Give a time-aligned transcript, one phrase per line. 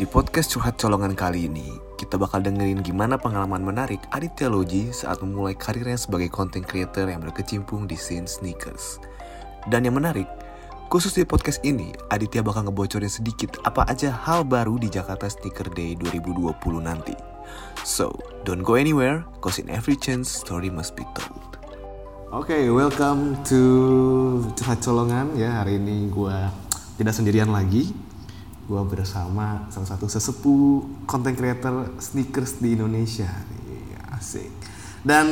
[0.00, 5.20] Di podcast Curhat Colongan kali ini, kita bakal dengerin gimana pengalaman menarik Aditya Loji saat
[5.20, 8.96] memulai karirnya sebagai content creator yang berkecimpung di scene sneakers.
[9.68, 10.24] Dan yang menarik,
[10.88, 15.68] khusus di podcast ini, Aditya bakal ngebocorin sedikit apa aja hal baru di Jakarta Sneaker
[15.68, 16.48] Day 2020
[16.80, 17.12] nanti.
[17.84, 18.08] So,
[18.48, 21.60] don't go anywhere, cause in every chance, story must be told.
[22.32, 23.60] Oke, okay, welcome to
[24.56, 25.60] Curhat Colongan ya.
[25.60, 26.36] Hari ini gue
[26.96, 28.09] tidak sendirian lagi.
[28.70, 33.26] Gue bersama salah satu sesepuh content creator sneakers di Indonesia.
[34.14, 34.46] Asik.
[35.02, 35.26] Dan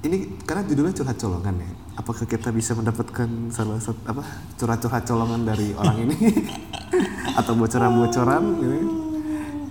[0.00, 1.68] ini karena judulnya Curhat Colongan ya.
[2.00, 4.24] Apakah kita bisa mendapatkan salah satu apa
[4.56, 6.16] curhat-curhat colongan dari orang ini
[7.38, 8.76] atau bocoran-bocoran gitu?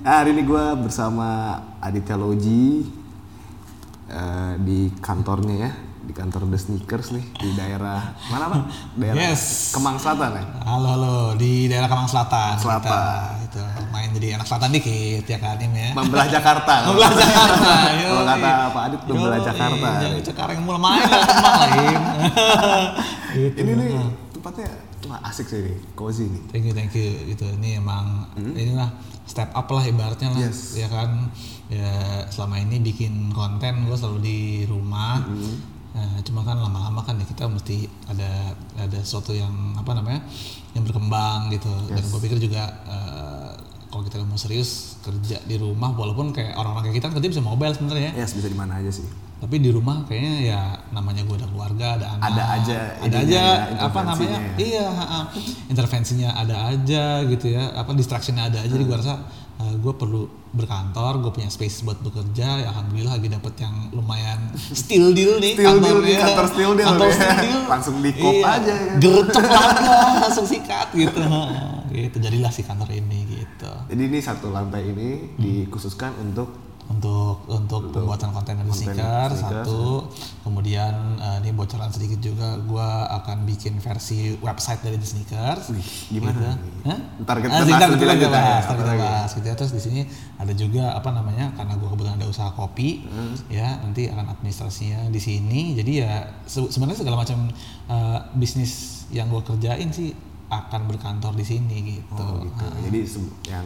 [0.06, 2.86] Nah, hari ini gue bersama Aditya Loji
[4.14, 5.72] uh, di kantornya ya
[6.04, 8.62] di kantor The Sneakers nih di daerah mana pak?
[9.00, 9.72] Daerah Yes.
[9.72, 10.44] Kemang Selatan ya?
[10.68, 12.60] Halo halo di daerah Kemang Selatan.
[12.60, 13.40] Selatan.
[13.48, 15.92] Kita, itu main jadi anak selatan dikit ya kan ini ya.
[15.96, 16.74] Membelah Jakarta.
[16.92, 17.72] Membelah Jakarta.
[18.04, 19.90] Kalau kata Pak Adit membelah Jakarta.
[19.98, 22.04] Jangan Jakarta yang mulai main lah Kemang lah Im.
[23.40, 23.58] gitu.
[23.64, 23.90] Ini nih
[24.34, 24.70] tempatnya
[25.04, 26.42] wah asik sih ini, cozy nih.
[26.52, 27.08] Thank you, thank you.
[27.28, 27.48] Gitu.
[27.48, 28.92] Ini emang inilah
[29.24, 30.48] step up lah ibaratnya lah, Hmm.
[30.52, 30.76] Yes.
[30.76, 31.32] ya kan.
[31.72, 31.90] Ya
[32.28, 35.24] selama ini bikin konten gue selalu di rumah.
[35.24, 35.72] Hmm.
[35.94, 40.26] Nah, cuma kan lama-lama kan ya kita mesti ada ada sesuatu yang apa namanya
[40.74, 41.70] yang berkembang gitu.
[41.86, 43.52] Dan gue pikir juga eh,
[43.94, 47.44] kalau kita mau serius kerja di rumah, walaupun kayak orang-orang kayak kita kan kerja bisa
[47.46, 48.10] mobile sebenarnya.
[48.18, 48.26] ya.
[48.26, 49.06] Yes, bisa di mana aja sih.
[49.38, 52.26] Tapi di rumah kayaknya ya namanya gue ada keluarga, ada anak.
[52.32, 54.40] Ada aja Ada aja ya, apa namanya?
[54.40, 54.56] ya.
[54.56, 54.88] Iya,
[55.70, 57.70] intervensinya ada aja gitu ya.
[57.76, 58.72] Apa distractionnya ada aja.
[58.72, 59.20] Jadi gue rasa
[59.74, 60.22] gue perlu
[60.54, 62.62] berkantor, gue punya space buat bekerja.
[62.62, 67.10] Ya, alhamdulillah lagi dapet yang lumayan still deal nih Still deal kantor still deal Kantor
[67.10, 67.18] nih.
[67.18, 67.62] still deal.
[67.66, 68.94] Langsung di kop Iya, aja ya.
[69.02, 69.44] Gercep
[70.24, 71.20] langsung sikat gitu.
[71.90, 72.16] Gitu.
[72.18, 73.72] Jadilah si kantor ini gitu.
[73.90, 80.08] Jadi ini satu lantai ini dikhususkan untuk untuk untuk pembuatan konten sneaker sneakers, satu
[80.42, 85.64] kemudian eh, ini bocoran sedikit juga gua akan bikin versi website dari The Sneakers
[86.08, 86.70] gimana gitu.
[86.86, 87.00] Hah?
[87.20, 89.02] Ntar kita Ah, bahas ntar kita bahas, apa ntar kita lagi?
[89.02, 89.56] bahas gitu ya.
[89.56, 90.02] terus di sini
[90.36, 93.36] ada juga apa namanya karena gua kebetulan ada usaha kopi Hmm.
[93.48, 96.14] ya nanti akan administrasinya di sini jadi ya
[96.44, 97.48] se- sebenarnya segala macam
[97.86, 98.72] eh, bisnis
[99.10, 100.12] yang gua kerjain sih
[100.46, 102.66] akan berkantor di sini gitu Oh gitu.
[102.84, 103.66] Jadi se- yang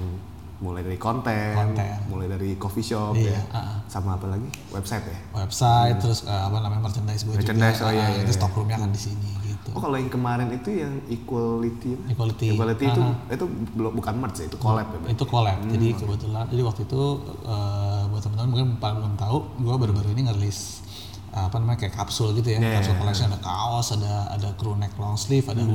[0.57, 1.97] mulai dari konten, Konten.
[2.07, 3.77] mulai dari coffee shop Iya, ya, ah.
[3.85, 4.49] sama apa lagi?
[4.69, 5.17] Website ya.
[5.37, 8.35] website terus eh, apa namanya merchandise gue juga Merchandise, oh iya, ah, iya, itu iya.
[8.35, 11.93] stockroomnya akan di sini gitu Oh kalau yang kemarin itu yang equality?
[12.07, 12.45] Equality.
[12.51, 13.29] equality itu Aha.
[13.29, 14.99] itu belum bukan merch ya, itu collab ya.
[15.07, 15.69] Itu collab Hmm.
[15.69, 17.01] jadi kebetulan jadi waktu itu
[17.43, 20.81] eh, buat teman-teman mungkin belum tahu gue baru-baru ini ngerilis
[21.29, 22.73] apa namanya kayak kapsul gitu ya Yeah.
[22.75, 25.69] kapsul collection ada kaos ada ada crew neck long sleeve ada Hmm.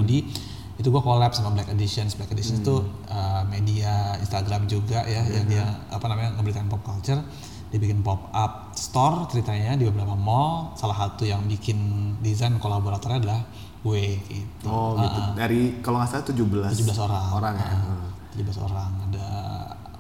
[0.83, 2.19] Itu gue collab sama Black Editions.
[2.19, 7.23] Black Editions itu eh, media Instagram juga ya yang dia apa namanya ngeberitain pop culture.
[7.71, 10.75] Dibikin pop up store ceritanya di beberapa mall.
[10.75, 11.79] Salah satu yang bikin
[12.21, 13.41] desain kolaboratornya adalah
[13.87, 14.67] gue gitu.
[14.67, 15.21] Oh gitu.
[15.39, 17.25] Dari kalau nggak salah 17 17 orang.
[17.31, 17.71] Orang ya.
[17.71, 18.91] Ah, 17 orang.
[19.09, 19.27] Ada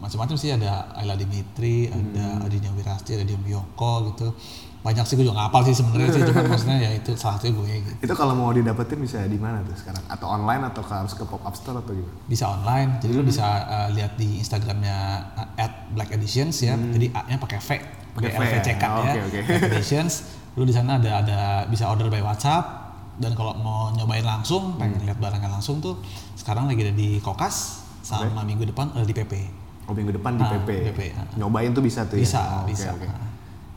[0.03, 0.50] macam-macam sih.
[0.50, 4.34] Ada Ayla Dimitri, ada Adinia Wirasti, ada Dion Yoko gitu.
[4.82, 7.54] Banyak sih gue juga nggak hafal sih sebenarnya sih, cuman maksudnya ya itu salah satunya
[7.54, 7.93] gue gitu.
[8.03, 10.03] Itu kalau mau didapetin bisa di mana tuh sekarang?
[10.06, 12.19] Atau online atau harus ke pop up store atau gimana?
[12.26, 14.97] Bisa online, jadi lu bisa uh, lihat di Instagramnya
[15.32, 16.75] uh, at Black Editions ya.
[16.75, 17.71] Jadi A-nya pakai V,
[18.12, 18.48] pakai V ya?
[18.50, 19.12] LVCK Oh, ya.
[19.15, 19.38] oke, oke.
[19.47, 20.12] Black Editions.
[20.53, 22.65] Lu di sana ada ada bisa order by WhatsApp
[23.16, 25.06] dan kalau mau nyobain langsung, pengen Hmm.
[25.06, 26.03] lihat barangnya langsung tuh
[26.34, 29.32] sekarang lagi ada di Kokas sama minggu depan ada di PP.
[29.87, 30.69] Oh minggu depan di Ah, PP.
[30.91, 31.26] PP, ah.
[31.37, 32.54] Nyobain tuh bisa tuh Bisa, ya?
[32.59, 32.91] Oh, bisa.
[32.91, 33.06] oke.
[33.06, 33.31] Ah.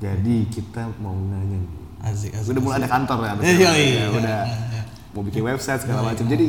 [0.07, 1.71] Jadi kita mau nanya nih.
[2.05, 2.49] Asik, asik.
[2.49, 3.33] Udah mulai ada kantor ya?
[3.33, 3.47] Betul?
[3.47, 4.81] iya, Ya, iya, udah iya, iya.
[5.09, 6.25] mau bikin website segala macam.
[6.25, 6.47] Jadi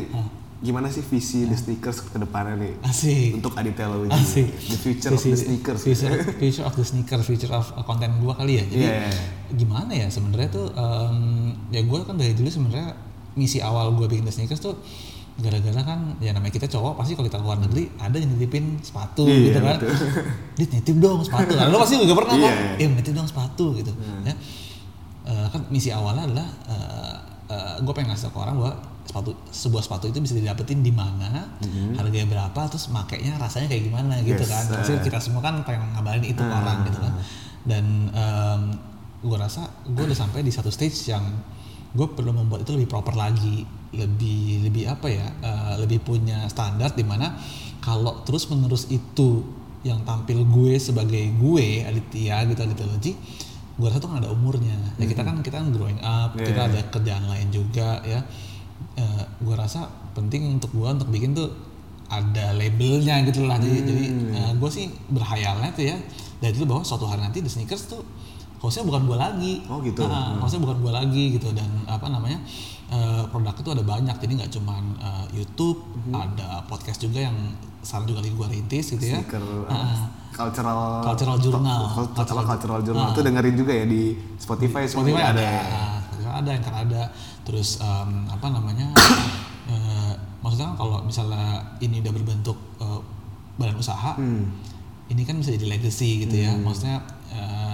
[0.58, 2.72] gimana sih visi The Sneakers ke depannya nih?
[2.82, 3.30] Asik.
[3.34, 4.10] Untuk Aditya Loji.
[4.10, 4.48] Asik.
[4.50, 5.80] The future of Visi- the sneakers.
[5.80, 8.64] Future, future of the sneaker, future of uh, konten gua kali ya.
[8.64, 9.24] Jadi Iya, iya, iya.
[9.54, 11.18] gimana ya sebenarnya tuh em,
[11.70, 12.92] ya gua kan dari dulu sebenarnya
[13.32, 14.76] misi awal gua bikin the sneakers tuh
[15.36, 19.28] gara-gara kan ya namanya kita cowok pasti kalau kita keluar negeri ada yang nitipin sepatu
[19.28, 19.76] Iya, gitu kan.
[20.58, 21.52] Dit nitip dong sepatu.
[21.52, 22.56] Nah, lo pasti juga pernah Iya, kan?
[22.80, 22.84] iya.
[22.84, 23.92] Eh nitip dong sepatu gitu.
[24.24, 24.32] Ya.
[25.26, 26.48] Eh, kan misi awalnya adalah
[27.76, 28.72] gue pengen ngasih ke orang bahwa
[29.06, 31.46] sepatu sebuah sepatu itu bisa didapetin di mana,
[31.94, 34.64] harganya berapa, terus makainya rasanya kayak gimana gitu Yes, kan.
[34.66, 34.76] eh.
[34.80, 37.12] Pasti kita semua kan pengen ngabarin itu ke orang gitu kan.
[37.62, 37.84] Dan
[39.20, 41.22] gue rasa gue udah sampai di satu stage yang
[41.92, 43.62] gue perlu membuat itu lebih proper lagi,
[43.94, 47.38] lebih lebih apa ya, eh, lebih punya standar di mana
[47.78, 49.46] kalau terus menerus itu
[49.86, 53.12] yang tampil gue sebagai gue Aditya gitu Aditya Loji
[53.76, 54.72] gue rasa tuh kan ada umurnya.
[54.96, 58.24] Ya kita kan kita kan growing up Yeah, kita ada kerjaan lain juga ya.
[59.38, 59.84] Gue rasa
[60.16, 61.52] penting untuk gue untuk bikin tuh
[62.08, 63.60] ada labelnya gitu lah.
[63.60, 64.56] Jadi jadi Hmm.
[64.56, 65.96] gue sih berhayalnya tuh ya
[66.40, 68.00] dari dulu bahwa suatu hari nanti the sneakers tuh
[68.64, 69.54] hostnya bukan gue lagi.
[69.68, 70.08] Oh, gitu.
[70.08, 71.52] Nah, hostnya bukan gue lagi gitu.
[71.52, 72.40] Dan apa namanya
[72.88, 76.12] eh, produk itu ada banyak jadi nggak cuman eh, YouTube Mhm.
[76.14, 77.36] ada podcast juga yang
[77.80, 80.10] sekarang juga lagi gue rintis gitu ya Sneaker uh, Ah.
[80.32, 81.82] cultural Cultural journal.
[81.88, 84.02] Cul- Cultural, cultural journal itu dengerin juga ya di
[84.36, 85.62] Spotify semua Spotify ada, ya?
[86.02, 87.02] Spotify ada, yang ada.
[87.42, 88.90] Terus em, apa namanya?
[89.70, 91.46] eh, maksudnya kalau misalnya
[91.78, 93.00] ini udah berbentuk eh,
[93.56, 94.50] badan usaha, Hmm.
[95.06, 96.52] ini kan bisa jadi legacy gitu ya.
[96.52, 97.65] Maksudnya eh,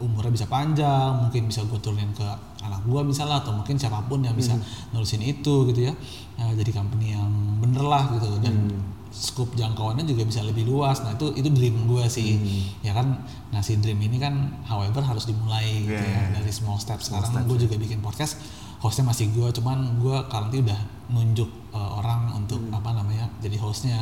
[0.00, 2.24] umurnya bisa panjang, mungkin bisa gue turunin ke
[2.60, 4.52] anak gua misalnya atau mungkin siapa pun yang bisa
[4.92, 5.94] nulisin itu gitu ya.
[6.40, 7.28] Eh, jadi company yang
[7.60, 8.68] bener lah gitu dan
[9.10, 11.02] scope jangkauannya juga bisa lebih luas.
[11.04, 12.36] Nah itu itu dream gue sih.
[12.80, 16.40] Ya kan ngasih dream ini kan however harus dimulai gitu ya Yeah.
[16.40, 17.10] dari small steps.
[17.10, 18.38] Sekarang gue juga bikin podcast,
[18.80, 20.80] hostnya masih gue, cuman gue currently udah
[21.10, 23.98] nunjuk uh, orang untuk apa namanya jadi hostnya.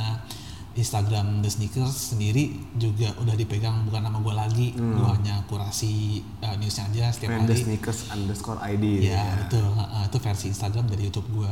[0.79, 6.55] Instagram The Sneakers sendiri juga udah dipegang bukan nama gue lagi, gue hanya kurasi uh,
[6.55, 7.67] newsnya aja setiap And the hari.
[7.67, 9.67] sneakers underscore ID gitu Ya, betul.
[9.67, 11.51] Heeh, itu versi Instagram dari YouTube gua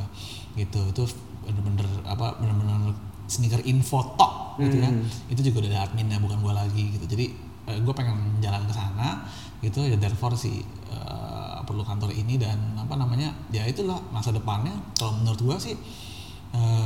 [0.54, 0.78] gitu.
[0.94, 1.02] Itu
[1.42, 2.94] bener-bener apa bener-bener
[3.26, 4.90] sneaker info tok gitu ya.
[5.26, 7.04] Itu juga udah ada adminnya bukan gua lagi gitu.
[7.04, 7.26] Jadi
[7.66, 9.26] eh, gua pengen jalan ke sana
[9.58, 14.70] gitu ya therefore sih eh, perlu kantor ini dan apa namanya ya itulah masa depannya
[14.94, 15.74] kalau menurut gua sih
[16.54, 16.85] eh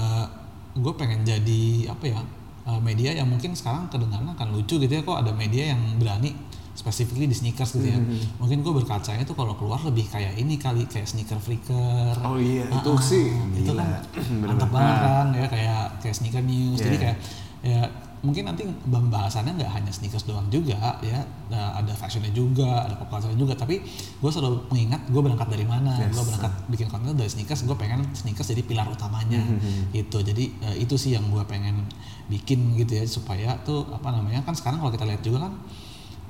[0.73, 2.21] gue pengen jadi apa ya
[2.65, 6.31] eh, media yang mungkin sekarang kedengaran akan lucu gitu ya kok ada media yang berani
[6.73, 7.99] specifically di sneakers gitu ya.
[8.39, 12.65] Mungkin gue berkacanya tuh kalau keluar lebih kayak ini kali kayak sneaker freaker Oh iya,
[12.65, 13.29] itu Ah, sih.
[13.53, 14.01] itu kan.
[14.41, 14.49] Bener-bener.
[14.49, 15.03] mantap banget Ah.
[15.03, 16.79] kan ya kayak kayak sneaker news.
[16.79, 17.03] Jadi Yeah.
[17.03, 17.17] kayak
[17.61, 17.81] ya
[18.21, 23.09] mungkin nanti pembahasannya nggak hanya sneakers doang juga ya Nah, ada fashionnya juga ada pop
[23.09, 26.13] culture juga tapi gue selalu mengingat gue berangkat dari mana Yes.
[26.13, 29.91] gue berangkat bikin konten dari sneakers gue pengen sneakers jadi pilar utamanya Mm-hmm.
[29.93, 31.89] gitu jadi eh, itu sih yang gue pengen
[32.27, 35.59] bikin gitu ya supaya tuh apa namanya kan sekarang kalau kita lihat juga kan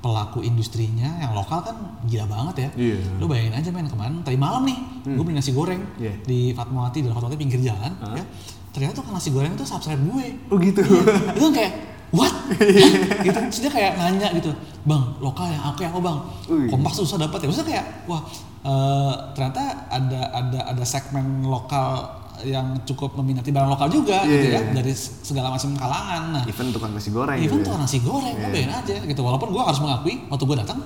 [0.00, 3.20] pelaku industrinya yang lokal kan gila banget ya Iya.
[3.20, 6.16] lu bayangin aja men kemarin tadi malam nih gue beli nasi goreng Iya.
[6.22, 8.24] di Fatmawati dan Fatmawati pinggir jalan ya
[8.70, 10.80] ternyata tuh kan nasi goreng itu subscribe gue Oh gitu.
[10.80, 11.72] Iya, itu kan kayak
[12.10, 12.34] what
[13.26, 14.50] gitu terus dia kayak nanya gitu
[14.82, 16.18] bang lokal yang aku yang bang
[16.66, 18.22] kompas susah dapat ya maksudnya kayak wah
[18.60, 24.58] eh, ternyata ada ada ada segmen lokal yang cukup meminati barang lokal juga gitu Iya.
[24.58, 27.78] ya dari segala macam kalangan nah Even tukang nasi goreng Even gitu tuh ya.
[27.78, 28.50] nasi goreng, gue Iya.
[28.50, 29.20] bayangin aja gitu.
[29.20, 30.78] Walaupun gue harus mengakui waktu gue datang,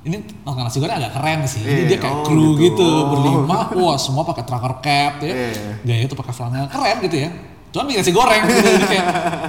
[0.00, 1.60] ini tukang nasi goreng agak keren sih.
[1.60, 2.64] Jadi Iya, dia kayak oh kru gitu.
[2.74, 3.04] gitu, Oh.
[3.10, 5.32] berlima, wah semua pakai trucker cap ya.
[5.32, 5.50] Iya.
[5.82, 7.30] Gaya itu pakai flanel keren gitu ya.
[7.68, 9.06] Cuman bikin nasi goreng gitu, jadi kayak,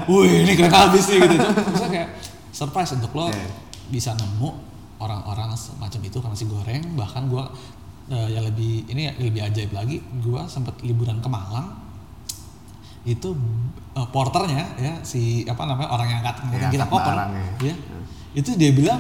[0.07, 1.35] wih ini keren habis nih gitu.
[1.39, 2.09] Cuma maksudnya kayak
[2.51, 3.47] surprise untuk lo Iya.
[3.87, 4.49] bisa nemu
[4.97, 6.81] orang-orang semacam itu karena nasi goreng.
[6.93, 7.43] Bahkan gue
[8.09, 11.77] yang lebih ini yang lebih ajaib lagi, gue sempat liburan ke Malang
[13.01, 13.31] itu
[13.95, 17.25] eh, porternya ya si apa namanya orang yang angkat Ya, kita koper ya.
[17.63, 17.75] ya
[18.35, 18.99] itu dia bilang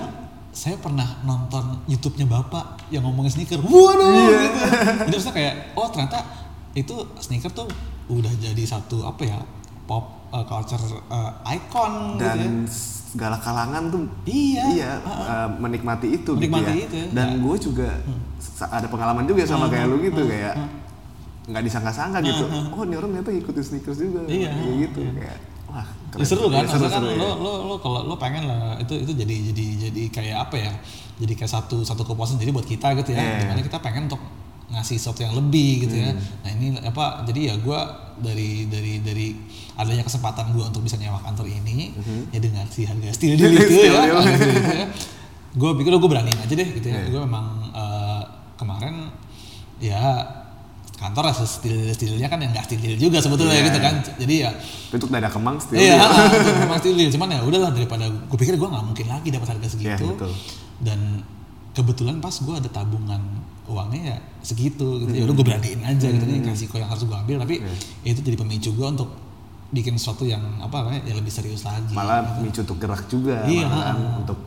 [0.51, 4.37] saya pernah nonton YouTube-nya bapak yang ngomongin sneaker waduh Iya.
[4.41, 4.59] gitu
[4.99, 6.19] jadi maksudnya kayak oh ternyata
[6.71, 7.67] itu sneaker tuh
[8.07, 9.37] udah jadi satu apa ya
[9.85, 12.65] pop eh, culture eh, icon gitu ya Dan
[13.09, 14.63] segala kalangan tuh Iya.
[14.71, 17.03] iya eh, menikmati itu Menikmati gitu itu, ya.
[17.03, 17.13] ya.
[17.13, 17.37] Dan Ya.
[17.39, 17.89] gue juga
[18.37, 20.53] sa- ada pengalaman juga sama kayak lu gitu kayak
[21.45, 22.45] nggak disangka-sangka gitu.
[22.69, 24.21] Oh, ini orang ternyata ngikutin sneakers juga.
[24.25, 24.53] Iya.
[24.53, 25.87] Kayak gitu kayak wah,
[26.17, 27.35] Ya, seru kan, Iya, seru, maksudnya kan seru, lo, ya.
[27.37, 30.71] lo, lo kalau lo pengen lah itu itu jadi jadi jadi kayak apa ya?
[31.19, 33.21] Jadi kayak satu satu kepuasan jadi buat kita gitu ya.
[33.21, 33.29] Iya.
[33.29, 33.39] Hmm.
[33.39, 34.21] Di mana kita pengen untuk
[34.69, 36.13] ngasih sesuatu yang lebih gitu ya.
[36.13, 37.25] Nah ini apa?
[37.25, 37.79] Jadi ya gue
[38.21, 39.27] dari dari dari
[39.77, 41.93] adanya kesempatan gue untuk bisa nyewa kantor ini
[42.29, 43.95] ya dengan si harga steel deal itu ya, deal.
[43.97, 44.87] harga steel itu ya.
[45.57, 47.01] Gue pikir gue beraniin aja deh gitu ya.
[47.01, 47.09] Iya.
[47.09, 48.21] Gue memang eh,
[48.61, 49.09] kemarin
[49.81, 50.21] ya
[50.99, 53.65] kantor rasa steel steelnya kan yang nggak deal juga sebetulnya Iya.
[53.65, 53.93] gitu kan.
[54.19, 54.51] Jadi ya
[54.89, 55.79] Untuk dada kemang still.
[55.79, 55.95] Iya,
[56.35, 57.09] itu memang still deal.
[57.09, 59.87] Cuman ya udahlah daripada gue pikir gue nggak mungkin lagi dapat harga segitu.
[59.87, 60.31] Iya, betul.
[60.77, 60.99] Dan
[61.71, 63.21] kebetulan pas gue ada tabungan
[63.65, 65.11] uangnya ya segitu gitu.
[65.13, 66.35] Ya udah gue beraniin aja gitu Hmm.
[66.35, 67.75] nih resiko yang harus gue ambil tapi Iya.
[68.09, 69.09] itu jadi pemicu gue untuk
[69.69, 71.93] bikin sesuatu yang apa yang lebih serius lagi.
[71.93, 73.65] Malah micu untuk gerak juga Iya.
[73.65, 74.39] malah untuk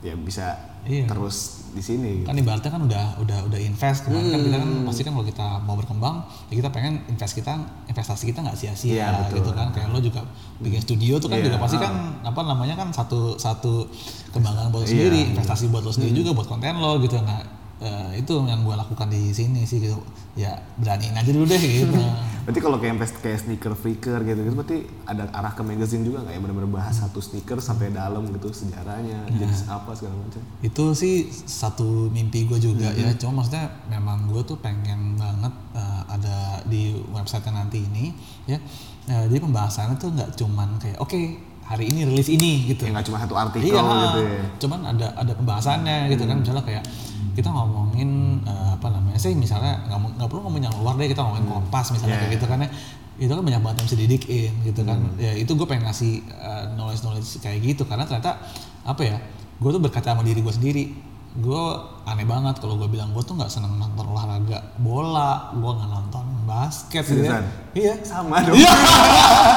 [0.00, 0.54] ya bisa
[0.86, 1.04] Iya.
[1.06, 2.26] terus di sini gitu.
[2.26, 4.86] kan ibaratnya kan udah udah udah invest kemarin kan kita kan Hmm.
[4.88, 6.16] pasti kan kalau kita mau berkembang
[6.48, 7.52] ya kita pengen invest kita
[7.84, 9.44] investasi kita nggak sia-sia betul.
[9.44, 10.24] gitu kan kayak lo juga
[10.56, 11.82] bikin studio tuh kan Iya, juga pasti ah.
[11.84, 11.92] kan
[12.24, 13.84] apa namanya kan satu satu
[14.30, 15.30] kebanggaan buat lo sendiri iya.
[15.36, 17.44] investasi buat lo sendiri juga buat konten lo gitu nah
[17.80, 19.98] eh, itu yang gue lakukan di sini sih gitu.
[20.36, 21.92] Ya beraniin aja dulu deh gitu.
[22.46, 26.22] Berarti kalau kayak invest kayak sneaker freaker gitu gitu berarti ada arah ke magazine juga
[26.22, 26.40] nggak ya?
[26.46, 30.38] Benar-benar bahas satu sneaker sampai dalam gitu sejarahnya jenis apa segala macam.
[30.62, 33.10] itu sih satu mimpi gue juga ya.
[33.18, 38.14] Cuma maksudnya memang gue tuh pengen banget eh, ada di website nanti ini
[38.46, 38.62] ya.
[39.10, 41.18] Eh, jadi pembahasannya tuh nggak cuman kayak oke
[41.66, 42.86] hari ini rilis ini gitu.
[42.86, 44.44] Ya nggak cuma satu artikel iya gitu ya.
[44.62, 46.38] cuman ada ada pembahasannya gitu kan.
[46.38, 46.84] Misalnya kayak
[47.34, 48.10] kita ngomongin
[48.44, 52.14] eh, apa namanya sih misalnya nggak perlu ngomongin yang luar deh kita ngomongin kompas misalnya
[52.14, 52.22] Yeah.
[52.22, 52.70] kayak gitu kan ya.
[53.16, 54.98] Itu kan banyak banget yang bisa didikin gitu kan.
[55.16, 56.20] Ya itu gue pengen ngasih
[56.76, 57.88] knowledge knowledge kayak gitu.
[57.88, 58.36] Karena ternyata
[58.84, 59.16] apa ya
[59.56, 60.84] gue tuh berkata sama diri gue sendiri.
[61.36, 61.56] Gue
[62.04, 65.48] aneh banget kalau gue bilang gue tuh nggak seneng nonton olahraga bola.
[65.52, 67.40] Gue nggak nonton basket gitu ya.
[67.72, 67.94] Iya.
[68.04, 68.52] Sama dong.
[68.52, 68.72] iya.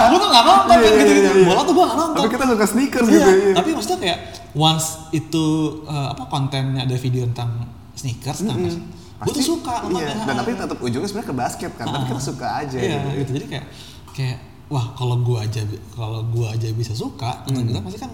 [0.07, 1.45] Gue tuh nggak nonton Iya, iya, gitu, iya, iya.
[1.47, 2.21] bola tuh gue nggak nonton.
[2.23, 3.31] Tapi kita suka sneakers Iya, gitu.
[3.31, 3.53] iya.
[3.55, 4.17] tapi maksudnya kayak
[4.57, 5.45] once itu
[5.85, 10.23] eh, apa kontennya ada video tentang sneakers, nah, gue tuh suka Iya.
[10.23, 11.85] Dan tapi tetap ujungnya sebenarnya ke basket kan.
[11.91, 12.77] Tapi kita suka aja.
[12.79, 13.07] iya, gitu.
[13.19, 13.31] gitu.
[13.41, 13.65] Jadi kayak
[14.15, 14.37] kayak
[14.71, 17.67] wah kalau gue aja kalau gue aja bisa suka, hmm.
[17.67, 18.11] kita pasti kan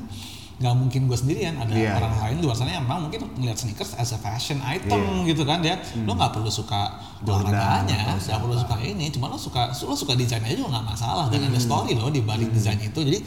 [0.55, 3.91] nggak mungkin gue sendirian ada Iya, orang lain luar sana yang memang mungkin ngeliat sneakers
[3.93, 8.75] as a fashion item gitu kan dia lo nggak perlu suka olahraganya nggak perlu suka
[8.79, 12.21] ini cuma lo suka lo suka desainnya juga nggak masalah dan ada story lo di
[12.21, 12.95] balik desain itu.
[12.97, 13.19] Jadi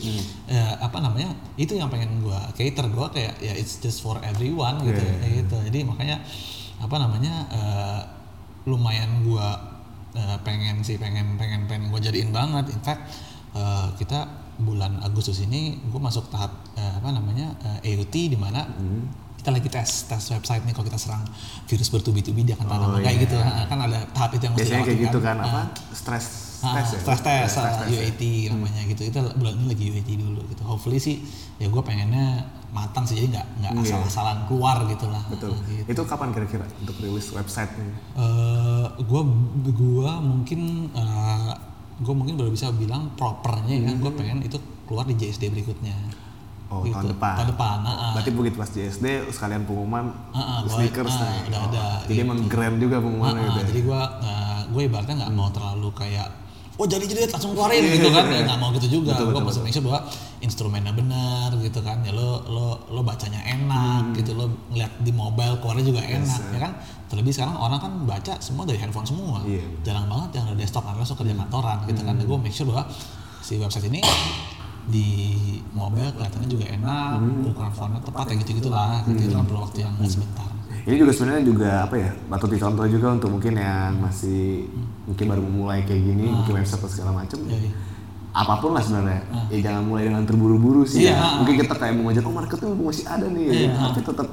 [0.46, 4.80] eh, apa namanya itu yang pengen gue cater gue kayak ya it's just for everyone
[4.82, 5.56] gitu Iya, kayak gitu.
[5.68, 6.16] Jadi makanya
[6.78, 8.00] apa namanya eh,
[8.64, 9.48] lumayan gue
[10.42, 12.72] pengen sih pengen pengen pengen gue jadiin banget.
[12.72, 13.02] In fact
[13.52, 18.66] eh, kita bulan Agustus ini gue masuk tahap eh, apa namanya eh, AUT di mana
[19.34, 21.22] kita lagi tes tes website nih kalau kita serang
[21.64, 23.22] virus bertubi-tubi dia akan tanda Oh, kayak iya.
[23.22, 25.46] gitu Nah, kan ada tahap itu yang mesti Biasanya kayak gitu kan Ah.
[25.46, 25.60] apa?
[25.92, 26.26] Stress
[26.58, 26.98] Ah, test ya.
[26.98, 28.02] stress test, Stress ah, test ya.
[28.02, 29.02] UAT namanya gitu.
[29.04, 30.62] Itu bulan ini lagi UAT dulu gitu.
[30.64, 31.22] Hopefully sih
[31.54, 33.82] ya gue pengennya matang sih jadi nggak nggak Iya.
[33.86, 35.22] asal-asalan keluar gitu lah.
[35.30, 35.54] Betul.
[35.54, 35.86] Ah, gitu.
[35.86, 37.86] Itu kapan kira-kira untuk rilis website-nya?
[38.18, 39.22] Eh, gua
[39.70, 41.52] gua mungkin eh,
[41.98, 43.90] gua mungkin baru bisa bilang propernya ya.
[43.92, 45.94] Gue pengen itu keluar di JSD berikutnya.
[46.68, 46.92] Oh, Gitu.
[46.92, 47.34] tahun depan.
[47.34, 47.78] Tahun depan.
[47.80, 48.12] ah, ah.
[48.12, 51.38] Berarti begitu pas JSD sekalian pengumuman Ah, ah, sneakers ah, nih.
[51.50, 52.24] Oh, ada, Jadi gitu.
[52.24, 53.52] emang grand juga pengumumannya Ah, gitu.
[53.52, 53.68] ah, ya.
[53.68, 54.00] jadi gue
[54.68, 56.28] gue ibaratnya nggak mau terlalu kayak
[56.78, 58.24] oh jadi jadi langsung keluarin gitu kan?
[58.30, 59.18] Ya nggak mau gitu juga.
[59.18, 60.00] Betul, gue masih make sure bahwa
[60.38, 61.98] instrumennya benar gitu kan?
[62.06, 64.38] Ya lo lo lo bacanya enak gitu.
[64.38, 66.72] Lo ngeliat di mobile keluarnya juga enak ya kan?
[67.10, 69.42] Terlebih sekarang orang kan baca semua dari handphone semua.
[69.42, 69.66] Iya.
[69.82, 72.14] jarang banget yang ada desktop karena langsung kerja kantoran gitu kan?
[72.22, 72.86] Gue make sure bahwa
[73.42, 74.00] si website ini
[74.88, 75.08] di
[75.76, 79.84] mobile kelihatannya juga enak ukuran fontnya tepat ya gitu gitulah gitu itu kan perlu waktu
[79.84, 80.48] yang nggak sebentar
[80.88, 82.10] Ini juga sebenarnya juga apa ya?
[82.32, 84.64] Patut dicontoh juga untuk mungkin yang masih
[85.04, 87.38] mungkin baru memulai kayak gini, mungkin website atau segala macam.
[87.44, 87.52] Ah.
[87.52, 87.72] Iya, iya.
[88.32, 89.20] Apa pun lah sebenarnya.
[89.52, 91.04] Ya jangan mulai dengan terburu-buru sih.
[91.04, 91.12] Iya.
[91.12, 91.44] ya.
[91.44, 93.70] Mungkin kita kayak mau ngajak oh marketnya masih ada nih, Iya.
[93.76, 94.28] tapi tetap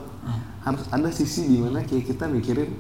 [0.66, 2.72] harus ada sisi di mana kayak kita mikirin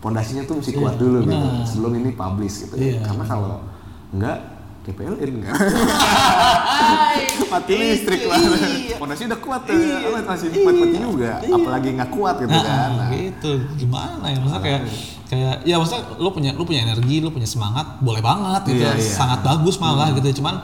[0.00, 1.66] pondasinya tuh mesti kuat Iya, dulu gitu benar.
[1.68, 2.74] sebelum ini publish gitu.
[2.80, 3.04] Iya.
[3.04, 3.60] Karena kalau
[4.08, 4.38] enggak
[4.82, 5.54] TPLN enggak.
[7.52, 8.38] mati listrik lah.
[8.40, 8.96] Iya.
[8.96, 9.76] Pondasi udah kuat tuh,
[10.24, 11.32] masih mati juga.
[11.40, 12.90] Apalagi nggak kuat gitu Nah, kan.
[12.96, 14.80] Nah, gitu gimana ya maksudnya kayak
[15.28, 18.92] kayak ya maksudnya lo punya lo punya energi lo punya semangat boleh banget gitu Iya,
[18.96, 19.12] iya.
[19.12, 20.60] sangat bagus malah gitu cuman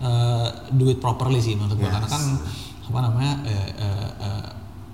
[0.00, 1.94] eh, do it properly sih menurut gue Yes.
[1.96, 2.22] karena kan
[2.90, 4.44] apa namanya eh, eh, eh,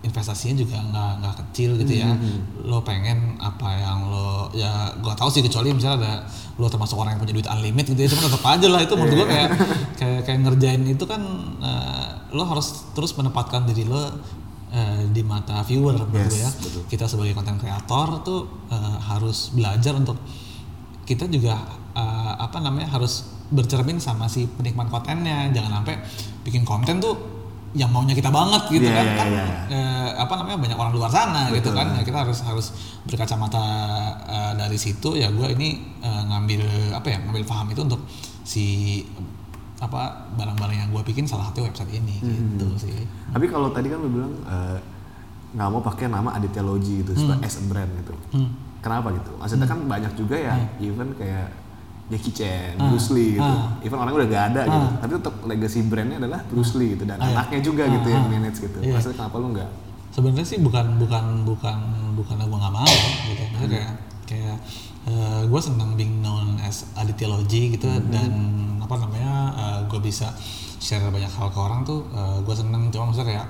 [0.07, 2.65] investasinya juga nggak nggak kecil gitu ya Mm-hmm.
[2.65, 6.13] lo pengen apa yang lo ya gue tahu sih kecuali misalnya ada
[6.57, 9.15] lo termasuk orang yang punya duit unlimited gitu ya cuma tetap aja lah itu menurut
[9.17, 9.51] gue kayak
[9.95, 11.21] kayak kayak ngerjain itu kan
[11.59, 14.01] eh, lo harus terus menempatkan diri lo
[14.71, 16.83] eh, di mata viewer Yes, ya betul.
[16.89, 20.17] kita sebagai konten kreator tuh eh, harus belajar untuk
[21.03, 21.59] kita juga
[21.93, 25.95] eh, apa namanya harus bercermin sama si penikmat kontennya jangan sampai
[26.43, 27.15] bikin konten tuh
[27.73, 29.45] yang maunya kita banget gitu Iya, kan iya, kan iya.
[29.69, 32.67] eh, apa namanya banyak orang luar sana gitu kan ya kita harus harus
[33.05, 33.65] berkacamata
[34.25, 35.69] eh, dari situ ya gue ini
[35.99, 38.01] eh, ngambil apa ya ngambil paham itu untuk
[38.43, 38.65] si
[39.77, 42.55] apa barang-barang yang gue bikin salah satu website ini Hmm.
[42.55, 42.97] gitu sih
[43.29, 44.79] Tapi kalau tadi kan lu bilang eh,
[45.53, 47.41] nggak mau pakai nama Aditya Logi gitu, Hmm.
[47.41, 48.13] as a brand gitu.
[48.79, 49.33] Kenapa gitu?
[49.35, 51.49] Maksudnya kan banyak juga ya, even kayak
[52.07, 53.43] Jackie Chan, Bruce Lee gitu.
[53.43, 53.75] Ah.
[53.83, 57.19] Even orang udah gak ada gitu, tapi tetap legacy brandnya adalah Bruce Lee gitu dan
[57.19, 57.35] Ah, iya.
[57.35, 58.31] anaknya juga Ah, gitu yang ah.
[58.31, 58.79] manage gitu.
[58.79, 58.93] Iya.
[58.95, 59.71] Maksudnya kenapa lu nggak?
[60.07, 61.77] sebenarnya sih bukan bukan bukan
[62.17, 62.89] bukan gue nggak mau
[63.29, 63.93] gitu maksudnya kayak
[64.25, 64.57] kayak
[65.45, 68.33] gue senang being known as Aditya Logi gitu dan
[68.81, 69.53] apa namanya
[69.85, 70.33] gue bisa
[70.81, 72.09] share banyak hal ke orang tuh
[72.41, 73.47] gue seneng cuma maksudnya kayak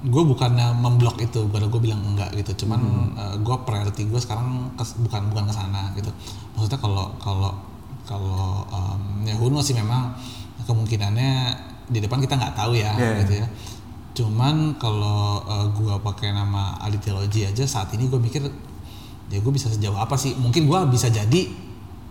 [0.00, 2.64] gue bukannya memblok itu baru gue bilang enggak gitu.
[2.64, 2.80] Cuman
[3.40, 6.08] gue priority gue sekarang kes- bukan bukan ke sana gitu.
[6.56, 7.52] Maksudnya kalau kalau
[8.08, 10.16] kalau um, ya knows sih memang
[10.66, 11.32] kemungkinannya
[11.90, 13.18] di depan kita nggak tahu ya Yeah.
[13.26, 13.46] gitu ya.
[14.14, 18.42] Cuman kalau uh, gua pakai nama Aditya Logi aja saat ini gue mikir
[19.30, 20.34] ya gue bisa sejauh apa sih?
[20.34, 21.50] Mungkin gua bisa jadi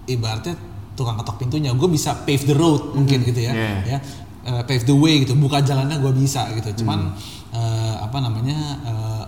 [0.08, 0.56] ibaratnya
[0.96, 1.72] tukang ketok pintunya.
[1.76, 3.80] Gue bisa pave the road mungkin gitu ya Yeah.
[3.86, 4.00] ya.
[4.40, 6.84] Uh, pave the way gitu buka jalannya gue bisa gitu.
[6.84, 7.16] Cuman
[7.56, 7.79] uh,
[8.10, 9.24] apa namanya uh,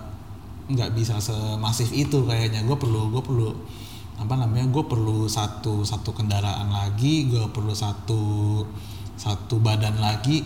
[0.74, 2.66] nggak bisa semasif itu kayaknya.
[2.66, 3.54] Gue perlu gue perlu
[4.18, 8.22] apa namanya gue perlu satu satu kendaraan lagi gue perlu satu
[9.18, 10.42] satu badan lagi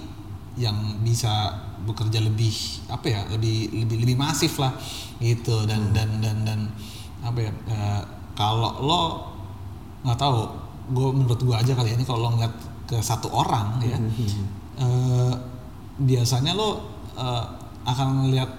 [0.56, 1.52] yang bisa
[1.84, 2.56] bekerja lebih
[2.88, 4.76] apa ya lebih lebih lebih masif lah
[5.24, 5.64] gitu.
[5.64, 6.60] Dan dan dan dan
[7.24, 8.02] apa ya eh,
[8.36, 9.02] kalau lo
[10.04, 10.36] nggak tahu
[10.96, 12.54] gue menurut gue aja kali ya, ini kalau lo ngeliat
[12.86, 13.98] ke satu orang ya
[14.80, 15.34] eh,
[15.98, 16.70] biasanya lo
[17.18, 17.46] eh,
[17.86, 18.50] akan ngeliat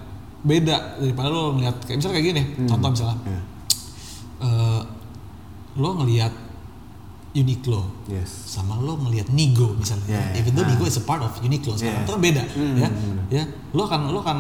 [0.41, 3.41] beda daripada lo ngeliat kayak misalnya kayak gini contoh misalnya Iya.
[4.41, 4.81] eh,
[5.77, 6.35] lo ngeliat
[7.37, 8.49] Uniqlo Yes.
[8.49, 10.41] sama lo ngelihat Nigo misalnya, Yeah, yeah.
[10.41, 10.73] even though Ah.
[10.73, 12.07] Nigo is a part of Uniqlo sekarang Yeah.
[12.07, 13.25] itu kan beda, Hmm, ya, bener.
[13.29, 14.39] ya, lo kan lo kan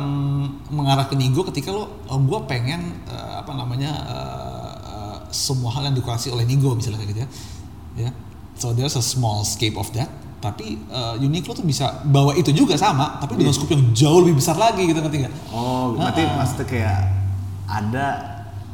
[0.70, 5.84] mengarah ke Nigo ketika lo, oh, gue pengen eh, apa namanya eh, eh, semua hal
[5.84, 7.28] yang dikuasai oleh Nigo misalnya kayak gitu ya,
[7.98, 8.10] ya,
[8.56, 10.08] so there's a small scape of that,
[10.46, 14.36] tapi eh, Uniqlo tuh bisa bawa itu juga sama, tapi dengan scope yang jauh lebih
[14.36, 15.34] besar lagi gitu ngerti nggak?
[15.50, 16.34] Oh, berarti Ah.
[16.36, 16.98] maksudnya kayak
[17.66, 18.06] ada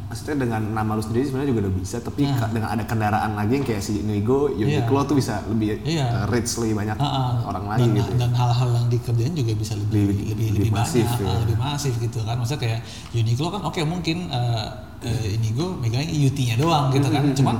[0.05, 3.53] maksudnya dengan nama lu sendiri sebenarnya juga udah bisa tapi ka- dengan ada kendaraan lagi
[3.55, 6.05] yang kayak si Inigo, Uniqlo tuh bisa lebih Iya.
[6.05, 7.33] uh, reach lebih banyak Ah, ah.
[7.43, 8.11] orang lagi dan, gitu.
[8.11, 8.19] ya.
[8.21, 11.41] dan hal-hal yang dikerjain juga bisa lebih Lebih- lebih lebih, lebih masif, banyak ya.
[11.41, 12.81] lebih masif gitu kan maksudnya kayak
[13.15, 14.67] Uniqlo kan oke mungkin eh
[15.03, 17.57] eh, Inigo megang UT-nya doang gitu kan Hmm, cuman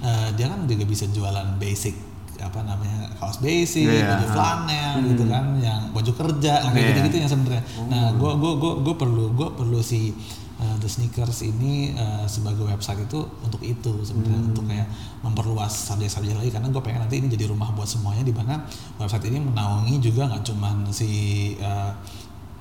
[0.00, 1.92] eh, dia kan juga bisa jualan basic
[2.40, 6.90] apa namanya kaos basic Iya, baju flanel gitu kan yang baju kerja yang kayak Iya.
[6.96, 7.62] gitu-gitu yang sebenarnya.
[7.86, 10.12] Nah gue gue gue gue perlu gue perlu si
[10.56, 14.88] uh, the sneakers ini uh, sebagai website itu untuk itu sebenarnya untuk kayak
[15.20, 16.50] memperluas subjek-subjek lagi.
[16.50, 18.62] Karena gue pengen nanti ini jadi rumah buat semuanya di mana
[18.96, 21.10] website ini menaungi juga nggak cuman si
[21.58, 21.92] uh,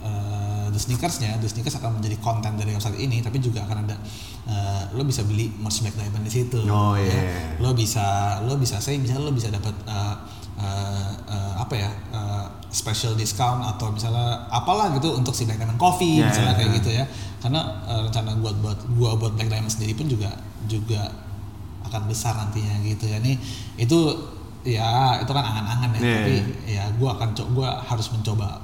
[0.01, 3.95] uh, the sneakersnya, the sneakers akan menjadi konten dari website ini, tapi juga akan ada
[4.49, 6.59] uh, lo bisa beli merch Black Diamond di situ.
[6.69, 7.05] Oh, ya.
[7.05, 7.21] iya.
[7.61, 10.15] Lo bisa, lo bisa saya misalnya lo bisa dapat uh,
[10.59, 15.79] uh, uh, apa ya uh, special discount atau misalnya apalah gitu untuk si Black Diamond
[15.79, 16.77] Coffee Iya, misalnya iya, kayak iya.
[16.79, 17.05] gitu ya.
[17.39, 20.29] Karena uh, rencana gua buat gua buat Black Diamond sendiri pun juga
[20.67, 21.09] juga
[21.87, 23.17] akan besar nantinya gitu ya.
[23.23, 23.39] Nih
[23.79, 23.99] itu
[24.67, 26.43] ya itu kan angan-angan ya, Iya, tapi iya.
[26.67, 28.59] ya gua akan gua harus mencoba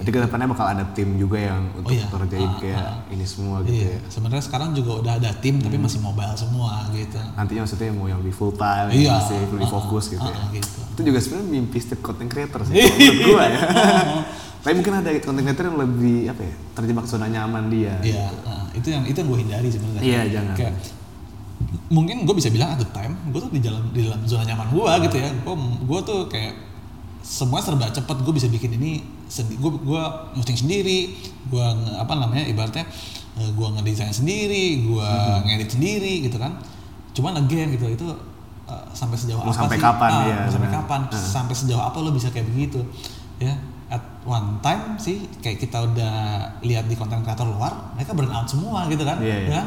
[0.00, 2.08] Nanti ke depannya bakal ada tim juga yang untuk iya.
[2.08, 3.12] ngerjain Ah, kayak ah.
[3.12, 3.98] ini semua gitu Iya, ya.
[4.08, 5.84] sebenarnya sekarang juga udah ada tim tapi Hmm.
[5.84, 7.20] masih mobile semua gitu.
[7.36, 8.96] Nantinya maksudnya mau yang lebih full time, Iya.
[8.96, 10.40] yang masih lebih Ah, fokus ah, gitu ah, ya.
[10.40, 10.80] ah, gitu.
[10.80, 13.60] Itu juga sebenarnya mimpi setiap content creator sih menurut gua ya.
[14.64, 17.94] Tapi mungkin ada content creator yang lebih apa ya terjebak zona nyaman dia.
[18.00, 20.00] Iya, ah, itu yang itu yang gue hindari sebenarnya.
[20.00, 20.54] Iya, jangan.
[20.56, 20.74] Kayak,
[21.88, 24.72] mungkin gue bisa bilang at the time, gue tuh di dalam di dalam zona nyaman
[24.72, 25.28] gue gitu ya.
[25.44, 26.54] Gue gue tuh kayak
[27.20, 30.02] semua serba cepet gue bisa bikin ini gue gue
[30.52, 30.98] sendiri
[31.46, 32.82] gue apa namanya ibaratnya
[33.32, 35.46] gue ngedesain sendiri gue Hmm.
[35.46, 36.58] ngedit sendiri gitu kan
[37.10, 38.06] cuman again gitu itu
[38.66, 41.14] eh, sampai sejauh Mau apa sampai sih kapan Ah, dia mau sampai kapan Ah.
[41.14, 42.82] sampai sejauh apa lo bisa kayak begitu
[43.38, 43.54] ya
[43.88, 46.14] at one time sih kayak kita udah
[46.60, 49.48] lihat di konten kreator luar mereka burn out semua gitu kan Iya, iya.
[49.48, 49.66] ya kan?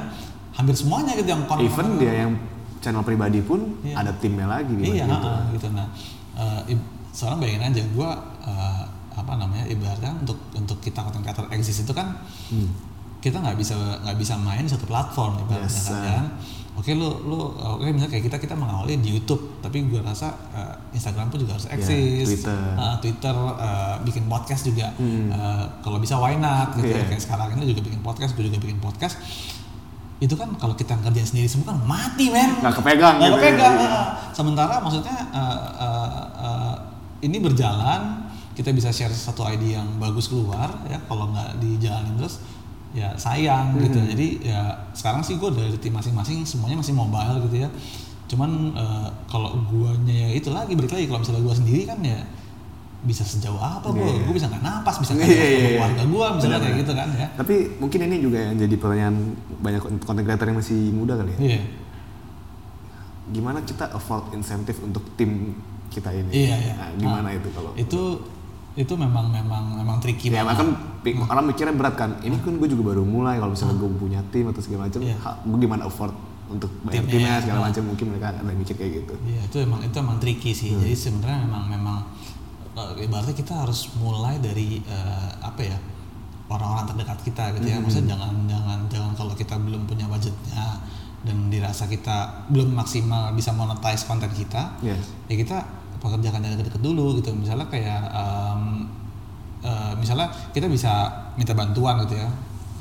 [0.53, 2.31] hampir semuanya gitu yang konten Even dia yang
[2.79, 3.95] channel pribadi pun Iya.
[3.97, 4.91] ada timnya lagi gitu.
[4.93, 5.27] iya gitu.
[5.53, 5.87] gitu nah
[6.35, 8.09] eh, ib- sekarang bayangin aja gue
[9.13, 12.69] apa namanya ibaratnya untuk untuk kita konten kreator eksis itu kan Hmm.
[13.19, 16.27] kita nggak bisa nggak bisa main satu platform ibaratnya Yes, kan, ya kan?
[16.73, 20.73] Oke lu lu oke misalnya kayak kita kita mengawali di YouTube tapi gue rasa eh,
[20.91, 22.57] Instagram pun juga harus eksis, Twitter.
[22.73, 25.29] Ah, Twitter eh, bikin podcast juga Hmm.
[25.29, 27.05] Eh, kalau bisa why not gitu ya Iya.
[27.07, 29.21] kayak sekarang ini juga bikin podcast gue juga bikin podcast
[30.17, 33.43] itu kan kalau kita ngerjain sendiri semua kan mati men Nggak kepegang nggak gitu ya.
[33.43, 33.89] kepegang Iya.
[33.91, 34.07] ah.
[34.31, 36.09] sementara maksudnya eh, eh,
[36.41, 36.73] eh,
[37.21, 38.22] ini berjalan
[38.53, 42.37] kita bisa share satu ide yang bagus keluar ya kalau nggak dijalanin terus
[42.91, 44.07] ya sayang gitu Hmm.
[44.07, 44.61] jadi ya
[44.91, 47.69] sekarang sih gue dari tim masing-masing semuanya masih mobile gitu ya
[48.23, 52.21] cuman eh, kalau guanya ya itu lagi balik lagi kalau misalnya gua sendiri kan ya
[53.03, 54.23] bisa sejauh apa gue Iya.
[54.23, 55.69] gue bisa nggak napas bisa Iya, nggak iya, iya.
[55.75, 59.15] keluarga gue misalnya kayak gitu kan ya Tapi mungkin ini juga yang jadi pertanyaan
[59.59, 61.39] banyak content creator yang masih muda kali ya.
[61.41, 61.59] iya
[63.25, 65.55] Gimana kita afford insentif untuk tim
[65.87, 66.29] kita ini?
[66.29, 66.73] Iya, iya.
[66.75, 68.01] Nah, gimana Ah, itu kalau itu
[68.73, 70.59] itu memang memang memang tricky Ya banget.
[70.59, 70.67] kan
[70.99, 72.17] pi- orang mikirnya berat kan.
[72.19, 75.37] Ini kan gue juga baru mulai kalau misalnya gue punya tim atau segala macam, ha-
[75.39, 76.13] gue gimana afford
[76.45, 77.65] untuk bayar Timnya, timnya segala ah.
[77.67, 79.13] macam mungkin mereka ada mikir kayak gitu.
[79.23, 80.69] Iya itu emang itu emang tricky sih.
[80.71, 80.81] Hmm.
[80.81, 81.97] Jadi sebenarnya memang memang
[82.73, 85.77] eh, ibaratnya kita harus mulai dari eh, apa ya
[86.45, 87.77] orang-orang terdekat kita gitu ya.
[87.77, 87.85] Hmm.
[87.85, 90.65] Maksudnya jangan jangan jangan kalau kita belum punya budgetnya
[91.21, 92.17] dan dirasa kita
[92.49, 95.07] belum maksimal bisa monetize konten kita, Yes.
[95.25, 95.57] ya kita
[96.03, 97.31] pekerjakan yang deket-deket dulu gitu.
[97.31, 98.61] Misalnya kayak em,
[99.63, 102.27] eh, misalnya kita bisa minta bantuan gitu ya.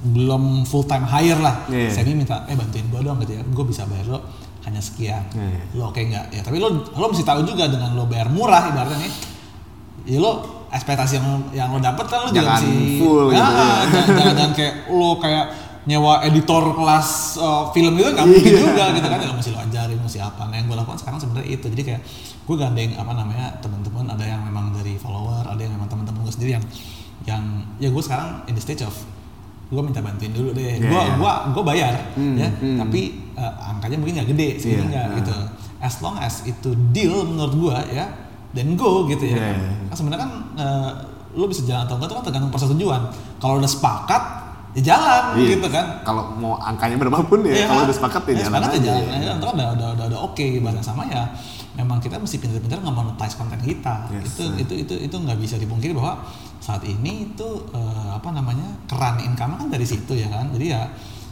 [0.03, 1.63] Belum full time hire lah.
[1.71, 1.89] Iya.
[1.89, 3.43] Saya ini minta eh bantuin gue dong gitu ya.
[3.47, 4.21] Gue bisa bayar lo
[4.63, 5.63] hanya sekian Iya, iya.
[5.75, 8.95] lo oke nggak ya tapi lo lo mesti tahu juga dengan lo bayar murah ibaratnya
[8.95, 9.13] nih
[10.07, 10.39] ya lo
[10.71, 13.59] ekspektasi yang yang lo dapet kan lo juga Jangan mesti full gitu, Ah, ya.
[13.91, 15.45] jangan, jangan, jangan kayak lo kayak
[15.83, 19.19] nyewa editor kelas uh, film gitu nggak mungkin juga gitu kan.
[19.19, 20.43] Ya mesti lo ajarin mesti apa.
[20.47, 21.67] Nah yang gue lakukan sekarang sebenarnya itu.
[21.67, 22.01] Jadi kayak
[22.43, 24.05] gue gandeng apa namanya teman-teman.
[24.15, 26.65] Ada yang memang dari follower ada yang memang teman-teman gue sendiri yang
[27.23, 27.43] yang
[27.79, 28.95] ya gue sekarang in the stage of
[29.73, 30.79] gue minta bantuin dulu deh.
[30.79, 31.17] Gue yeah.
[31.19, 32.49] gue gue bayar Hmm, ya.
[32.53, 32.79] hmm.
[32.79, 33.01] tapi
[33.35, 35.17] uh, angkanya mungkin nggak gede sih Iya, nggak nah.
[35.19, 35.35] gitu.
[35.83, 38.07] As long as itu deal menurut gue ya
[38.53, 39.35] dan go gitu ya.
[39.35, 39.73] Iya, kan iya.
[39.91, 40.91] Kan sebenarnya kan uh,
[41.33, 43.03] lo bisa jalan atau enggak itu kan tergantung persetujuan.
[43.41, 44.23] Kalau udah sepakat
[44.73, 45.49] ya jalan Iya.
[45.53, 48.71] gitu kan Kalau mau angkanya berapapun ya, Iya, kalau udah sepakat ya ya, jalan sepakat
[48.71, 48.81] aja.
[48.81, 49.31] ya jalan aja.
[49.31, 51.23] Itu kan udah udah udah, udah oke bareng sama ya.
[51.73, 53.95] Memang kita mesti pintar-pintar nge-monetize konten kita.
[54.11, 54.57] Yes, itu, nah.
[54.59, 56.21] itu itu itu nggak bisa dipungkiri bahwa
[56.59, 60.49] saat ini itu eh, apa namanya keran income kan dari situ ya kan.
[60.51, 60.83] Jadi ya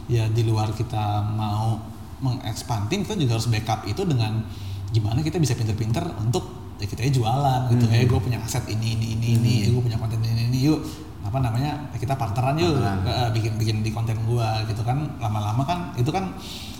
[0.07, 1.01] ya di luar kita
[1.31, 1.77] mau
[2.21, 4.45] mengekspandin kita juga harus backup itu dengan
[4.89, 6.45] gimana kita bisa pintar-pintar untuk
[6.77, 7.95] ya kita jualan gitu Hmm.
[7.95, 10.81] eh gue punya aset ini ini ini ini eh, gue punya konten ini ini yuk
[11.21, 13.05] apa namanya kita partneran yuk Partneran.
[13.05, 14.97] Eh, bikin bikin di konten gua gitu kan.
[15.17, 16.33] Lama-lama kan itu kan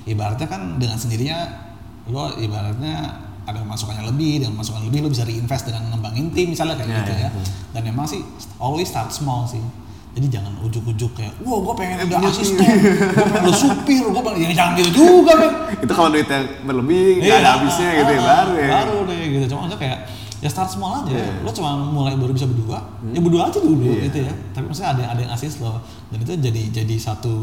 [0.04, 1.38] ibaratnya kan dengan sendirinya
[2.08, 6.76] lo ibaratnya ada masukannya lebih dengan masukan lebih lo bisa reinvest dengan ngembangin tim misalnya
[6.76, 7.30] kayak Ya, gitu ya, ya.
[7.72, 8.22] dan memang sih
[8.58, 9.62] always start small sih.
[10.12, 12.68] Jadi jangan ujuk-ujuk kayak wah gue pengen udah asisten gue
[13.24, 15.52] pengen udah supir gue pengen ya jangan gitu juga men.
[15.88, 18.68] Itu kalau duitnya berlebih, nggak Iya, ada habisnya gitu ya, baru ya.
[18.70, 19.46] baru deh gitu.
[19.48, 20.00] Cuma kayak
[20.42, 21.14] ya start small aja.
[21.14, 21.42] Iya.
[21.42, 22.82] lo cuma mulai baru bisa berdua.
[23.08, 24.10] Ya berdua aja dulu Iya.
[24.10, 24.34] gitu ya.
[24.52, 25.78] Tapi maksudnya ada ada yang asis lo.
[26.10, 27.34] Dan itu jadi jadi satu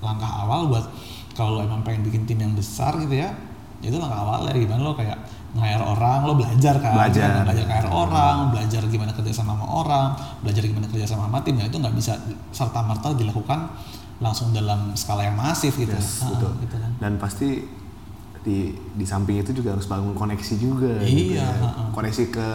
[0.00, 0.84] langkah awal buat
[1.32, 3.30] kalau emang pengen bikin tim yang besar gitu ya
[3.82, 5.18] itu langkah awalnya gimana lo kayak
[5.52, 6.94] nge-hire orang lo belajar kan.
[6.94, 7.42] Belajar.
[7.42, 10.08] belajar nge-hire orang belajar gimana kerja sama sama orang
[10.40, 11.58] belajar gimana kerja sama sama tim.
[11.58, 12.14] Nah itu nggak bisa
[12.48, 13.68] serta merta dilakukan
[14.18, 15.90] langsung dalam skala yang masif gitu.
[15.90, 16.52] Yes, Ah, betul.
[16.62, 16.90] gitu kan.
[16.96, 17.58] Dan pasti
[18.42, 18.58] di
[18.92, 20.98] di samping itu juga harus bangun koneksi juga.
[20.98, 21.48] Iya, gitu ya.
[21.90, 22.46] Koneksi ke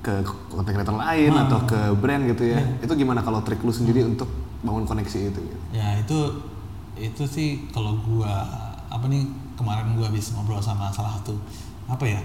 [0.00, 0.14] ke
[0.46, 1.40] konten creator lain Ha.
[1.44, 2.56] atau ke brand gitu ya.
[2.56, 2.82] Iya.
[2.82, 4.28] Itu gimana kalau trik lu sendiri untuk
[4.58, 5.36] bangun koneksi itu?
[5.36, 5.56] Gitu?
[5.70, 6.18] ya itu
[6.96, 8.40] itu sih kalau gua
[8.86, 11.36] apa nih kemarin gua habis ngobrol sama salah satu
[11.86, 12.20] apa ya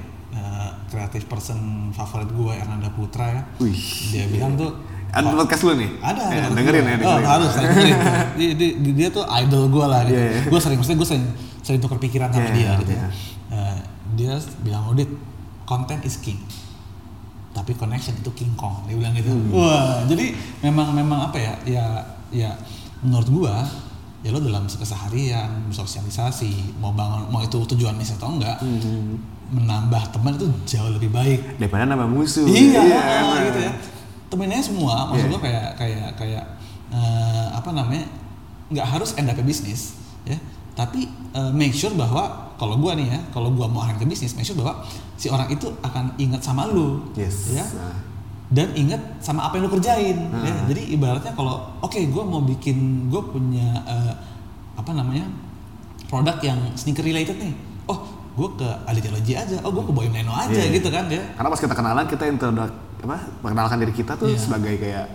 [0.87, 1.59] kreatif person
[1.91, 3.75] favorit gua Ernanda Putra ya Wih.
[4.09, 4.71] dia bilang tuh
[5.11, 5.91] Ada podcast lu nih?
[5.99, 7.25] ada Ya, ada dengerin ya, oh dengerin.
[7.27, 7.97] harus saya dengerin
[8.31, 10.41] dia, dia, dia tuh idol gua lah gitu Iya, iya.
[10.47, 11.25] gua sering maksudnya gua sering
[11.71, 13.07] sering tukar pikiran sama Iya, dia iya, gitu iya.
[13.49, 13.77] Eh,
[14.13, 15.07] dia bilang Udit
[15.63, 16.35] content is king
[17.49, 19.51] tapi connection itu King Kong dia bilang gitu Hmm.
[19.51, 20.31] wah jadi
[20.61, 21.85] memang memang apa ya ya
[22.29, 22.49] ya
[23.01, 23.55] menurut gua
[24.21, 29.19] ya lo dalam keseharian sosialisasi mau bangun mau itu tujuan misi atau enggak Hmm.
[29.49, 32.47] menambah teman itu jauh lebih baik Daripada nambah musuh.
[32.47, 32.79] iya,
[33.19, 33.43] emang.
[33.45, 33.71] gitu ya
[34.27, 35.29] temennya semua maksud Iya.
[35.29, 36.43] gua kayak kayak kayak
[36.89, 38.07] eh, apa namanya
[38.67, 40.39] nggak harus end up bisnis ya
[40.73, 42.23] tapi eh, make sure bahwa
[42.55, 44.81] kalau gua nih ya kalau gua mau arah ke bisnis make sure bahwa
[45.15, 47.51] si orang itu akan ingat sama lu Yes.
[47.51, 47.97] ya Nah,
[48.51, 50.51] dan ingat sama apa yang lu kerjain ya.
[50.51, 50.67] Hmm.
[50.67, 54.13] jadi ibaratnya kalau oke gua mau bikin gue punya eh,
[54.73, 55.23] apa namanya
[56.05, 57.55] produk yang sneaker related nih
[57.85, 57.99] oh
[58.31, 60.71] gue ke Aditya Logi aja oh gue ke Boy Neno aja Iya.
[60.71, 64.39] gitu kan ya Karena pas kita kenalan kita introduk apa mengenalkan diri kita tuh Iya.
[64.39, 65.05] sebagai kayak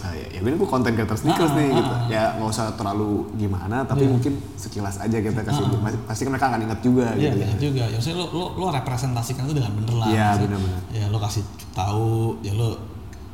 [0.00, 1.92] ah, ya, ya gue konten creator sneakers Ah, nih ah, gitu.
[1.92, 2.02] ah.
[2.06, 4.12] Ya nggak usah terlalu gimana tapi Iya.
[4.12, 7.38] mungkin sekilas aja kita kasih pasti, pasti kan mereka akan ingat juga Iya, gitu.
[7.38, 7.82] iya juga.
[7.86, 10.08] Ya maksudnya lo, lo, lo representasikan itu dengan bener lah.
[10.08, 10.80] Iya, Maksudnya, bener-bener.
[10.92, 12.68] Ya lo kasih tahu, ya lo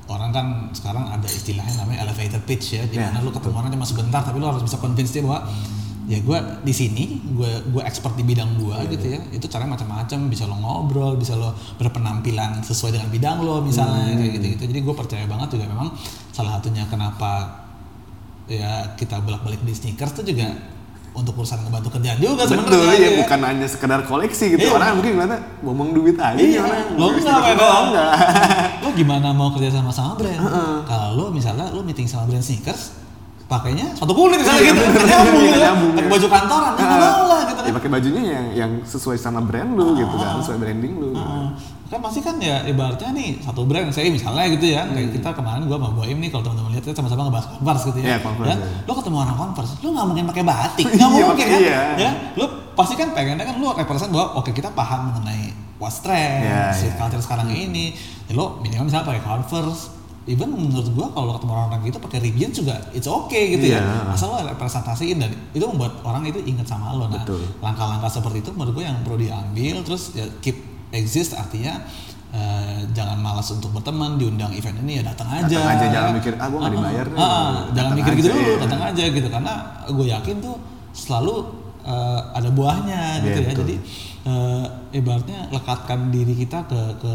[0.07, 3.70] orang kan sekarang ada istilahnya namanya elevator pitch ya, di Iya, mana lo ketemu orang
[3.72, 5.46] cuma sebentar, tapi lo harus bisa convince dia bahwa
[6.05, 9.21] ya gue di sini, gue gue expert di bidang gue Iya, gitu ya.
[9.31, 14.19] Itu caranya macam-macam, bisa lo ngobrol, bisa lo berpenampilan sesuai dengan bidang lo misalnya Hmm.
[14.19, 14.62] kayak gitu-gitu.
[14.67, 15.95] Jadi gue percaya banget juga memang
[16.29, 17.62] salah satunya kenapa
[18.45, 20.51] ya kita bolak-balik di sneakers tuh juga
[21.12, 22.67] untuk urusan ngebantu kerjaan juga sebenarnya.
[22.67, 24.65] Betul ya, gitu bukan hanya sekedar koleksi gitu.
[24.65, 24.73] Iya.
[24.73, 26.87] Orang mungkin ngeliatnya ngomong duit aja Iya, orang.
[26.97, 28.11] lo enggak enggak.
[28.81, 30.41] lo gimana mau kerja sama sama brand?
[30.83, 32.97] Kalau lo misalnya lo meeting sama brand sneakers,
[33.53, 36.12] pakainya sepatu kulit misalnya Iya, gitu, nyambung Iya, gitu, nyambung, pakai ya.
[36.12, 37.75] baju kantoran, ya nggak Ah, mau lah gitu Ya kan.
[37.75, 41.11] pakai bajunya yang yang sesuai sama brand lu gitu kan, sesuai branding lu.
[41.87, 45.69] Kan pasti kan ya ibaratnya nih satu brand saya misalnya gitu ya kayak kita kemarin
[45.69, 48.07] gua sama Boim nih kalau teman-teman lihat kita sama-sama ngebahas Converse gitu ya.
[48.07, 48.57] Iya, Converse, ya.
[48.57, 48.67] ya.
[48.83, 51.61] Lo ketemu orang Converse, lo nggak mungkin pakai batik, nggak Iya, mungkin kan?
[51.61, 51.81] iya.
[51.99, 56.41] Ya, lo pasti kan pengennya kan lo represent bahwa oke kita paham mengenai what's trend,
[56.43, 56.99] Iya, street iya.
[56.99, 57.93] culture sekarang ini.
[58.25, 59.91] Ya lo minimal misalnya pakai Converse,
[60.24, 63.80] even menurut gua kalau lo ketemu orang gitu pakai Rivian juga it's okay gitu ya
[63.80, 64.12] Iya.
[64.12, 67.22] asal lo representasiin dan itu membuat orang itu ingat sama lo nah
[67.61, 70.54] langkah-langkah seperti itu menurut gue yang perlu diambil terus ya keep
[70.90, 71.82] exist artinya
[72.30, 76.32] eh, jangan malas untuk berteman diundang event ini ya datang aja Datang aja, jangan mikir,
[76.35, 78.56] "Ah, gua nggak Ah, dibayar nih." ah, ah, jangan mikir gitu aja, dulu iya.
[78.62, 79.52] datang aja gitu karena
[79.87, 80.56] gue yakin tuh
[80.92, 81.35] selalu
[81.82, 83.64] eh, ada buahnya gitu Iya, ya betul.
[83.64, 83.76] jadi
[84.22, 87.14] eh, ibaratnya lekatkan diri kita ke ke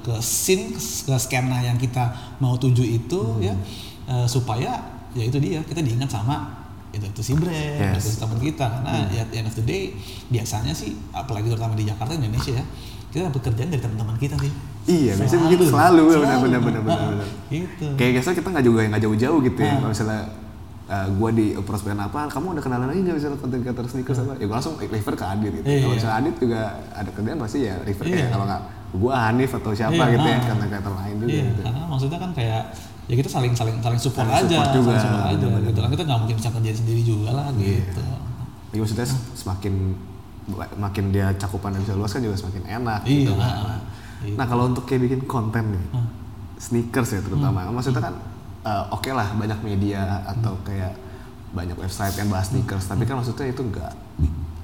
[0.00, 3.40] ke scene ke skena yang kita mau tuju itu Hmm.
[3.42, 3.54] ya
[4.06, 4.70] eh, supaya
[5.12, 6.60] ya itu dia kita diingat sama
[6.92, 8.04] itu, itu si brand, Yes.
[8.04, 9.96] itu teman kita karena ya at the end of the day
[10.28, 12.64] biasanya sih apalagi terutama di Jakarta Indonesia ya
[13.08, 14.48] kita dapat kerjaan dari teman-teman kita sih.
[14.82, 17.28] Iya, biasanya begitu selalu, benar, benar, benar, benar, Ah, benar.
[17.48, 17.86] Gitu.
[17.92, 19.68] Kayak biasanya kita nggak juga nggak jauh-jauh gitu ya.
[19.68, 19.76] Ah.
[19.76, 20.20] Kalau misalnya
[20.92, 24.32] uh, gue di approach apa, kamu ada kenalan lagi nggak misalnya konten creator sneakers apa?
[24.36, 25.64] Ya gue langsung refer ke Adit gitu.
[25.64, 25.96] Iya, kalau iya.
[25.96, 26.60] misalnya Adit juga
[26.92, 28.14] ada kerjaan pasti ya refer Iya.
[28.14, 30.44] kayak kalau nggak gue Hanif atau siapa Iya, gitu ya, ah.
[30.44, 31.60] konten creator lain juga Iya, gitu.
[31.64, 32.62] karena maksudnya kan kayak
[33.02, 35.90] ya kita saling saling saling support Saling aja, support juga, saling support aja gitu kan
[35.90, 38.02] kita nggak mungkin bisa kerjain sendiri juga lah gitu.
[38.72, 39.74] Jadi maksudnya semakin
[40.76, 43.48] makin dia cakupan yang bisa luas kan juga semakin enak Iya, gitu kan.
[43.48, 43.78] ah,
[44.22, 44.34] iya.
[44.36, 46.08] Nah kalau untuk kayak bikin konten nih, Hmm.
[46.58, 48.14] sneakers ya terutama, maksudnya kan
[48.62, 50.64] uh, oke lah banyak media atau Hmm.
[50.64, 50.92] kayak
[51.52, 53.92] banyak website yang bahas sneakers, tapi kan maksudnya itu nggak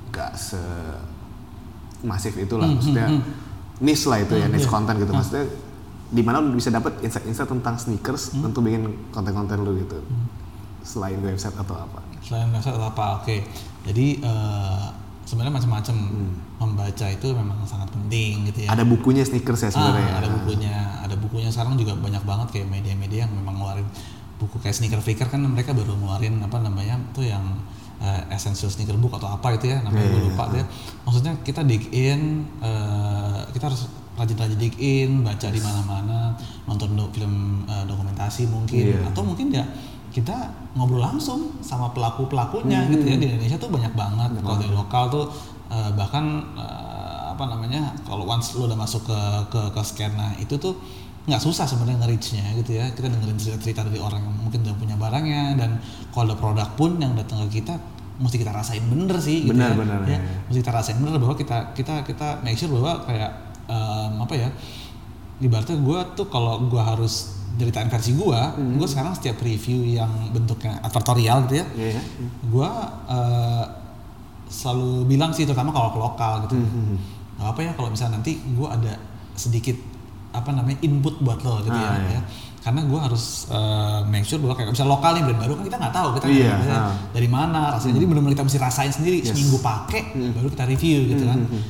[0.08, 0.56] nggak se
[2.00, 3.22] masif itulah, Hmm, maksudnya hmm,
[3.82, 4.72] niche lah itu ya, Hmm, niche iya.
[4.72, 5.44] konten gitu, maksudnya
[6.08, 8.48] di mana lu bisa dapat insight-insight tentang sneakers Hmm.
[8.48, 9.98] untuk bikin konten-konten lu gitu,
[10.80, 12.00] selain website atau apa?
[12.22, 13.20] Selain website atau apa?
[13.20, 13.44] Oke.
[13.84, 14.86] Jadi eh,
[15.28, 15.96] sebenarnya macam-macam
[16.56, 18.72] membaca itu memang sangat penting gitu ya.
[18.72, 20.08] Ada bukunya sneakers ya sebenarnya.
[20.08, 23.84] Ah, ada bukunya, ada bukunya sekarang juga banyak banget kayak media-media yang memang ngeluarin
[24.38, 27.42] buku kayak sneaker flicker kan mereka baru ngeluarin apa namanya tuh yang
[27.98, 30.64] eh, essential sneaker book atau apa itu ya namanya Iya, gue iya, lupa deh.
[31.04, 37.10] Maksudnya kita dig in, eh, kita harus rajin-rajin dig in, baca di mana-mana, nonton do-
[37.10, 39.10] film eh, dokumentasi mungkin, Iya.
[39.10, 39.66] atau mungkin ya
[40.08, 40.34] kita
[40.72, 42.92] ngobrol langsung sama pelaku pelakunya Hmm.
[42.96, 45.24] gitu ya di Indonesia tuh banyak banget kalau di lokal tuh
[45.68, 46.24] eh, bahkan
[46.56, 49.18] eh, apa namanya kalau once lu udah masuk ke
[49.52, 50.74] ke ke skena itu tuh
[51.28, 54.96] nggak susah sebenarnya nge-reach-nya gitu ya kita dengerin cerita-cerita dari orang yang mungkin udah punya
[54.96, 55.76] barangnya dan
[56.10, 57.76] kalau ada produk pun yang datang ke kita
[58.18, 59.78] mesti kita rasain bener sih gitu Benar, ya.
[59.78, 60.18] benar, ya ya.
[60.48, 63.30] mesti kita rasain bener bahwa kita kita kita make sure bahwa kayak
[63.68, 64.48] em, apa ya
[65.38, 68.76] ibaratnya gue tuh kalau gue harus ceritain versi gue Hmm.
[68.76, 72.02] gue sekarang setiap review yang bentuknya advertorial gitu ya Iya, ya.
[72.44, 72.68] gue
[73.08, 73.64] eh,
[74.48, 76.96] selalu bilang sih terutama kalau ke lokal gitu Hmm,
[77.36, 78.98] Gak apa ya kalau misalnya nanti gue ada
[79.32, 79.76] sedikit
[80.28, 82.10] apa namanya input buat lo gitu Ah, ya, iya.
[82.14, 82.22] ya.
[82.58, 85.76] karena gue harus eh, make sure bahwa kayak misalnya lokal nih brand baru kan kita
[85.78, 86.94] nggak tahu kita Iya, nggak tahu ya, ah.
[87.10, 89.30] dari mana rasanya jadi benar-benar kita mesti rasain sendiri Yes.
[89.30, 90.32] seminggu pakai Hmm.
[90.32, 91.64] baru kita review gitu kan Hmm, hmm,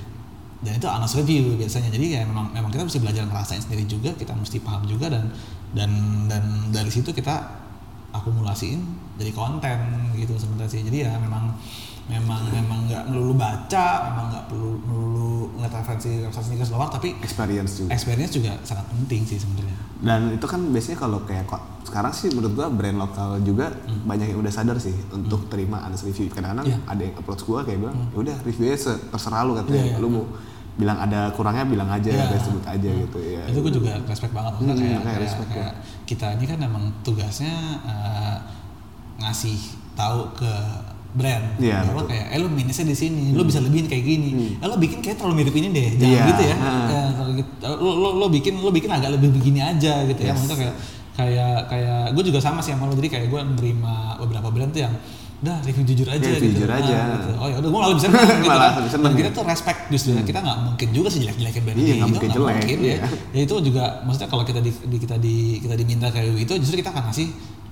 [0.58, 4.10] dan itu honest review biasanya jadi ya memang memang kita mesti belajar ngerasain sendiri juga
[4.12, 5.28] kita mesti paham juga dan
[5.70, 5.90] dan
[6.24, 7.34] dan dari situ kita
[8.10, 8.80] akumulasiin
[9.14, 9.78] jadi konten
[10.14, 11.52] gitu sebenarnya sih jadi ya memang
[12.08, 17.12] memang memang nggak melulu baca memang nggak perlu melulu ngeliat referensi referensi sneakers luar tapi
[17.20, 17.90] Experience juga.
[17.92, 22.30] experience juga sangat penting sih sebenarnya Dan itu kan biasanya kalau kayak kok sekarang sih
[22.30, 23.68] menurut gua brand lokal juga
[24.06, 26.30] banyak yang udah sadar sih untuk terima honest review.
[26.30, 26.78] Kadang-kadang Hmm.
[26.78, 26.78] Iya.
[26.86, 29.82] ada yang approach gua kayak bilang, "Ya udah reviewnya se- terserah lu katanya.
[29.82, 29.98] Iya, iya.
[29.98, 30.24] Lu mau
[30.78, 32.22] bilang ada kurangnya bilang aja, Iya.
[32.24, 33.42] ada sebut aja gitu ya.
[33.44, 35.72] itu gue juga respect banget maksudnya Hmm, kayak, kayak kayak, respect, kayak
[36.04, 38.36] kita ini kan emang tugasnya eh,
[39.18, 39.58] ngasih
[39.92, 40.52] tahu ke
[41.10, 42.10] brand Iya, bahwa betul.
[42.12, 44.62] kayak eh lu minusnya di sini lu bisa lebihin kayak gini Hmm.
[44.62, 46.56] eh lu bikin kayak terlalu mirip ini deh jangan Iya, gitu ya.
[46.86, 47.02] Ya,
[47.34, 50.36] gitu, lu, lu, lu bikin lu bikin agak lebih begini aja gitu ya Yes.
[50.38, 50.74] maksudnya kayak
[51.18, 54.86] kayak kayak gue juga sama sih sama lu jadi kayak gue nerima beberapa brand tuh
[54.86, 54.94] yang
[55.38, 56.96] udah review jujur aja Iya, gitu jujur aja.
[56.98, 57.30] Nah, gitu.
[57.36, 59.44] oh ya udah gue malah bisa seneng gitu Malah kan lebih seneng dan kita tuh
[59.44, 60.22] respect justru ya.
[60.24, 61.92] kita nggak mungkin juga sih jelek-jelekin brand Iya, ini.
[61.92, 62.88] nggak Itu mungkin jelek, mungkin, ya.
[62.88, 62.98] iya.
[63.30, 66.76] ya itu juga maksudnya kalau kita di, di- kita di kita diminta kayak gitu justru
[66.76, 67.26] kita akan ngasih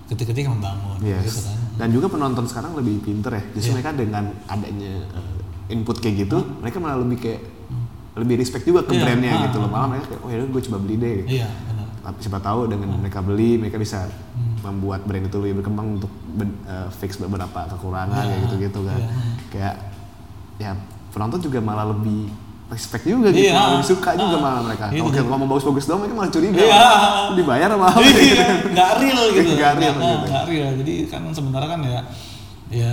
[0.06, 1.22] kritik-kritik yang membangun Yes.
[1.24, 3.42] gitu kan Dan juga penonton sekarang lebih pinter ya.
[3.50, 3.74] Justru Iya.
[3.74, 7.42] mereka dengan adanya uh, input kayak gitu, mereka malah lebih kayak
[8.16, 9.66] lebih respect juga ke Iya, brandnya ah, gitu loh.
[9.66, 11.14] ah, Malah mereka kayak, oh ya gue coba beli deh.
[11.20, 11.36] Gitu.
[11.36, 14.06] iya benar Tapi siapa tahu dengan mereka beli, mereka bisa
[14.62, 18.98] membuat brand itu lebih berkembang untuk ben- uh, fix beberapa kekurangan Iya, kayak gitu-gitu kan.
[18.98, 19.08] iya.
[19.48, 19.74] Kayak
[20.56, 20.70] ya
[21.10, 22.28] penonton juga malah lebih
[22.66, 23.54] respect juga gitu, Iya.
[23.54, 24.42] malah lebih suka juga Ah.
[24.42, 24.84] malah mereka.
[24.86, 25.16] Iya, Kalau iya.
[25.16, 26.58] kayak ngomong bagus-bagus doang mereka malah curiga.
[26.58, 26.84] Iya.
[27.32, 28.42] Dibayar sama apa iya gitu.
[28.68, 30.26] nggak real gitu Nggak real Nggak- gitu.
[30.26, 32.00] nggak real jadi kan sebenarnya kan ya
[32.66, 32.92] ya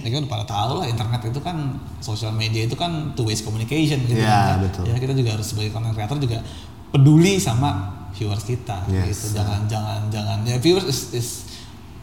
[0.00, 1.56] ya kan pada tahu lah internet itu kan
[1.98, 4.58] social media itu kan two ways communication gitu Iya, kan.
[4.62, 4.84] betul.
[4.86, 6.40] ya kita juga harus sebagai content creator juga
[6.88, 7.70] peduli sama
[8.10, 9.28] viewers kita Yes.
[9.28, 11.28] gitu jangan jangan jangan ya viewers is, is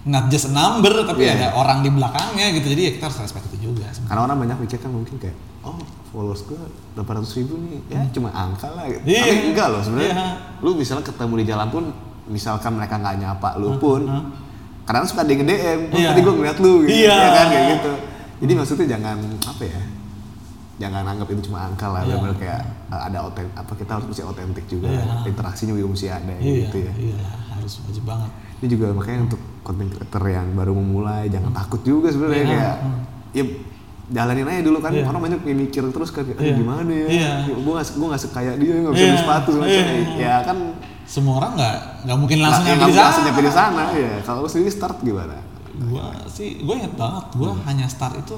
[0.08, 1.36] not just a number tapi Iya.
[1.36, 4.08] ada orang di belakangnya gitu jadi ya kita harus respect itu juga sebenarnya.
[4.08, 5.76] Karena orang banyak mikir kan mungkin kayak, oh
[6.10, 6.56] followers gue
[6.96, 9.04] 800 ribu nih, ya cuma angka lah gitu.
[9.04, 9.22] Iya.
[9.28, 10.14] Tapi enggak loh sebenarnya.
[10.16, 10.28] Iya.
[10.64, 11.84] Lu misalnya ketemu di jalan pun,
[12.26, 14.24] misalkan mereka nggak nyapa lu pun, Hah?
[14.84, 16.08] kadang suka ada yang nge-DM, oh, Iya.
[16.16, 17.12] tadi gue ngeliat lu gitu, Iya.
[17.14, 17.92] ya kan kayak gitu.
[18.38, 19.82] Jadi maksudnya jangan apa ya,
[20.78, 22.16] jangan anggap itu cuma angka lah, Iya.
[22.22, 25.26] benar kayak uh, ada oten, apa kita harus mesti otentik juga, Iya.
[25.26, 26.94] interaksinya juga mesti ada iya gitu ya.
[26.96, 27.20] iya
[27.52, 32.10] harus wajib banget Ini juga makanya untuk content creator yang baru memulai jangan takut juga
[32.10, 32.98] sebenarnya Iya, kayak hmm.
[33.32, 33.44] ya
[34.08, 35.04] jalanin aja dulu kan Iya.
[35.06, 36.56] orang banyak yang mikir terus kan aduh Iya.
[36.56, 37.32] gimana ya Iya.
[37.52, 39.10] gue gak, gue gak sekaya dia gak bisa Iya.
[39.10, 39.82] beli sepatu segala Iya.
[39.84, 40.16] macam.
[40.18, 40.58] ya kan
[41.04, 43.84] semua orang nggak nggak mungkin langsung ya nyampe nggak di sana langsung nyampe di sana
[43.94, 45.36] ya kalau lu sendiri start gimana
[45.78, 47.64] gue sih gue inget banget gue Hmm.
[47.64, 48.36] hanya start itu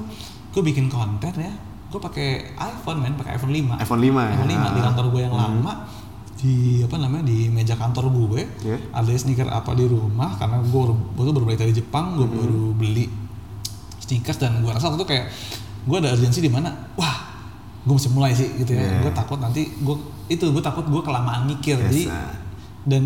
[0.50, 1.52] gue bikin konten ya
[1.88, 4.30] gue pakai iPhone men pakai iPhone 5 iPhone 5 ya?
[4.32, 5.72] iPhone 5 di kantor gue yang lama
[6.40, 8.76] di apa namanya di meja kantor gue Iya.
[8.90, 12.24] ada sneaker apa di rumah karena gue baru, gue tuh baru balik dari Jepang gue
[12.24, 13.04] baru beli
[13.98, 15.26] sneakers dan gue rasa waktu itu kayak
[15.82, 17.16] gue ada urgensi di mana wah
[17.80, 18.96] gue mesti mulai sih gitu ya Iya.
[19.02, 22.32] gue takut nanti gue itu gue takut gue kelamaan mikir jadi Biasa.
[22.86, 23.02] dan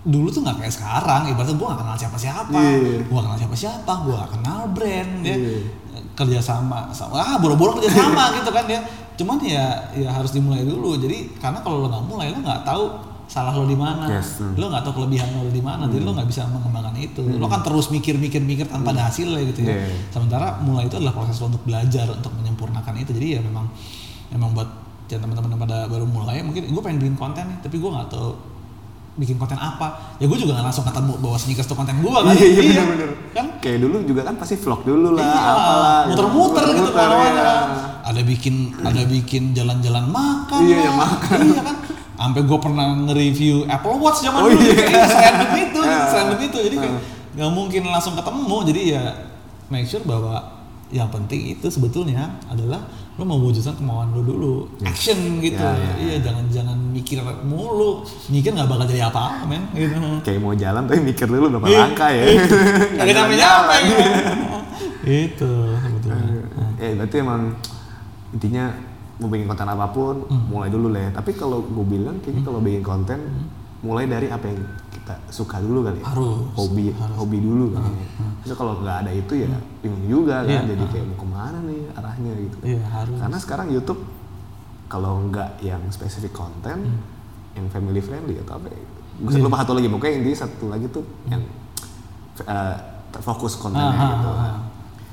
[0.00, 3.00] dulu tuh nggak kayak sekarang ibaratnya gue gak kenal siapa-siapa Iya.
[3.02, 5.58] gue gak kenal siapa-siapa gue gak kenal brand ya Iya.
[6.10, 8.80] kerja sama ah boro-boro kerja sama gitu kan ya
[9.20, 10.96] cuman ya ya harus dimulai dulu.
[10.96, 12.84] Jadi karena kalau lo nggak mulai lo nggak tahu
[13.28, 14.08] salah lo di mana.
[14.08, 14.56] Yes, hmm.
[14.56, 15.84] lo nggak tahu kelebihan lo di mana.
[15.86, 17.22] Jadi lo nggak bisa mengembangkan itu.
[17.36, 19.76] Lo kan terus mikir-mikir-mikir tanpa ada hasilnya gitu ya.
[19.76, 20.10] Iya.
[20.10, 23.12] sementara mulai itu adalah proses lo untuk belajar untuk menyempurnakan itu.
[23.12, 23.68] Jadi ya memang
[24.32, 24.68] memang buat
[25.10, 28.08] ya teman-teman yang pada baru mulai mungkin gue pengen bikin konten nih tapi gue nggak
[28.14, 28.30] tahu
[29.12, 32.24] bikin konten apa ya gue juga nggak langsung ketemu bahwa sneakers itu konten gue kan
[32.30, 33.10] Iya, iya, bener-bener.
[33.30, 36.00] kan Kayak dulu juga kan pasti vlog dulu lah, Iya, apalah.
[36.06, 37.42] muter-muter gitu Muter-muter, ke mana-mana.
[37.42, 37.54] ya.
[38.02, 40.60] Ada bikin ada bikin jalan-jalan makan.
[40.62, 41.38] Iya, yang makan.
[41.44, 41.76] Iya kan.
[42.16, 44.60] Sampai gue pernah nge-review Apple Watch zaman Oh, dulu.
[44.60, 44.74] iya.
[44.78, 45.80] Kayak itu, gitu,
[46.16, 46.36] Ah.
[46.38, 46.58] itu.
[46.62, 46.94] Jadi kayak
[47.32, 48.56] nggak mungkin langsung ketemu.
[48.66, 49.02] Jadi ya
[49.68, 50.59] make sure bahwa
[50.90, 52.82] yang penting itu sebetulnya adalah
[53.14, 55.60] lo mewujudkan kemauan lo dulu, action gitu.
[55.60, 58.00] Ya, ya, Iya, jangan jangan mikir mulu.
[58.26, 59.62] Mikir nggak bakal jadi apa-apa, men.
[59.70, 59.92] Gitu.
[60.20, 61.80] Kayak mau jalan tapi mikir dulu berapa Iya.
[61.84, 62.24] langkah ya.
[62.96, 63.76] Nggak nyampe-nyampe.
[63.84, 64.50] gitu.
[65.04, 66.42] Itu sebetulnya.
[66.76, 67.42] Eh berarti emang
[68.30, 68.64] intinya
[69.16, 70.48] mau bikin konten apa pun Hmm.
[70.48, 71.10] mulai dulu lah ya.
[71.12, 73.18] Tapi kalau gue bilang kayaknya kalau bikin konten
[73.80, 74.60] mulai dari apa yang
[75.28, 76.06] suka dulu kali ya.
[76.06, 76.52] Harus.
[76.54, 77.82] Hobi hobi dulu kan.
[78.40, 80.64] Terus kalau nggak ada itu ya bingung juga kan.
[80.64, 80.74] Iya.
[80.74, 82.56] Jadi kayak mau ke mana nih arahnya gitu.
[82.62, 83.16] Iya, harus.
[83.16, 84.00] Karena sekarang YouTube
[84.86, 87.00] kalau nggak yang spesifik konten, Hmm.
[87.54, 88.80] yang family friendly atau apa ya.
[89.20, 91.42] Gue lupa satu lagi, pokoknya intinya satu lagi tuh yang
[92.40, 92.76] eh,
[93.16, 94.00] fokus kontennya Hmm.
[94.00, 94.28] Ah, ah, gitu.
[94.28, 94.56] ah, ah.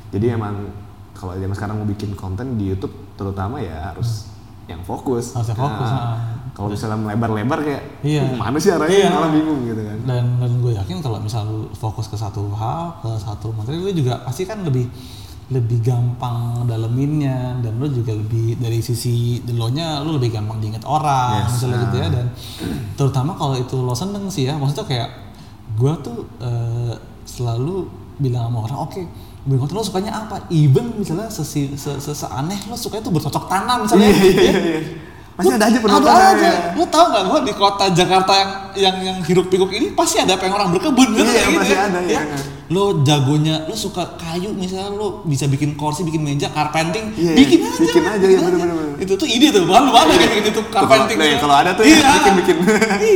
[0.07, 0.55] Jadi emang
[1.12, 4.31] kalau zaman sekarang mau bikin konten di YouTube terutama ya harus
[4.65, 5.33] yang fokus.
[5.33, 5.43] Hmm.
[5.43, 6.15] Harus fokus, Nah, ah.
[6.51, 8.23] Kalau misalnya melebar-lebar kayak Iya.
[8.33, 9.10] mana sih arahnya Iya.
[9.10, 9.97] malah bingung gitu kan.
[10.03, 13.91] dan dan gue yakin kalau misal lu fokus ke satu hal ke satu materi lu
[13.91, 14.88] juga pasti kan lebih
[15.47, 20.83] lebih gampang daleminnya dan lu juga lebih dari sisi lo nya lu lebih gampang diinget
[20.83, 22.13] orang Yes, misalnya gitu ya nah.
[22.13, 22.25] dan
[22.93, 25.10] terutama kalau itu lo seneng sih ya maksudnya kayak
[25.73, 29.01] gue tuh eh, selalu bilang sama orang oke
[29.45, 33.47] bikin konten lo sukanya apa even misalnya sesi, se, se, seaneh lo sukanya tuh bercocok
[33.47, 34.79] tanam misalnya Iya, iya, ya.
[35.39, 35.54] Iya, iya.
[35.54, 36.28] Pasti ada aja Ada penontonnya.
[36.34, 36.50] aja.
[36.73, 40.34] Lu tau gak gua di kota Jakarta yang yang yang hiruk pikuk ini pasti ada
[40.34, 41.82] pengen orang berkebun gitu Iya, kayak pasti ya.
[41.84, 42.21] ada, Ya.
[42.23, 42.38] iya.
[42.67, 47.60] Lo jagonya, lo suka kayu misalnya lo bisa bikin kursi, bikin meja, carpenting, Iya, bikin
[47.63, 47.80] aja.
[47.80, 48.97] bikin aja, iya, bener-bener, bener.
[49.00, 51.15] Itu tuh ide tuh, baru ada kayak bikin itu carpenting.
[51.15, 51.39] Nah, gitu.
[51.39, 52.10] kalau ada tuh ya, iya.
[52.17, 52.56] bikin-bikin.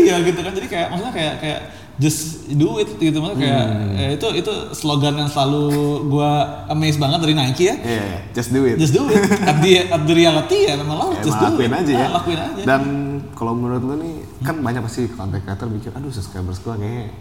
[0.06, 0.52] iya gitu kan.
[0.54, 1.60] Jadi kayak maksudnya kayak kayak
[2.02, 3.94] just do it gitu maksudnya kayak Hmm.
[3.96, 5.70] eh, itu itu slogan yang selalu
[6.08, 6.32] gua
[6.68, 7.76] amazed banget dari Nike ya.
[7.78, 8.76] Iya, just do it.
[8.76, 9.22] Just do it.
[9.46, 11.70] At the, at the reality ya memang lo Ya, just do it.
[11.70, 12.02] aja ya.
[12.02, 12.62] Ah, lakuin aja.
[12.66, 12.82] Dan
[13.32, 17.14] kalau menurut lo nih, kan banyak pasti content creator mikir, aduh subscribers gua kayaknya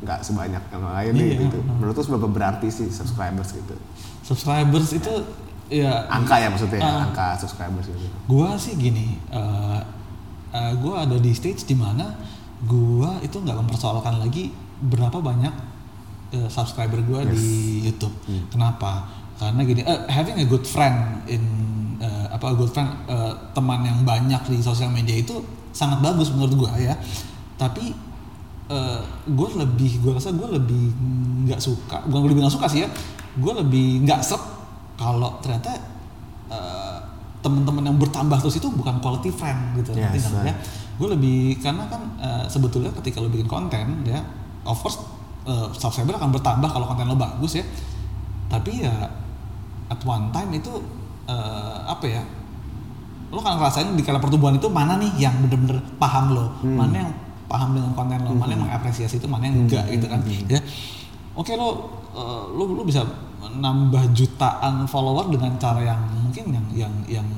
[0.00, 1.30] nggak sebanyak yang lain nih Hmm.
[1.30, 1.58] Iya, gitu.
[1.62, 3.74] Menurut lo seberapa berarti sih subscribers gitu?
[4.20, 5.12] subscribers itu
[5.70, 7.04] ya Angka ya maksudnya, ya, Ah.
[7.04, 8.08] angka subscribers gitu.
[8.24, 9.78] gua sih gini eh
[10.50, 12.14] eh, gua ada di stage di mana
[12.62, 15.54] gua itu nggak mempersoalkan lagi berapa banyak
[16.30, 17.44] eh, subscriber gua di
[17.82, 18.14] YouTube.
[18.48, 19.04] Kenapa?
[19.34, 21.42] Karena gini eh, having a good friend in
[21.98, 26.30] eh, apa a good friend eh, teman yang banyak di sosial media itu sangat bagus
[26.30, 26.94] menurut gua ya.
[27.54, 28.14] Tapi
[29.24, 30.84] gue lebih gue rasa gue lebih
[31.44, 32.88] nggak suka bukan lebih nggak suka sih ya
[33.36, 34.40] gue lebih nggak sep
[34.96, 35.76] kalau ternyata
[36.48, 36.96] eh,
[37.38, 40.32] teman-teman yang bertambah terus itu bukan quality friend gitu Yes, nggak?
[40.40, 40.48] right.
[40.48, 40.54] ya
[40.94, 44.22] gue lebih karena kan eh, sebetulnya ketika lo bikin konten ya
[44.62, 45.02] of course
[45.46, 47.64] eh, subscriber akan bertambah kalau konten lo bagus ya.
[48.48, 48.94] Tapi ya
[49.90, 50.72] at one time itu
[51.26, 52.22] eh, apa ya
[53.34, 56.46] lo kan ngerasain di kala pertumbuhan itu mana nih yang bener-bener paham lo.
[56.62, 57.12] Mana yang
[57.50, 60.20] paham dengan konten lo mana yang mengapresiasi itu mana yang enggak gitu kan.
[60.46, 60.60] Ya.
[61.34, 63.02] Oke lo eh, lo lo bisa
[63.44, 67.28] nambah jutaan follower dengan cara yang mungkin yang yang yang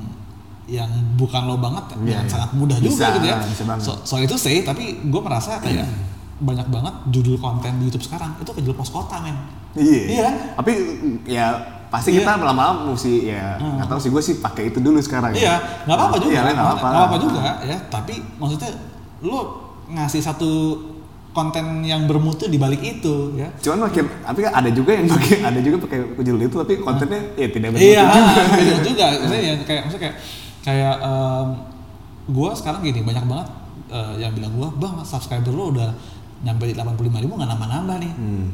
[0.67, 2.29] yang bukan lo banget Iya, yang iya.
[2.29, 3.83] sangat mudah juga Bisa, gitu ya bisa banget.
[3.83, 5.87] so, so itu sih tapi gue merasa kayak
[6.37, 9.35] banyak banget judul konten di YouTube sekarang itu ke pos kota men
[9.73, 10.01] Iya.
[10.03, 10.29] Iya.
[10.53, 10.71] Tapi
[11.23, 11.47] ya
[11.87, 12.19] pasti Iya.
[12.19, 15.31] kita lama-lama mesti ya nggak tahu sih gue sih pakai itu dulu sekarang.
[15.31, 15.37] ya.
[15.37, 15.55] Iya,
[15.85, 16.31] nggak apa-apa juga.
[16.33, 16.81] Iya, nggak apa-apa.
[16.83, 17.77] Nggak apa-apa juga ya.
[17.87, 18.69] Tapi maksudnya
[19.21, 19.39] lo
[19.87, 20.51] ngasih satu
[21.29, 23.53] konten yang bermutu di balik itu ya.
[23.55, 27.21] Cuman makin, tapi kan ada juga yang pakai, ada juga pakai judul itu tapi kontennya
[27.35, 28.41] ya tidak bermutu Iya, juga.
[28.51, 29.05] beda juga.
[29.15, 30.15] Maksudnya ya, kayak maksudnya kayak
[30.67, 31.47] kayak em,
[32.27, 33.47] gua sekarang gini banyak banget
[33.87, 35.95] eh, yang bilang gua, "Bang, subscriber lo udah
[36.43, 38.47] nyampe di 85 ribu nggak nambah-nambah nih." Hmm.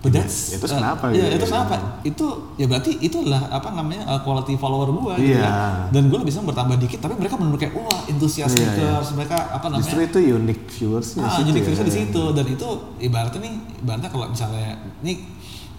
[0.00, 1.50] But that's, Ya, terus uh, kenapa Iya, gitu itu ya?
[1.52, 1.74] kenapa?
[2.00, 5.44] Itu ya berarti itulah apa namanya uh, quality follower gua gitu Iya.
[5.44, 5.52] ya.
[5.92, 9.66] Dan gua senang bertambah dikit, tapi mereka benar kayak wah antusias Iya, sneakers, mereka apa
[9.68, 9.84] namanya?
[9.84, 11.64] Justru itu unique viewersnya ah, unique ya.
[11.68, 13.54] viewersnya di situ dan itu ibaratnya nih,
[13.84, 14.72] ibaratnya kalau misalnya
[15.04, 15.16] nih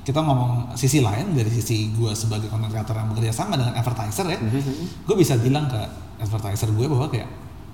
[0.02, 4.26] kita ngomong sisi lain dari sisi gua sebagai content creator yang bekerja sama dengan advertiser
[4.28, 5.06] ya, Mhm.
[5.06, 5.78] gue bisa bilang ke
[6.18, 7.30] advertiser gue bahwa kayak,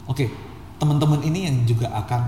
[0.06, 0.26] oke
[0.76, 2.22] teman-teman ini yang juga akan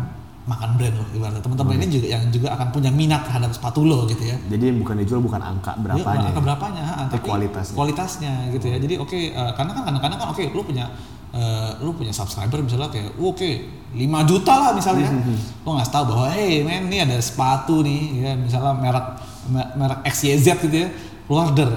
[0.45, 4.03] makan brand loh ibaratnya teman-teman ini juga yang juga akan punya minat terhadap sepatu lo
[4.03, 6.17] gitu ya Jadi bukan dijual bukan angka berapanya.
[6.17, 7.75] Iya, angka berapanya, ha, Tapi kualitasnya.
[7.77, 8.77] kualitasnya gitu ya.
[8.79, 10.89] Jadi oke, eh, karena kan kadang-kadang kan oke, lu punya
[11.29, 13.45] eh, lu punya subscriber misalnya kayak, "Oh, oke,
[13.93, 15.13] 5 juta lah misalnya.
[15.13, 19.38] Hmm, Lu nggak tahu bahwa, hey men, ini ada sepatu nih, ya misalnya merek me-
[19.51, 20.89] merek XYZ gitu ya,
[21.25, 21.69] lu order.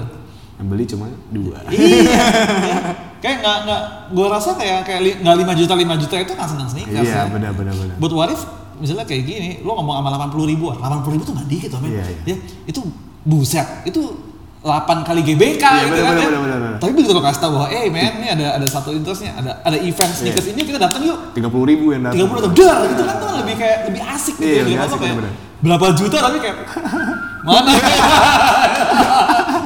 [0.53, 1.57] Yang beli cuma dua.
[1.67, 2.79] iya, ya.
[3.19, 3.81] kayak nggak nggak,
[4.13, 7.23] gua rasa kayak kayak nggak 5 juta 5 juta itu nggak senang sneakers Iya, ya.
[7.27, 7.95] benar benar benar.
[7.97, 8.41] Buat what if
[8.77, 11.89] misalnya kayak gini, lu ngomong sama 80 ribuan, 80 ribu tuh nggak dikit men.
[11.91, 12.17] Iya, iya.
[12.25, 12.79] Ya, itu
[13.23, 14.01] buset, itu
[14.61, 16.27] 8 kali GBK Iya, gitu bener, kan bener, ya.
[16.29, 16.77] bener, bener, bener.
[16.79, 19.75] Tapi begitu lo kasih tau bahwa, eh men, ini ada ada satu interestnya, ada ada
[19.75, 21.17] event sneakers ini kita datang yuk.
[21.35, 22.23] 30 ribu yang datang.
[22.23, 24.61] 30 atau dar gitu kan tuh lebih kayak lebih asik gitu Iya, ya.
[24.63, 25.51] lebih asik, kayak bener-bener.
[25.63, 26.57] Berapa juta tapi kayak
[27.47, 27.91] mana gitu.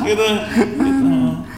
[0.08, 0.28] gitu.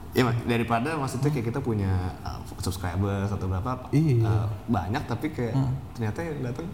[0.10, 4.26] Ya daripada maksudnya kayak kita punya uh, subscriber atau berapa Iya.
[4.26, 5.56] uh, banyak tapi kayak
[5.94, 6.68] ternyata yang datang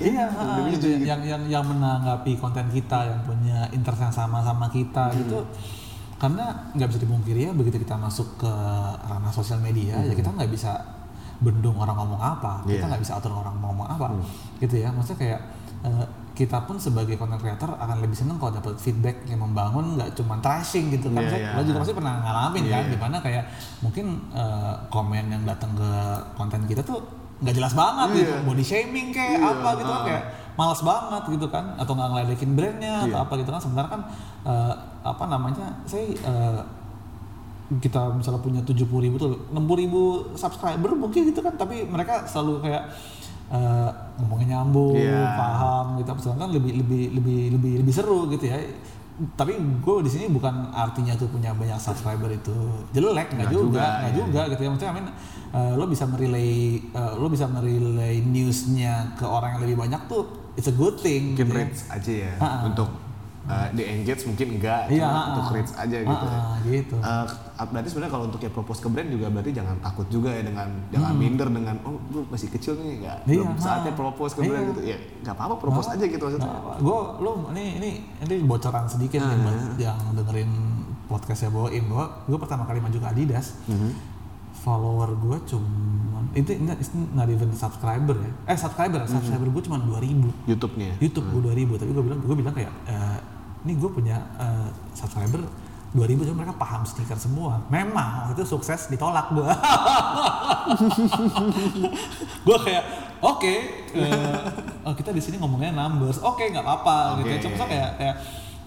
[0.00, 0.88] Iya, ah, gitu.
[1.04, 5.44] yang yang yang menanggapi konten kita, yang punya interest yang sama sama kita gitu.
[6.16, 8.52] Karena nggak bisa dipungkiri ya, begitu kita masuk ke
[9.04, 10.80] ranah sosial media, ya kita nggak bisa
[11.44, 12.88] bendung orang ngomong apa, kita Iya.
[12.88, 14.16] nggak bisa atur orang ngomong apa,
[14.64, 14.88] gitu ya.
[14.96, 15.40] Maksudnya kayak
[15.84, 20.16] eh, kita pun sebagai content creator akan lebih seneng kalau dapat feedback yang membangun, nggak
[20.16, 21.20] cuma trashing gitu kan.
[21.20, 21.56] Iya, Maksudnya iya.
[21.56, 22.90] Lo juga pasti pernah ngalamin Iya, kan, iya.
[22.90, 23.44] di mana kayak
[23.84, 25.90] mungkin eh, komen yang datang ke
[26.32, 27.04] konten kita tuh
[27.44, 28.44] nggak jelas banget gitu, Iya.
[28.48, 30.06] body shaming kayak Iya, apa gitu kan ah.
[30.08, 33.24] kayak malas banget gitu kan atau nggak ngeledekin brandnya atau Iya.
[33.28, 34.02] apa gitu kan sebenarnya kan
[34.48, 36.60] eh, apa namanya saya eh,
[37.72, 40.00] kita misalnya punya 70 ribu tuh 60 ribu
[40.36, 42.84] subscriber mungkin gitu kan tapi mereka selalu kayak
[43.52, 45.22] eh, ngomongnya nyambung Iya.
[45.34, 48.56] paham gitu sedangkan lebih lebih lebih lebih lebih seru gitu ya
[49.30, 52.56] tapi gue di sini bukan artinya tuh punya banyak subscriber itu
[52.90, 54.18] jelek nggak Nggak juga juga, nggak iya.
[54.18, 55.08] juga gitu ya maksudnya I mean,
[55.52, 56.50] eh, lo bisa merelay
[56.82, 60.22] eh, lo bisa merelay newsnya ke orang yang lebih banyak tuh
[60.52, 61.60] it's a good thing mungkin gitu ya.
[61.60, 62.60] reach aja ya Ah, ah.
[62.64, 62.88] untuk
[63.44, 66.40] uh, di engage mungkin enggak Iya, cuma untuk reach aja gitu ya.
[66.64, 66.96] gitu.
[66.98, 70.42] Uh, berarti sebenarnya kalau untuk ya propose ke brand juga berarti jangan takut juga ya
[70.42, 73.28] dengan jangan minder dengan oh gue masih kecil nih nggak Hmm.
[73.28, 74.70] Iya, belum saatnya propose ke brand Iya.
[74.70, 74.80] gitu.
[74.82, 76.50] Ya nggak apa-apa propose aja gitu maksudnya.
[76.76, 77.90] gue lo ini ini
[78.20, 80.50] ini bocoran sedikit nih Ah, buat yang dengerin
[81.04, 83.90] podcastnya Boim bahwa gue pertama kali maju ke Adidas Mhm.
[84.54, 86.70] follower gue cuman itu ini
[87.12, 88.32] not even subscriber ya.
[88.46, 90.94] Eh subscriber subscriber gue cuma 2000 YouTube-nya.
[90.98, 93.18] YouTube gue 2000 tapi gue bilang gue bilang kayak eh,
[93.62, 95.42] ini gue punya eh, subscriber
[95.92, 97.60] 2000 cuma mereka paham stiker semua.
[97.68, 99.44] Memang waktu itu sukses ditolak gue
[102.48, 102.84] gue kayak
[103.20, 103.54] oke
[103.92, 104.40] eh,
[104.88, 106.16] oh, kita di sini ngomongnya numbers.
[106.24, 107.28] Oke nggak apa-apa gitu.
[107.28, 107.44] Ya Oke.
[107.44, 108.16] cuma kayak kayak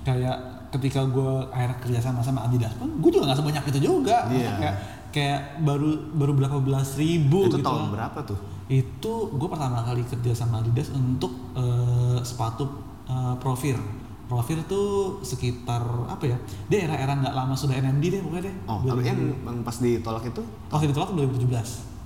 [0.05, 0.37] kayak
[0.77, 4.29] ketika gue akhirnya kerja sama sama Adidas pun gue juga nggak sebanyak itu juga.
[4.29, 4.51] Iya.
[4.61, 4.75] kayak
[5.09, 8.37] kayak baru baru berapa belas ribu itu gitu tahun berapa tuh?
[8.69, 12.69] Itu gue pertama kali kerja sama Adidas untuk eh, sepatu
[13.09, 14.04] eh, Profir.
[14.25, 16.37] Profir tuh sekitar apa ya?
[16.65, 18.55] Dia era-era nggak lama sudah NMD deh pokoknya deh.
[18.65, 21.45] oh tapi yang, yang pas ditolak itu Waktu ditolak tuh 2017.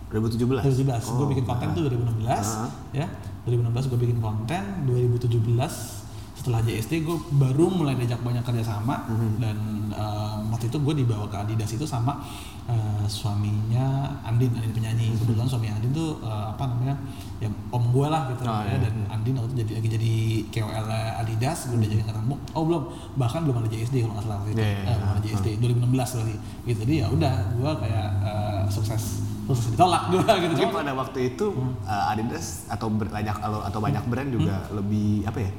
[0.10, 0.90] 2017 2017.
[0.90, 1.76] gue Oh, bikin konten nah.
[1.76, 2.70] tuh 2016 Ah.
[2.92, 3.08] ya.
[3.46, 5.99] 2016 gue bikin konten, 2017
[6.40, 9.12] setelah JST gue baru mulai diajak banyak kerjasama.
[9.12, 9.30] Mhm.
[9.44, 9.58] dan
[9.92, 12.24] eh, waktu itu gue dibawa ke Adidas itu sama
[12.72, 15.12] eh, suaminya Andin, Andin penyanyi.
[15.20, 16.96] Kebetulan suami Andin tuh eh, apa namanya
[17.44, 18.48] ya om gue lah gitu.
[18.48, 18.78] Oh, ya iya.
[18.88, 20.14] dan Andin waktu itu jadi lagi jadi
[20.48, 20.88] KOL
[21.20, 22.84] Adidas gue udah jadi ketemu oh belum.
[23.20, 24.62] Bahkan belum ada JSD kalau nggak salah waktu itu.
[24.64, 26.36] Iya, iya, Eh, belum ada JSD 2016 berarti.
[26.64, 26.80] Gitu.
[26.88, 29.04] Jadi ya udah gue kayak eh, sukses
[29.50, 30.54] sukses ditolak gue gitu.
[30.56, 31.46] Mungkin pada waktu itu
[31.84, 35.52] uh, Adidas atau banyak atau, atau banyak brand juga lebih apa ya?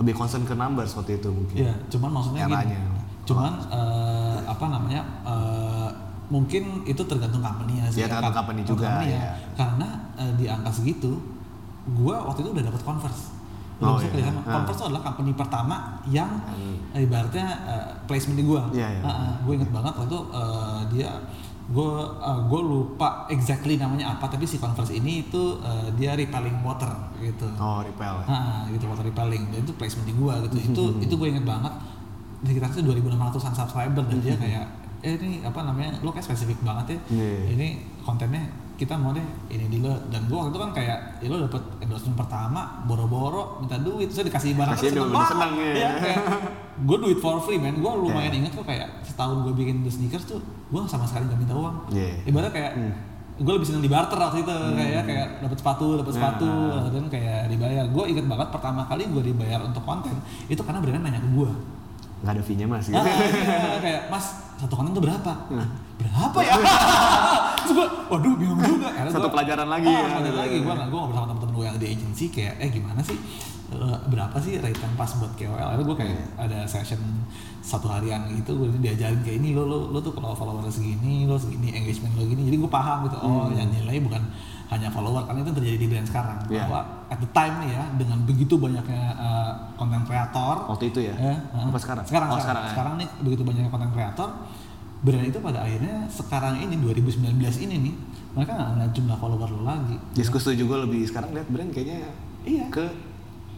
[0.00, 1.56] Lebih concern ke numbers waktu itu mungkin.
[1.60, 2.80] Iya, cuman maksudnya gini, Eranya.
[3.22, 5.88] cuman eh, apa namanya eh,
[6.26, 8.00] mungkin itu tergantung company-nya sih.
[8.00, 9.12] Iya, tergantung Kar- company juga, company-nya.
[9.12, 9.32] iya.
[9.52, 11.20] Karena eh, di angka segitu,
[11.92, 13.24] gua waktu itu udah dapat Converse.
[13.76, 14.24] Udah Oh, bisa iya.
[14.26, 14.40] sama.
[14.40, 14.52] Ah.
[14.56, 15.76] Converse itu adalah company pertama
[16.06, 16.76] yang Hmm.
[16.94, 18.72] ibaratnya eh, placement di gua.
[18.72, 19.02] Iya, iya.
[19.38, 21.10] gue inget banget waktu itu eh, dia
[21.70, 21.92] gue
[22.50, 26.90] gue lupa exactly namanya apa tapi si Converse ini itu eh, dia repelling water
[27.22, 27.46] gitu.
[27.62, 28.14] Oh, repel.
[28.22, 28.26] ya.
[28.26, 30.58] Ah, gitu water repelling dan itu placement di gua gitu.
[30.58, 31.70] Itu itu gue inget banget.
[32.42, 34.66] Di kita itu 2600-an subscriber dan dia kayak
[35.00, 37.22] eh ini apa namanya lo kayak spesifik banget ya.
[37.22, 37.54] Iya.
[37.54, 37.68] Ini
[38.02, 38.50] kontennya
[38.80, 42.16] kita mau deh ini dulu dan gue waktu itu kan kayak ya lo dapet endorsement
[42.16, 45.60] pertama boro-boro minta duit terus dikasih barang Kasih seneng udah seneng, banget.
[45.60, 45.76] ya.
[45.76, 46.18] Iya, kayak
[46.80, 48.38] gue duit for free man gue lumayan Iya.
[48.40, 51.76] inget tuh kayak setahun gue bikin the sneakers tuh gue sama sekali gak minta uang
[51.90, 52.24] Iya.
[52.24, 52.72] ibaratnya kayak
[53.36, 56.88] gue lebih seneng di barter waktu itu kayak kayak dapat sepatu dapat sepatu Nah.
[56.88, 60.16] dan kayak dibayar gue inget banget pertama kali gue dibayar untuk konten
[60.46, 61.50] itu karena brandnya nanya ke gue
[62.20, 63.08] nggak ada fee-nya mas Ah, gitu.
[63.34, 64.26] iya, kayak mas
[64.60, 65.32] satu konten tuh berapa?
[65.96, 66.54] Berapa ya?
[67.60, 68.88] Terus gue, waduh bingung juga.
[68.92, 70.04] Akhirnya Satu gua- pelajaran lagi Ah, ya.
[70.10, 70.56] pelajaran lagi.
[70.58, 73.18] Gue nggak, gue ngobrol sama temen-temen gue yang di agency kayak, eh gimana sih?
[73.70, 75.54] Eh, berapa sih rate yang pas buat KOL?
[75.56, 76.98] Akhirnya gue kayak ada session
[77.60, 81.36] satu harian gitu, gue diajarin kayak ini lo lo lo tuh kalau follower segini, lo
[81.36, 82.42] segini engagement lo gini.
[82.44, 83.16] Jadi gue paham gitu.
[83.16, 84.22] Oh, yang nilai bukan
[84.70, 86.38] hanya follower karena itu terjadi di brand sekarang.
[86.46, 86.62] Iya.
[86.64, 91.14] Bahwa at the time nih ya dengan begitu banyaknya eh, konten kreator waktu itu ya
[91.14, 91.80] Ya, apa heeh.
[91.80, 92.70] sekarang Sekarang, oh, sekarang, sekarang, ya.
[92.70, 94.28] sekarang nih begitu banyaknya konten kreator,
[95.00, 97.94] brand itu pada akhirnya sekarang ini 2019 ini nih
[98.30, 99.96] mereka nggak ngeliat jumlah follower lo lagi.
[100.14, 102.06] Yes, gue setuju gue lebih sekarang lihat brand kayaknya
[102.40, 102.66] Iya.
[102.70, 102.86] ke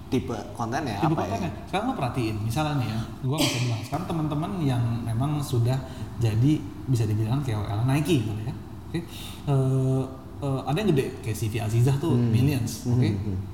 [0.08, 1.46] tipe kontennya Tipe apa kontennya.
[1.46, 1.64] ya?
[1.66, 3.80] Sekarang lo perhatiin, misalnya nih ya, nggak usah bilang.
[3.82, 5.76] Sekarang teman-teman yang memang sudah
[6.18, 6.52] jadi
[6.86, 8.54] bisa dibilang KOL Nike kali ya.
[8.88, 8.98] Oke.
[9.46, 10.02] Eh,
[10.43, 12.28] eh, ada yang gede kayak CV Azizah tuh Hmm.
[12.28, 13.09] millions, oke.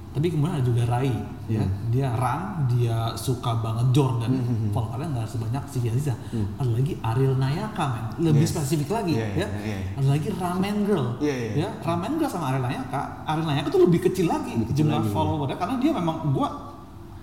[0.08, 1.12] Tapi kemudian ada juga Rai,
[1.46, 1.62] ya.
[1.86, 4.32] Dia run, dia suka banget Jordan.
[4.32, 6.16] Hmm, Followernya nggak sebanyak CV Azizah.
[6.56, 8.04] Ada lagi Ariel Nayaka, men.
[8.24, 8.50] Lebih Yes.
[8.50, 9.36] spesifik lagi, Iya, ya.
[9.36, 9.78] iya, iya.
[9.94, 11.52] Ada lagi Ramen Girl, Iya, iya.
[11.54, 11.68] ya.
[11.78, 13.00] Ramen Girl sama Ariel Nayaka.
[13.26, 15.12] Ariel Nayaka tuh lebih kecil lagi Lebih kecil jumlah lagi.
[15.12, 16.48] followernya karena dia memang gua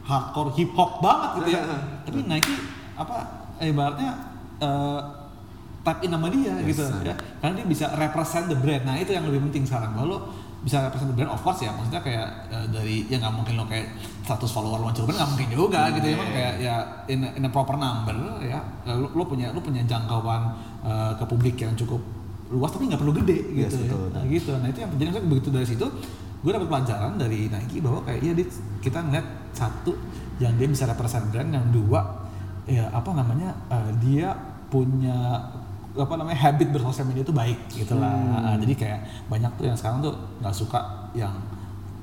[0.01, 1.61] hardcore hip hop banget gitu ya.
[2.05, 2.55] Tapi Nike
[2.95, 3.17] apa
[3.57, 4.11] eh, ibaratnya
[4.57, 4.99] eh
[5.85, 7.01] tap in sama dia Yes, gitu sir.
[7.03, 7.13] ya.
[7.37, 8.83] Karena dia bisa represent the brand.
[8.83, 9.93] Nah, itu yang lebih penting sekarang.
[9.95, 11.69] Lo bisa represent the brand of course ya.
[11.69, 13.85] Maksudnya kayak eh, dari ya nggak mungkin lo kayak
[14.25, 16.13] 100 follower lo brand nggak mungkin juga gitu ya.
[16.13, 16.35] Emang Iya.
[16.35, 16.75] kayak ya
[17.05, 18.57] in a, in a proper number ya.
[18.83, 20.41] eh, Lo, lo punya lo punya jangkauan
[20.81, 22.01] eh, ke publik yang cukup
[22.45, 23.93] luas tapi nggak perlu gede Yes, gitu ya.
[23.93, 24.05] betul.
[24.09, 24.51] Nah, gitu.
[24.55, 25.85] Nah, itu yang jadi maksudnya begitu dari situ
[26.41, 28.33] gue dapat pelajaran dari Nike bahwa kayak iya
[28.77, 29.97] kita ngeliat satu
[30.37, 32.01] yang dia bisa represent brand yang dua
[32.65, 34.33] ya apa namanya eh, dia
[34.67, 35.41] punya
[35.95, 38.11] apa namanya habit bersosial media itu baik gitu lah.
[38.11, 38.99] Nah, jadi kayak
[39.31, 40.79] banyak tuh yang sekarang tuh nggak suka
[41.15, 41.31] yang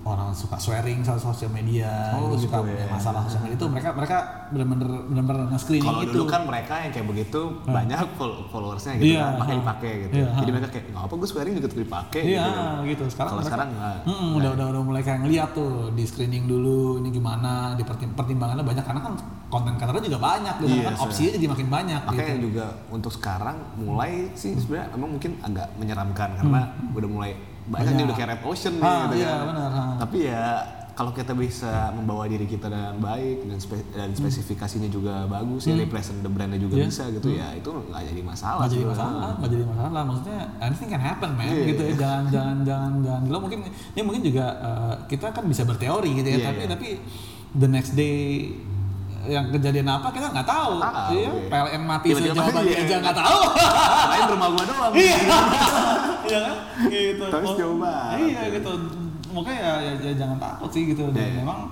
[0.03, 2.87] orang suka swearing soal sosial media Oh, gitu, gitu suka ya.
[2.89, 4.17] masalah sosial media itu mereka mereka
[4.51, 9.15] benar-benar benar-benar nge-screening Kalau itu dulu kan mereka yang kayak begitu banyak fol- followersnya gitu
[9.15, 10.13] Iya, kan, makanya dipakai gitu.
[10.13, 12.63] Iya, Jadi mereka kayak nggak apa gue swearing juga tetap dipakai Iya gitu.
[12.85, 13.05] gitu.
[13.09, 13.97] Sekarang Kalau mereka- sekarang nggak.
[14.05, 18.13] Mm-mm, udah udah udah mulai kayak ngeliat tuh di screening dulu ini gimana, di pertim-
[18.13, 19.15] pertimbangannya banyak karena kan
[19.49, 21.05] konten kreator juga banyak gitu Iya, kan sir.
[21.05, 22.45] opsinya jadi makin banyak Makanya gitu.
[22.45, 27.33] juga untuk sekarang mulai sih sebenarnya emang mungkin agak menyeramkan karena udah mulai
[27.65, 28.07] banyak, Banyak.
[28.07, 29.47] udah kayak red ocean nih Ah, gitu iya, kan.
[29.47, 29.93] benar, ah.
[29.99, 30.45] Tapi ya
[30.93, 35.73] kalau kita bisa membawa diri kita dengan baik dan, spe- dan spesifikasinya juga bagus ya
[35.75, 36.85] represent the brandnya juga Iya.
[36.85, 38.61] bisa gitu ya itu nggak jadi masalah.
[38.61, 40.01] nggak jadi masalah, nggak jadi masalah.
[40.05, 41.49] Maksudnya anything can happen, man.
[41.49, 41.95] Iya, gitu ya.
[41.97, 43.23] Jangan, jangan, jangan, jangan.
[43.27, 46.37] Lo mungkin, ini mungkin juga eh, kita kan bisa berteori gitu ya.
[46.37, 46.69] Iya, tapi, iya.
[46.69, 46.89] tapi
[47.55, 48.49] the next day
[49.25, 50.79] yang kejadian apa kita nggak tahu.
[50.79, 51.31] Tahu, Iya, iya.
[51.47, 52.79] PLN mati Tiba-tiba, sejauh iya.
[52.81, 53.41] aja nggak tahu.
[54.03, 54.93] Selain rumah gua doang.
[54.93, 55.17] Iya.
[56.23, 56.57] Iya kan?
[56.87, 57.25] Gitu.
[57.25, 58.19] Tapi Oh, jauh banget.
[58.25, 58.71] Iya gitu.
[59.33, 61.03] Makanya ya, ya, ya jangan takut sih gitu.
[61.09, 61.35] Dan Iya.
[61.43, 61.67] memang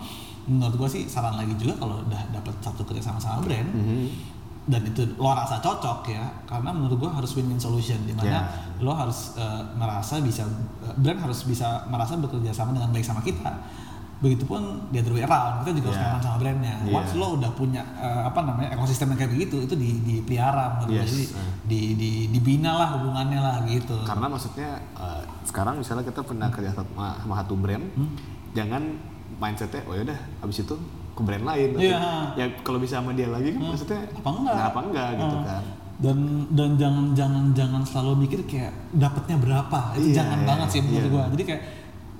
[0.45, 4.05] menurut gua sih saran lagi juga kalau udah dapat satu kerja sama sama brand Mhm.
[4.67, 8.43] dan itu lo rasa cocok ya karena menurut gua harus win-win solution di mana Ya.
[8.79, 10.43] lo harus eh, merasa bisa
[10.81, 13.53] eh, brand harus bisa merasa bekerja sama dengan baik sama kita
[14.21, 16.05] begitupun the other way around kita juga harus Ya.
[16.07, 16.93] nyaman sama brandnya Iya.
[16.93, 20.93] once lo udah punya eh, apa namanya ekosistem yang kayak begitu itu di dipelihara menurut.
[20.95, 21.09] Yes.
[21.09, 21.25] jadi
[21.65, 26.71] di, di dibina lah hubungannya lah gitu Karena maksudnya eh, sekarang misalnya kita pernah kerja
[26.71, 28.13] sama, sama satu brand, Hmm.
[28.53, 28.83] jangan
[29.37, 30.75] mindsetnya oh yaudah habis itu
[31.11, 31.71] ke brand lain.
[31.75, 31.99] Iya.
[32.35, 35.49] Ya kalau bisa sama dia lagi kan maksudnya apa enggak kenapa enggak gitu Hmm.
[35.49, 35.65] kan.
[35.99, 36.17] dan
[36.51, 40.81] dan jangan jangan jangan selalu mikir kayak dapatnya berapa itu Iya, jangan iya, banget sih
[40.81, 41.09] menurut iya.
[41.11, 41.63] gua jadi kayak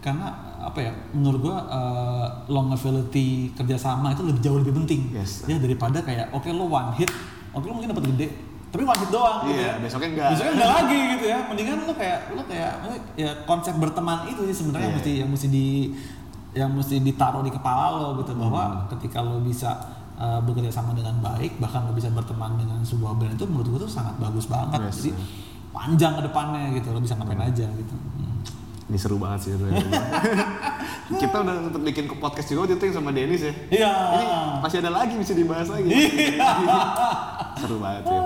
[0.01, 0.27] karena
[0.63, 5.43] apa ya menurut gua uh, longevity kerjasama itu lebih jauh lebih penting Yes.
[5.45, 7.09] ya daripada kayak oke lo one hit
[7.51, 8.29] oke lo mungkin dapat gede
[8.69, 9.75] tapi one hit doang gitu Iya, ya.
[9.79, 10.29] besoknya enggak.
[10.31, 12.73] besoknya enggak lagi gitu ya mendingan lo kayak lo kayak
[13.15, 14.99] ya konsep berteman itu sih sebenarnya yang Iya.
[14.99, 15.67] mesti yang mesti di
[16.51, 18.81] yang mesti ditaruh di kepala lo gitu bahwa Hmm.
[18.93, 19.71] ketika lo bisa
[20.15, 23.81] uh, bekerja sama dengan baik bahkan lo bisa berteman dengan sebuah brand itu menurut gue
[23.81, 25.11] tuh sangat bagus banget Yes, jadi
[25.71, 27.95] panjang ke depannya gitu lo bisa ngapain aja gitu.
[28.91, 29.51] Ini seru banget sih
[31.11, 33.53] kita udah sempet bikin ke podcast juga waktu itu yang sama Dennis ya.
[33.71, 34.25] iya Ini
[34.63, 35.91] masih ada lagi bisa dibahas lagi.
[37.61, 38.21] seru banget ya.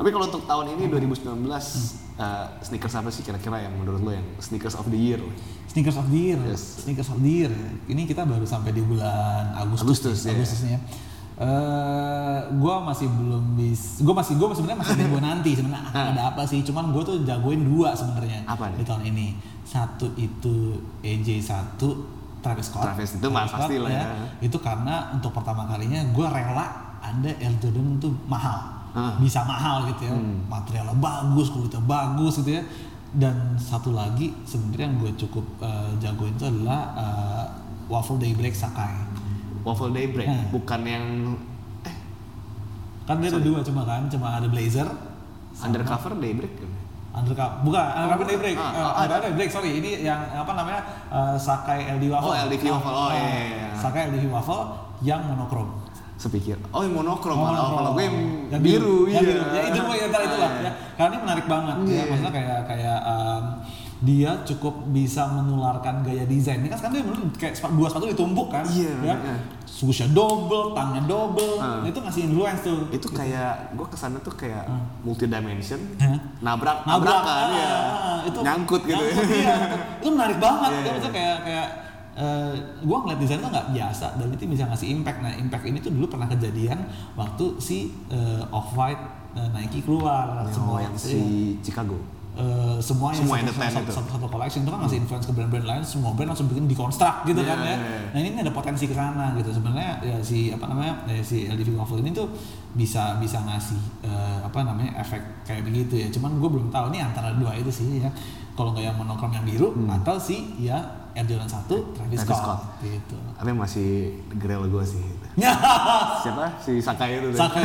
[0.00, 4.24] Tapi kalau untuk tahun ini 2019 eh, sneakers apa sih kira-kira yang menurut lo yang
[4.40, 5.20] sneakers of the year?
[5.70, 6.82] sneakers of the year Yes.
[6.82, 7.52] sneakers of the year
[7.86, 10.36] ini kita baru sampai di bulan Agustus Agustus, nih, iya.
[10.42, 10.80] Agustus nih ya
[11.40, 16.44] Eh, gue masih belum bis, gue masih gue sebenarnya masih nunggu nanti sebenarnya ada apa
[16.44, 16.60] sih?
[16.60, 18.44] Cuman gue tuh jagoin dua sebenarnya
[18.76, 19.32] di tahun ini.
[19.64, 21.96] Satu itu AJ satu
[22.40, 22.84] Travis Scott.
[22.84, 24.04] Travis itu mah pasti lah ya.
[24.38, 26.66] Itu karena untuk pertama kalinya gue rela
[27.00, 28.60] ada Air Jordan tuh mahal,
[28.92, 29.16] Ah.
[29.16, 30.12] bisa mahal gitu ya.
[30.12, 30.44] Hmm.
[30.44, 32.62] Materialnya bagus, kulitnya bagus gitu ya.
[33.10, 37.44] Dan satu lagi sebenarnya yang gue cukup eh, jagoin itu adalah eh,
[37.88, 38.92] Waffle Daybreak Sakai.
[39.60, 40.46] Waffle Daybreak, Hmm.
[40.50, 41.04] bukan yang
[41.82, 41.96] eh
[43.04, 44.88] Kan dia ada dua cuma kan, cuma ada blazer,
[45.56, 46.54] undercover Daybreak.
[46.56, 46.70] kan?
[47.12, 48.30] undercover, bukan undercover bukan.
[48.30, 52.30] daybreak, Ah, Eh, ah, undercover daybreak sorry, ini yang apa namanya eh, Sakai LD waffle.
[52.30, 52.94] Oh, LDV waffle.
[52.94, 53.68] Oh, iya, iya, iya.
[53.74, 54.62] Sakai LDV waffle
[55.00, 55.68] yang monokrom.
[56.14, 57.74] Sepikir, oh yang monokrom, Oh, monokrom.
[57.74, 58.16] kalau gue yang,
[58.48, 59.30] Yang biru, yang iya.
[59.32, 59.42] biru.
[59.48, 60.72] Ya itu gue ya ntar itulah Ah, ya.
[60.94, 61.88] Karena ini menarik banget ya.
[61.90, 62.02] Iya.
[62.06, 63.44] Maksudnya kayak kayak em,
[64.00, 66.58] dia cukup bisa menularkan gaya desain.
[66.58, 69.14] Ini kan sekarang dia dulu kayak sepatu- dua sepatu ditumpuk kan, Iya, ya.
[69.14, 69.36] iya.
[69.62, 71.56] Susnya double, tangannya double.
[71.56, 71.84] Ah.
[71.84, 72.88] Itu ngasih influence tuh.
[72.88, 74.64] Itu kayak, gue ke sana tuh kayak
[75.00, 76.16] multi dimension, Hah?
[76.40, 77.72] nabrak, nabrak nabrakan, ah, ya.
[78.24, 79.12] itu nyangkut gitu ya.
[79.12, 79.54] nyangkut, iya.
[79.96, 80.90] itu menarik banget Iya, ya iya.
[80.90, 81.68] maksudnya kayak kayak
[82.12, 85.78] eh, gua ngeliat desain tuh nggak biasa dan itu bisa ngasih impact nah impact ini
[85.78, 86.84] tuh dulu pernah kejadian
[87.14, 87.78] waktu si
[88.08, 91.96] eh, off white Nike keluar Oh, yang si Chicago.
[92.40, 95.66] Eh, semua yang Semua satu, satu, satu, satu collection itu kan ngasih influence ke brand-brand
[95.66, 98.00] lain semua brand langsung bikin deconstruct gitu Iya, kan ya iya, iya.
[98.08, 101.76] nah ini ada potensi ke sana gitu sebenarnya ya si apa namanya ya, si LDV
[101.76, 102.32] Waffle ini tuh
[102.72, 106.98] bisa bisa ngasih eh, apa namanya efek kayak begitu ya cuman gue belum tahu ini
[106.98, 108.08] antara dua itu sih ya
[108.52, 110.80] kalau nggak yang monokrom yang biru atau si ya
[111.10, 111.94] Air Jordan 1 Travis, Hmm.
[111.98, 112.60] Travis Scott, Scott.
[112.80, 113.90] gitu Tapi masih
[114.32, 115.02] gerel gue sih.
[115.36, 116.44] Siapa?
[116.58, 117.28] Si Sakai itu.
[117.32, 117.62] Sakai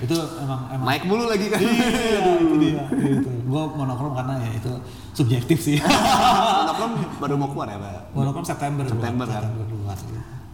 [0.00, 1.60] itu emang emang Naik mulu lagi kan.
[1.60, 3.30] iya itu dia gitu.
[3.44, 4.72] gue monokrom karena ya itu
[5.12, 5.76] subjektif sih
[6.58, 8.10] monokrom baru mau keluar ya, Pak?
[8.12, 9.42] monokrom September September kan?
[9.42, 9.96] September keluar.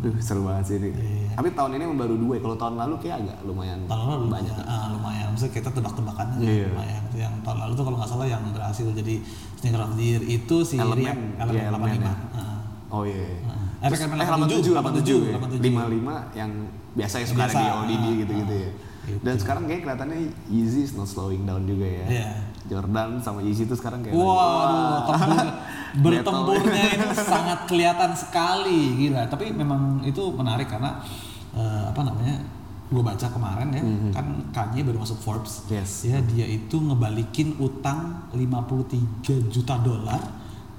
[0.00, 0.88] Duh, seru banget sih ini.
[0.90, 1.36] Iya.
[1.36, 2.40] Tapi tahun ini baru dua ya.
[2.40, 4.54] Kalau tahun lalu kayak agak lumayan tahun lalu banyak.
[4.56, 5.26] lumayan, ah, lumayan.
[5.28, 6.66] Maksudnya kita tebak-tebakannya Iya.
[6.72, 7.02] lumayan.
[7.12, 9.14] Yang tahun lalu tuh kalau nggak salah yang berhasil jadi
[9.54, 11.36] sneaker of the year itu si Elemen.
[11.36, 12.00] Iya, Elemen elemen 85.
[12.00, 12.14] ya.
[12.32, 12.58] Ah.
[12.88, 13.28] Oh iya.
[13.28, 13.59] Heeh.
[13.80, 16.50] Efek elemen eh, 87, 87, 87, 55 yang
[16.92, 18.70] biasa yang suka ada Biasa, di ODD ah, gitu-gitu ah, ya.
[19.08, 19.18] gitu.
[19.24, 20.18] Dan sekarang kayak kelihatannya
[20.52, 22.06] Yeezy is not slowing down juga ya.
[22.06, 22.30] Iya.
[22.68, 25.50] Jordan sama Yeezy itu sekarang kayak Waduh, tempur, Battle.
[26.04, 29.24] bertempurnya itu sangat kelihatan sekali, gila.
[29.32, 31.00] Tapi memang itu menarik karena
[31.56, 32.36] eh, apa namanya?
[32.90, 35.62] Gue baca kemarin ya, kan Kanye baru masuk Forbes.
[35.70, 36.02] Yes.
[36.02, 40.18] Ya dia itu ngebalikin utang 53 juta dolar.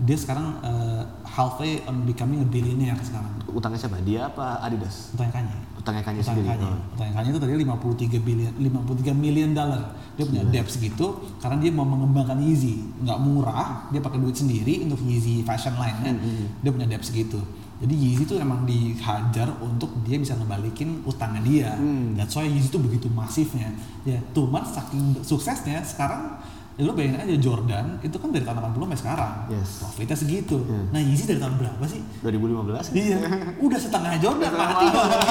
[0.02, 3.30] Dia sekarang eh, halfway on becoming a billionaire sekarang.
[3.52, 3.99] utangnya siapa?
[4.02, 5.12] Dia apa Adidas?
[5.12, 5.56] Utangnya Kanye.
[5.76, 6.47] Utangnya Kanye sendiri.
[6.47, 6.66] Kanye.
[6.72, 6.95] Oh.
[6.95, 9.91] Utang Kanye itu tadi 53 billion 53 million dollar.
[10.16, 11.06] Dia punya debt segitu
[11.43, 12.82] karena dia mau mengembangkan Yeezy.
[13.04, 16.16] Nggak murah, dia pakai duit sendiri untuk Yeezy fashion line-nya.
[16.64, 17.38] Dia punya debt segitu.
[17.82, 21.70] Jadi Yeezy itu emang dihajar untuk dia bisa ngebalikin utangnya dia.
[21.74, 22.14] Hmm.
[22.14, 23.74] That's why Yeezy itu begitu masifnya.
[24.06, 26.38] Ya, cuman saking suksesnya sekarang
[26.82, 29.34] ya lu bayangin aja Jordan itu kan dari tahun 80 sampai sekarang.
[29.54, 29.70] Yes.
[29.80, 30.58] Profitnya segitu.
[30.66, 30.90] Hmm.
[30.90, 32.02] Nah, Yeezy dari tahun berapa sih?
[32.26, 33.18] 2015 Iya,
[33.62, 35.22] udah setengah Jordan mati dong gitu.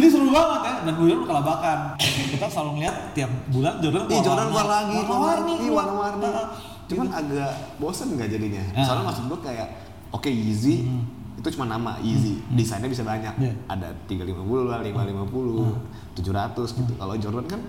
[0.00, 0.72] Jadi seru banget ya.
[0.80, 1.78] Dan Jordan kelabakan.
[2.00, 6.14] Kita selalu ngeliat tiap bulan Jordan Ih, Jordan keluar warna- lagi, keluar warna-warni, keluar.
[6.24, 6.46] Heeh.
[6.88, 8.64] Cuman agak bosen nggak jadinya?
[8.72, 8.84] Ah.
[8.88, 9.68] Soalnya maksud gue kayak,
[10.08, 10.88] oke Yeezy
[11.36, 13.36] itu cuma nama Yeezy, desainnya bisa banyak.
[13.36, 13.52] Iya.
[13.68, 15.68] Ada 350 lah, 550,
[16.16, 16.92] 700 gitu.
[16.96, 17.60] Kalau Jordan kan,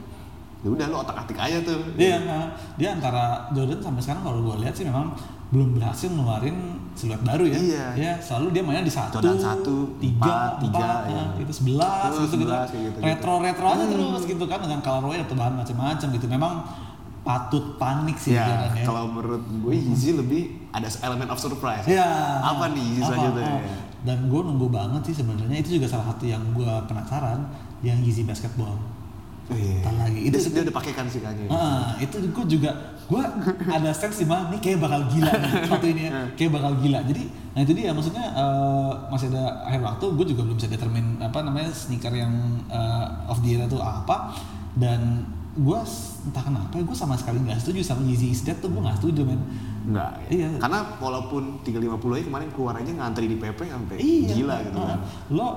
[0.59, 1.79] ya udah lo otak-atik aja tuh.
[1.95, 5.15] Dia, nah, dia antara Jordan sampai sekarang kalau gue lihat sih memang
[5.49, 7.57] belum berhasil ngeluarin siluet baru ya.
[7.57, 7.85] Iya.
[7.95, 11.23] Ya, selalu dia mainnya di satu, Jordan satu, tiga, empat, tiga, ya.
[11.39, 12.51] itu sebelas, gitu gitu.
[12.51, 13.07] 11, kayak gitu-gitu.
[13.07, 16.27] Retro retro aja terus gitu kan dengan colorway atau bahan macam-macam gitu.
[16.27, 16.53] Memang
[17.23, 18.83] patut panik sih Ya, ya.
[18.87, 21.87] kalau menurut gue Yeezy lebih ada elemen of surprise.
[21.87, 22.39] Ya.
[22.43, 23.07] Apa nih Yeezy Apa?
[23.15, 23.47] selanjutnya?
[23.47, 23.61] Ah.
[23.99, 27.47] Dan gue nunggu banget sih sebenarnya itu juga salah satu yang gue penasaran
[27.79, 28.75] yang Yeezy basketball.
[29.49, 29.81] Iya.
[29.81, 30.19] Ntar lagi.
[30.23, 31.45] Itu Itu- dia udah pakai kan sih Kanye.
[31.47, 32.71] Ah, itu gue juga
[33.05, 33.23] gue
[33.67, 36.99] ada sense di mana nih kayak bakal gila nih sepatu ini ya kayak bakal gila
[37.01, 41.17] jadi nah itu dia maksudnya eh, masih ada akhir waktu gue juga belum bisa determine
[41.17, 42.29] apa namanya sneaker yang
[42.69, 44.37] eh, of the year itu apa
[44.75, 45.79] dan gue
[46.23, 49.25] entah kenapa gue sama sekali nggak setuju sama Yeezy is Dead tuh gue nggak setuju
[49.25, 49.41] men
[49.81, 50.21] Enggak.
[50.29, 50.53] Iya.
[50.61, 54.99] Karena walaupun 350 aja kemarin keluar aja ngantri di PP sampai iya gila gitu kan.
[55.31, 55.47] lo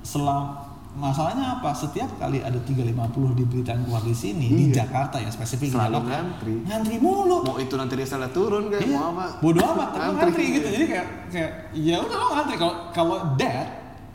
[0.00, 0.56] selam
[0.94, 2.94] masalahnya apa setiap kali ada 350
[3.34, 4.80] diberitain keluar di sini di Iya.
[4.80, 6.54] Jakarta ya spesifik di Selalu ngantri.
[6.62, 9.26] ngantri mulu Mau itu nanti resellnya turun kayak Iya, mau apa?
[9.38, 10.22] bodo amat, tapi Ngantri.
[10.22, 10.68] ngantri gitu.
[10.70, 12.54] Jadi kayak kayak ya udah lo ngantri.
[12.56, 13.66] Kalau kalau dead,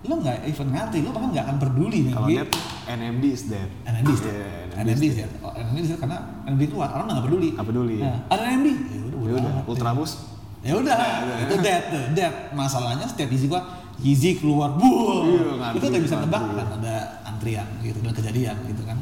[0.02, 2.14] lo nggak even ngantri, lo bahkan nggak akan peduli nih.
[2.16, 2.48] Kalau dead,
[2.90, 3.70] NMD is dead.
[3.86, 7.50] NMD sih, Iya, NMD sih, oh, NMD sih karena NMD keluar, orang nggak peduli.
[7.54, 7.96] Nggak peduli.
[8.00, 9.52] Nah, ada NMD, ya udah, Ya udah.
[9.66, 10.12] Ultrabus.
[10.60, 10.96] Ya udah,
[11.42, 12.34] itu dead dead.
[12.52, 13.64] Masalahnya setiap Yeezy gua
[14.00, 15.28] Yeezy keluar, bull.
[15.28, 16.56] Iya, itu udah bisa ngantri.
[16.56, 18.98] kan ada antrian gitu dan kejadian gitu kan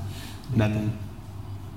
[0.52, 0.72] dan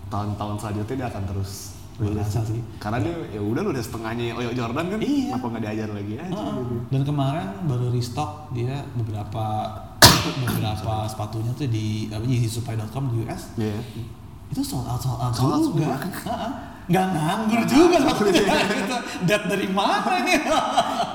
[0.06, 1.52] tahun-tahun selanjutnya dia akan terus
[1.94, 2.22] Gua rilis.
[2.22, 2.60] rasa sih.
[2.76, 5.26] karena dia ya udah lu udah setengahnya Leo Jordan kan Iya.
[5.30, 6.74] kenapa nggak diajar lagi aja gitu.
[6.88, 9.44] dan kemarin baru restock dia beberapa
[10.40, 13.78] beberapa sepatunya tuh di apa yeezysupply.com di US Iya.
[14.48, 15.96] itu sold out sold out Sold out juga.
[16.90, 20.34] Nggak nganggur juga sepatunya gitu dat dari mana ini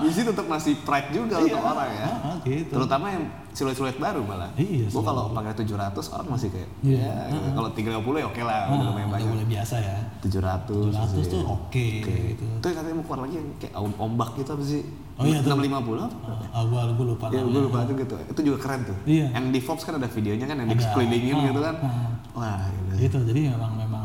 [0.02, 4.52] Yeezy tetap masih pride juga untuk orang ya Heeh, gitu terutama yang siluet-siluet baru malah
[4.54, 5.76] Iya, gua siluet kalau pakai 700
[6.10, 7.08] orang masih kayak Iya.
[7.08, 7.48] ya gitu.
[7.54, 11.12] kalau 30 ya oke lah udah Ah, lumayan udah banyak boleh biasa ya 700 700
[11.14, 11.24] sih.
[11.30, 12.16] tuh oke Oke.
[12.30, 14.84] gitu Itu yang katanya mau keluar lagi yang kayak om- ombak gitu apa sih?
[15.16, 15.48] Oh iya, tuh.
[15.50, 16.18] 650 apa?
[16.52, 17.64] Ah, gua gua lupa Ya, gue namanya.
[17.64, 18.16] lupa itu gitu.
[18.28, 18.98] Itu juga keren tuh.
[19.06, 19.32] Iya.
[19.32, 20.76] Yang di Fox kan ada videonya kan yang Ada.
[20.78, 21.76] dikelilingin Ah, gitu kan.
[21.80, 22.08] ah.
[22.36, 22.60] Wah,
[22.94, 24.04] gitu jadi memang memang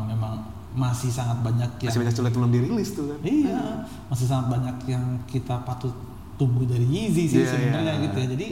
[0.71, 3.19] masih sangat banyak yang Masih banyak sulit belum dirilis tuh kan.
[3.21, 5.91] iya masih sangat banyak yang kita patut
[6.35, 8.03] tunggu dari Yeezy sih Iya, sebenarnya iya.
[8.07, 8.47] gitu ya jadi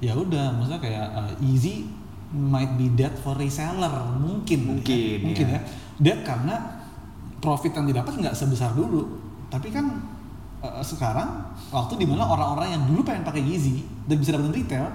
[0.00, 1.86] ya udah maksudnya kayak uh, Yeezy
[2.30, 5.18] might be dead for reseller mungkin Mungkin, ya.
[5.20, 5.60] mungkin ya
[5.96, 6.54] dead karena
[7.38, 9.86] profit yang didapat nggak sebesar dulu tapi kan
[10.60, 14.86] uh, sekarang waktu di mana orang-orang yang dulu pengen pakai Yeezy dan bisa dapetin retail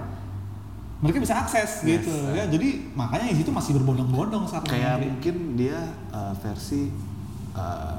[1.00, 2.00] mereka bisa akses Yes.
[2.00, 5.04] gitu ya jadi makanya Yeezy itu masih berbondong-bondong saat Kayak ini.
[5.06, 5.78] mungkin dia
[6.10, 6.92] uh, versi
[7.52, 7.96] uh,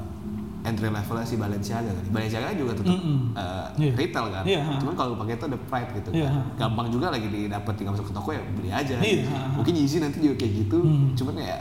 [0.61, 2.05] entry levelnya si Balenciaga kan.
[2.07, 3.33] Balenciaga juga tetap Mm-mm.
[3.33, 3.91] uh, Iya.
[3.95, 4.43] retail kan.
[4.45, 4.77] Ha.
[4.77, 6.09] Cuman kalau pakai itu ada pride gitu.
[6.13, 6.43] Iya, kan.
[6.59, 8.93] Gampang juga lagi didapat tinggal masuk ke toko ya beli aja.
[8.93, 9.57] Ha, ha.
[9.57, 10.77] Mungkin Yeezy nanti juga kayak gitu.
[10.77, 11.17] Hmm.
[11.17, 11.57] Cuman ya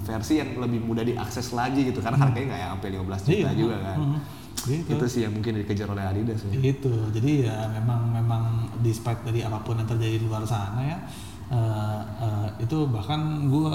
[0.00, 3.50] versi yang lebih mudah diakses lagi gitu karena harganya nggak yang sampai 15 juta Iya,
[3.54, 3.98] juga kan.
[4.02, 4.18] Hmm.
[4.62, 4.84] Gitu.
[4.86, 6.52] Itu sih yang mungkin dikejar oleh Adidas ya.
[6.52, 8.42] itu jadi ya memang memang
[8.78, 10.98] despite dari apa pun yang terjadi di luar sana ya
[11.48, 13.72] eh, eh, itu bahkan gue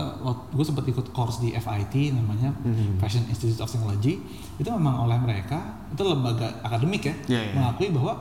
[0.51, 2.97] gue sempat ikut course di FIT namanya Mhm.
[2.97, 4.21] Fashion Institute of Technology
[4.55, 5.57] itu memang oleh mereka
[5.89, 7.53] itu lembaga akademik ya Iya, iya.
[7.53, 8.13] mengakui bahwa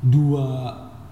[0.00, 0.44] dua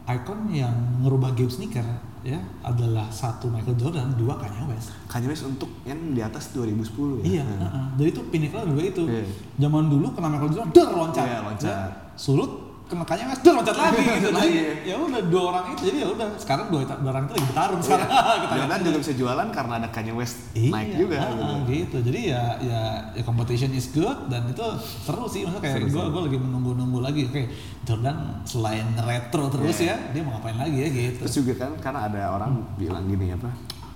[0.06, 1.82] icon yang ngerubah game sneaker
[2.22, 7.22] ya adalah satu Michael Jordan dua Kanye West Kanye West untuk yang di atas 2010
[7.22, 7.38] ya.
[7.38, 7.58] Iya, Nah.
[7.62, 7.86] heeh.
[7.96, 9.02] jadi itu pinnacle dua itu.
[9.06, 9.22] Iya.
[9.60, 11.22] Zaman dulu kena Michael Jordan, der loncat.
[11.24, 11.70] Iya, loncat.
[11.70, 11.78] Ya,
[12.14, 12.50] surut
[12.86, 14.28] kena Kanye West, der loncat lagi gitu.
[14.30, 14.46] Lagi.
[14.54, 17.80] Jadi, ya udah dua orang itu jadi ya udah sekarang dua, orang itu lagi bertarung
[17.80, 18.08] sekarang.
[18.14, 18.56] Kita lihat.
[18.56, 21.56] Jordan juga bisa jualan karena ada Kanye West Iya, naik juga heeh, gitu.
[21.66, 21.96] gitu.
[22.06, 22.80] Jadi ya ya,
[23.10, 24.62] ya competition is good dan itu
[25.02, 25.42] seru sih.
[25.42, 26.10] Maksudnya kayak Seru, gue seru.
[26.10, 27.22] gue lagi menunggu-nunggu lagi.
[27.26, 27.42] Oke,
[27.82, 29.90] Jordan selain retro terus Iya.
[29.90, 31.18] ya, dia mau ngapain lagi ya gitu.
[31.22, 33.50] Terus juga kan karena ada orang bilang gini apa?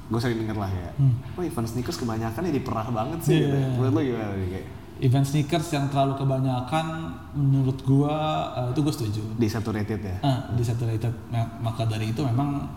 [0.07, 0.91] Gue sering denger lah ya.
[0.99, 1.15] Hmm.
[1.35, 3.39] Oh event sneakers kebanyakan ya diperah banget sih.
[3.39, 3.47] Iya.
[3.47, 3.57] gitu.
[3.79, 4.67] Menurut lo gimana kayak
[5.01, 6.87] Event sneakers yang terlalu kebanyakan
[7.33, 8.17] menurut gua
[8.55, 9.23] eh, itu gue setuju.
[9.35, 10.17] di saturated ya?
[10.21, 12.69] Ah, di saturated Ma- maka dari itu memang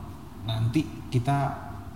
[0.42, 1.52] nanti kita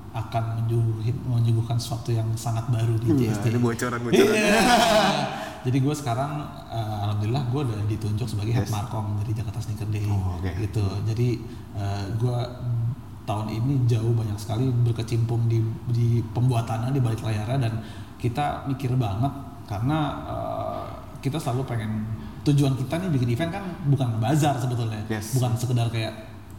[0.10, 3.46] akan menyuguhin, menyuguhkan sesuatu yang sangat baru di Iya, JSD.
[3.50, 4.34] ini bocoran-bocoran.
[4.34, 4.60] Iya.
[5.66, 6.32] Jadi gue sekarang
[6.68, 8.74] eh, alhamdulillah gue udah ditunjuk sebagai head Yes.
[8.74, 10.52] markom dari Jakarta Sneaker Day Oh, oke.
[10.60, 10.84] gitu.
[11.04, 11.28] Jadi
[12.14, 12.38] gue
[13.24, 17.74] tahun ini jauh banyak sekali berkecimpung di di pembuatannya di balik layarnya dan
[18.18, 19.30] kita mikir banget
[19.68, 20.86] karena eh,
[21.20, 21.92] kita selalu pengen
[22.42, 25.36] tujuan kita nih bikin event kan bukan bazar sebetulnya, Yes.
[25.36, 26.14] bukan sekedar kayak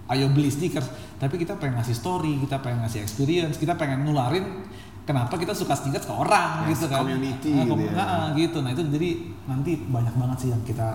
[0.06, 4.64] ayo beli sneakers, tapi kita pengen ngasih story, kita pengen ngasih experience, kita pengen nularin
[5.02, 7.00] kenapa kita suka sneakers ke orang Yes, gitu kan.
[7.02, 7.92] community Nah, gitu ya.
[7.94, 8.59] nah, gitu.
[8.61, 9.11] Nah, itu jadi
[9.46, 10.88] nanti banyak banget sih yang kita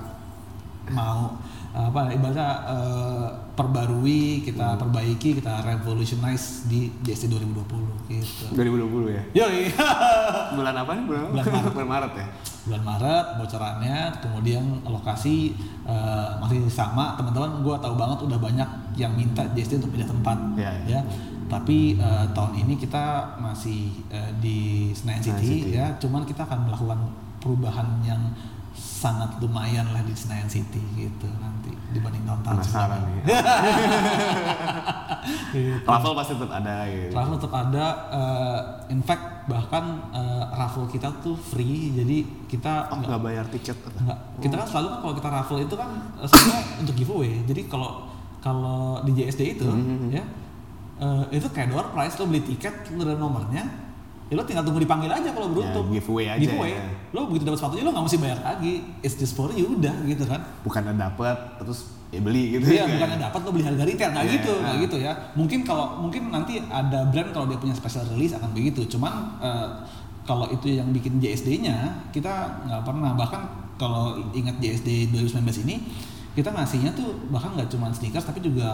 [0.90, 1.34] mau
[1.74, 8.46] apa ibaratnya eh, perbarui, kita perbaiki, kita revolutionize di JSD 2020 gitu.
[8.54, 9.24] 2020 ya?
[9.42, 9.74] Yoi.
[10.58, 11.04] Bulan apa nih?
[11.10, 11.72] Bulan, Bulan Maret.
[11.74, 12.28] Bulan Maret ya?
[12.64, 15.52] bulan Maret bocorannya kemudian lokasi
[15.84, 20.38] eh, masih sama teman-teman gue tahu banget udah banyak yang minta JSD untuk pindah tempat
[20.56, 21.00] Iya, iya.
[21.00, 21.00] ya
[21.52, 25.76] tapi eh, tahun ini kita masih eh, di Senayan Senayan City, City.
[25.76, 27.00] ya cuman kita akan melakukan
[27.44, 28.32] perubahan yang
[29.04, 33.24] sangat lumayan lah di Senayan City gitu nanti dibanding tahun-tahun Penasaran nih.
[35.54, 35.80] Gitu.
[35.88, 37.14] Raffle pasti tetap ada gitu.
[37.14, 38.60] Raffle tetap ada, eh,
[38.92, 43.76] in fact bahkan eh, raffle kita tuh free, jadi kita Oh, nggak bayar tiket.
[43.94, 44.18] Enggak.
[44.40, 47.32] Kita kan selalu kan kalau kita raffle itu kan eh, sebenarnya untuk giveaway.
[47.44, 48.08] Jadi kalau
[48.40, 50.12] kalau di JSD itu Mhm.
[50.12, 50.24] ya
[51.00, 53.64] eh, itu kayak door prize lo beli tiket lo ada nomornya
[54.34, 56.82] ya lo tinggal tunggu dipanggil aja kalau beruntung Ya, giveaway aja giveaway ya.
[57.14, 60.26] lo begitu dapat sepatunya lo nggak mesti bayar lagi it's just for you udah gitu
[60.26, 61.80] kan Bukan dapet terus
[62.10, 62.66] ya beli gitu.
[62.70, 62.94] Iya, ya.
[62.94, 64.84] bukannya dapat lo beli harga retail, nggak Iya, gitu, nggak nah.
[64.86, 65.12] gitu ya.
[65.34, 68.86] Mungkin kalau mungkin nanti ada brand kalau dia punya special release akan begitu.
[68.88, 69.70] Cuman eh,
[70.22, 71.74] kalau itu yang bikin JSD-nya
[72.14, 72.30] kita
[72.70, 73.18] nggak pernah.
[73.18, 73.42] Bahkan
[73.76, 75.90] kalau ingat JSD 2019 ini
[76.34, 78.70] kita ngasihnya tuh bahkan nggak cuma sneakers tapi juga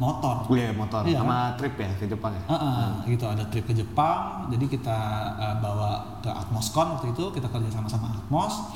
[0.00, 0.48] motor.
[0.48, 1.04] Iya motor.
[1.04, 2.42] Iya, sama trip ya ke Jepang ya.
[2.48, 3.28] Ah, ah, gitu.
[3.28, 4.98] Ada trip ke Jepang, jadi kita
[5.36, 7.24] eh, bawa ke Atmoscon waktu itu.
[7.36, 8.72] Kita kerja sama sama Atmos,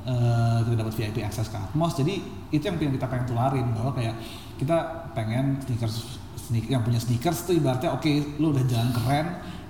[0.00, 3.92] Eh, kita dapat VIP akses ke Atmos, jadi itu yang pengen kita pengen tularin bahwa
[3.92, 4.16] kayak
[4.56, 8.08] kita pengen sneakers sneak yang punya sneakers tuh ibaratnya oke
[8.40, 9.26] lu udah jalan keren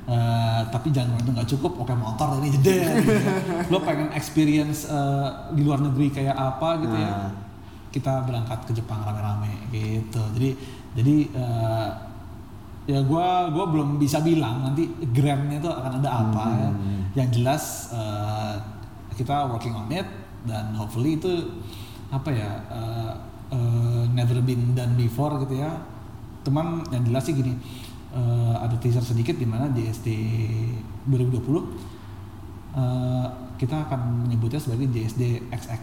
[0.07, 3.34] eh, tapi jalan keren itu nggak cukup oke motor ini jeder gitu ya.
[3.74, 7.11] lu pengen experience eh, di luar negeri kayak apa gitu ya.
[7.11, 7.32] Nah.
[7.91, 10.22] kita berangkat ke Jepang rame-rame gitu.
[10.38, 10.55] Jadi
[10.97, 11.88] jadi eh,
[12.91, 16.70] ya gua gua belum bisa bilang nanti gramnya itu akan ada apa ya.
[17.22, 17.64] Yang jelas
[17.95, 18.55] eh,
[19.14, 20.07] kita working on it
[20.49, 21.30] dan hopefully itu
[22.11, 23.12] apa ya eh,
[23.55, 25.70] eh, never been done before gitu ya.
[26.43, 27.55] Teman yang jelas sih gini
[28.14, 30.09] eh, ada teaser sedikit di mana JSD
[31.07, 31.38] 2020
[32.74, 33.26] eh,
[33.61, 35.82] kita akan menyebutnya sebagai JSD XX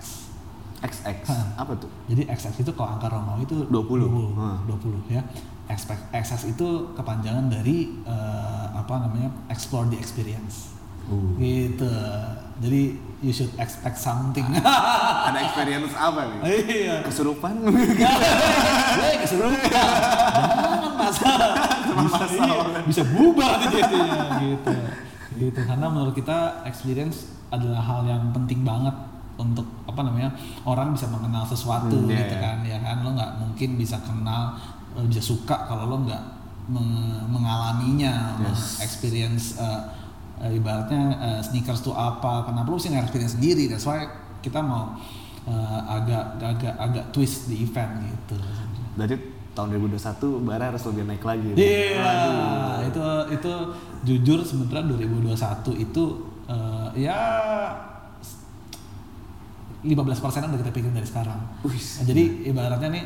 [0.78, 1.18] XX.
[1.26, 1.66] Hah.
[1.66, 1.90] Apa tuh?
[2.06, 4.08] jadi XX itu kalau angka Romawi itu 20.
[4.08, 4.58] 20, Hmm.
[4.70, 5.22] 20 ya.
[5.68, 9.28] XX itu kepanjangan dari eh, apa namanya?
[9.50, 10.72] explore the experience.
[11.08, 11.36] Uh.
[11.36, 11.92] Gitu.
[12.58, 12.82] Jadi
[13.20, 14.46] you should expect something.
[14.54, 16.40] Ada experience apa nih?
[16.86, 16.96] iya.
[17.02, 17.54] Kesurupan?
[19.22, 19.60] Keserupan.
[19.68, 21.54] Jangan masalah.
[21.98, 24.74] Bisa, iya, bisa bubar jadinya gitu.
[25.38, 25.60] Gitu.
[25.66, 28.94] Karena menurut kita experience adalah hal yang penting banget
[29.38, 30.34] untuk apa namanya
[30.64, 32.42] orang bisa mengenal sesuatu Hmm, iya, gitu iya.
[32.42, 34.58] kan ya kan lo nggak mungkin bisa kenal
[34.94, 36.24] eh, bisa suka kalau lo nggak
[36.68, 38.82] meng- mengalaminya Yes.
[38.82, 39.82] experience eh,
[40.40, 44.04] eh, ibaratnya eh, sneakers tuh apa kenapa lo sih nggak experience sendiri that's why
[44.40, 44.98] kita mau
[45.44, 48.36] eh, agak agak agak twist di event gitu
[48.94, 49.14] Berarti
[49.54, 51.50] tahun 2021 Bara harus lebih naik lagi.
[51.52, 52.78] Iya, Waduh.
[52.84, 53.54] itu itu
[54.04, 55.34] jujur sebenarnya 2021
[55.80, 56.04] itu
[56.48, 57.18] eh, ya
[59.84, 61.38] 15 persenan udah kita pikir dari sekarang.
[61.38, 63.04] Nah, jadi ibaratnya nih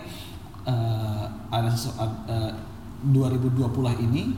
[0.61, 2.51] eh, ada sesu, eh,
[3.01, 3.57] 2020
[3.99, 4.32] ini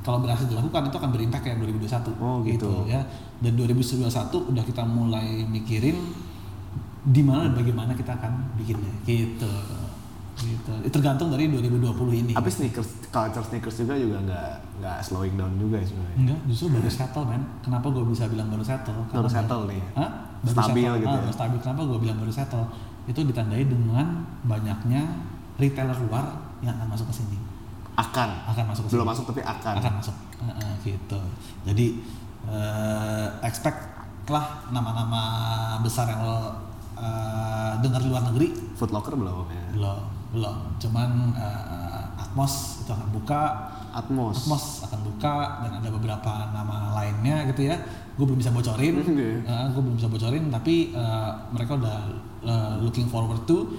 [0.00, 2.84] kalau berhasil dilakukan itu akan berimpact kayak 2021 Oh, gitu.
[2.84, 3.00] ya.
[3.40, 4.04] Dan 2021
[4.48, 5.96] udah kita mulai mikirin
[7.00, 9.48] di mana dan bagaimana kita akan bikinnya gitu.
[10.40, 10.72] Gitu.
[10.84, 12.32] Itu tergantung dari 2020 ini.
[12.32, 16.16] Tapi sneakers, culture sneakers juga juga nggak nggak slowing down juga ya sebenarnya.
[16.16, 17.42] Enggak, justru baru settle men.
[17.60, 19.00] Kenapa gue bisa bilang baru settle?
[19.08, 19.82] Baru settle nih.
[19.96, 20.10] Hah?
[20.40, 20.98] Baru Stabil settle.
[20.98, 21.30] gitu Ah, ya.
[21.30, 21.58] stabil.
[21.58, 22.66] Kenapa gue bilang baru settle?
[23.04, 24.06] Itu ditandai dengan
[24.42, 25.02] banyaknya
[25.56, 26.24] retailer luar
[26.60, 27.36] yang akan masuk ke sini.
[27.94, 28.28] Akan.
[28.46, 29.12] Akan masuk ke Belum sini.
[29.12, 29.74] masuk tapi akan.
[29.76, 30.16] Akan masuk.
[30.40, 31.20] Heeh, gitu.
[31.62, 31.86] Jadi
[32.46, 33.78] eh, expect
[34.26, 35.22] lah nama-nama
[35.78, 36.38] besar yang lo
[36.96, 39.64] eh, dengar di luar negeri Foot Locker belum ya.
[39.74, 39.98] belum
[40.32, 40.56] belum.
[40.78, 43.42] Cuman eh, Atmos itu akan buka.
[43.92, 44.36] Atmos.
[44.40, 47.76] Atmos akan buka dan ada beberapa nama lainnya gitu ya.
[48.14, 49.70] Gue belum bisa bocorin, Iya.
[49.70, 50.48] gue belum bisa bocorin.
[50.48, 51.98] Tapi eh, mereka udah
[52.42, 53.70] eh, looking forward to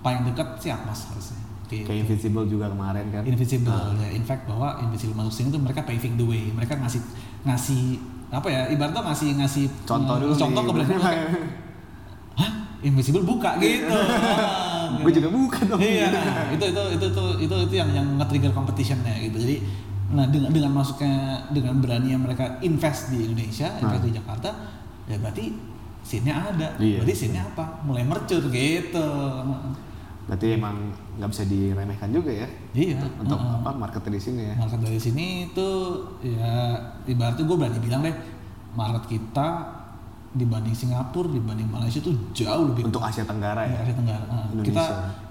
[0.00, 1.38] paling dekat sih Atmos harusnya.
[1.66, 1.86] Gitu.
[1.86, 3.22] Kayak Invisible juga kemarin kan.
[3.22, 4.10] Invisible Nah, ya.
[4.10, 6.50] In fact bahwa Invisible masuk sini tuh mereka paving the way.
[6.50, 6.98] Mereka ngasih
[7.44, 7.82] ngasih
[8.28, 8.62] apa ya?
[8.68, 10.86] Ibaratnya ngasih ngasih Contoh eh, dulu contoh nih.
[10.86, 10.90] ke
[12.40, 12.50] Hah?
[12.82, 13.86] Invisible buka gitu.
[14.98, 15.78] Gue juga buka dong.
[15.78, 19.38] Iya, nah, itu itu itu itu itu itu yang yang nge-trigger competitionnya gitu.
[19.38, 19.56] Jadi
[20.10, 24.50] nah dengan dengan masuknya dengan berani mereka invest di Indonesia, invest di Jakarta,
[25.06, 25.54] ya berarti
[26.02, 26.68] scene-nya ada.
[26.82, 26.98] Iya.
[27.02, 27.64] Berarti scene-nya apa?
[27.86, 29.08] Mulai mercur gitu.
[30.26, 32.48] Berarti emang nggak bisa diremehkan juga ya.
[32.74, 33.02] Iya.
[33.18, 33.58] Untuk heeh.
[33.62, 34.54] apa market di sini ya.
[34.58, 38.16] Market dari sini tuh ya ibaratnya gue berani bilang deh,
[38.74, 39.79] market kita
[40.30, 43.82] dibanding Singapura, dibanding Malaysia tuh jauh lebih Untuk Asia Tenggara ya.
[43.82, 44.24] Asia Tenggara.
[44.30, 44.66] Ah, Indonesia.
[44.70, 44.84] kita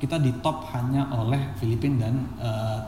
[0.03, 2.79] kita di top hanya oleh Filipina dan eh,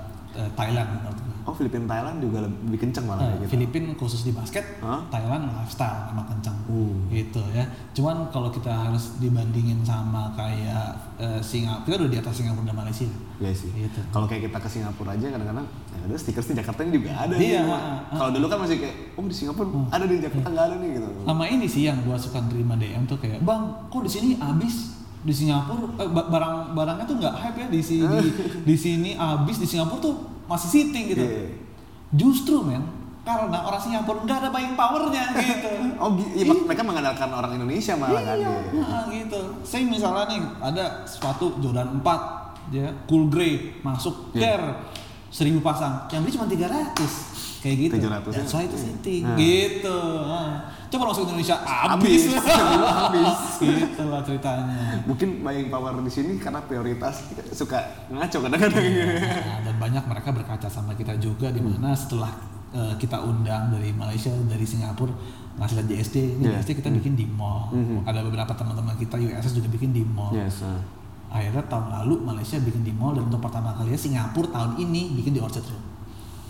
[0.55, 1.30] Thailand menurut.
[1.41, 3.49] Oh Filipina Thailand juga lebih kenceng malah kayak gitu.
[3.51, 5.01] Filipina khusus di basket, Hah?
[5.09, 6.53] Thailand lifestyle emang kencang.
[6.65, 6.93] Uh.
[7.09, 7.65] Gitu ya.
[7.91, 12.77] Cuman kalau kita harus dibandingin sama kayak eh, Singapura, kita udah di atas Singapura dan
[12.77, 13.09] Malaysia.
[13.41, 13.69] Iya sih.
[13.73, 13.99] Gitu.
[14.09, 17.33] Kalau kayak kita ke Singapura aja kadang-kadang ya udah stiker di Jakarta ini juga ada
[17.35, 17.73] Iya, nih.
[17.73, 17.97] ah, ah.
[18.15, 21.07] Kalau dulu kan masih kayak oh di Singapura ada di Jakarta nggak ada nih gitu.
[21.25, 25.00] Sama ini sih yang gua suka terima DM tuh kayak, "Bang, kok di sini habis
[25.21, 28.17] di Singapura eh, ba- barang barangnya tuh nggak hype ya di sini
[28.67, 30.15] di sini habis di Singapura tuh
[30.45, 31.45] masih sitting gitu." Iya.
[32.11, 32.83] Justru men,
[33.21, 35.69] karena orang Singapura nggak ada buying powernya gitu.
[35.95, 38.35] Oh iya, mak- mereka mengandalkan orang Indonesia malah kan.
[38.35, 38.81] iya, Iya.
[38.81, 39.39] nah, gitu.
[39.61, 44.57] Saya misalnya nih ada sepatu Jordan 4 ya, cool grey masuk Iya.
[44.57, 44.67] care
[45.29, 47.30] seribu pasang, yang beli cuma 300
[47.61, 47.93] kayak gitu.
[48.01, 48.83] 700 That's why itu Iya.
[48.83, 49.37] sitting Nah.
[49.37, 49.97] gitu.
[50.25, 50.51] Nah.
[50.87, 52.35] Coba langsung Indonesia Habis.
[52.35, 53.39] habis.
[53.61, 54.99] Gitu lah ceritanya.
[55.05, 58.81] Mungkin buying power di sini karena prioritas suka ngaco kadang-kadang.
[58.81, 62.33] Nah, dan banyak mereka berkaca sama kita juga di mana setelah
[62.71, 65.11] eh, kita undang dari Malaysia, dari Singapura,
[65.53, 66.57] ngasih lihat JSD, ini Iya.
[66.57, 67.67] JSD kita bikin di mall.
[67.69, 68.03] Mhm.
[68.03, 70.31] Ada beberapa teman-teman kita USS juga bikin di mall.
[70.33, 70.63] yes.
[70.63, 70.79] ah.
[71.29, 75.31] Akhirnya tahun lalu Malaysia bikin di mall dan untuk pertama kalinya Singapura tahun ini bikin
[75.31, 75.83] di Orchard Road.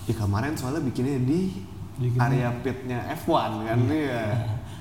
[0.04, 1.54] Ya kemarin soalnya bikinnya di
[1.95, 3.30] Bikinnya- area pitnya F1
[3.62, 3.86] kan Iya.
[3.86, 4.24] dia.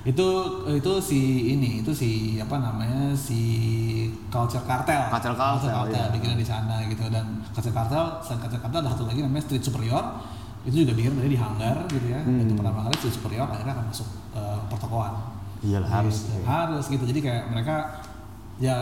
[0.00, 0.24] itu
[0.66, 3.40] itu si ini itu si apa namanya si
[4.26, 6.08] culture cartel Culture Cartel, iya.
[6.08, 9.60] bikinnya di sana gitu dan culture cartel selain culture cartel ada satu lagi namanya street
[9.60, 10.00] superior
[10.62, 12.40] itu juga bikin dari di hanggar gitu ya Hmm.
[12.40, 15.12] itu pertama kali street superior akhirnya akan masuk eh, pertokoan
[15.60, 16.16] Iyalah harus.
[16.24, 17.76] Gitu, harus gitu jadi kayak mereka
[18.56, 18.76] ya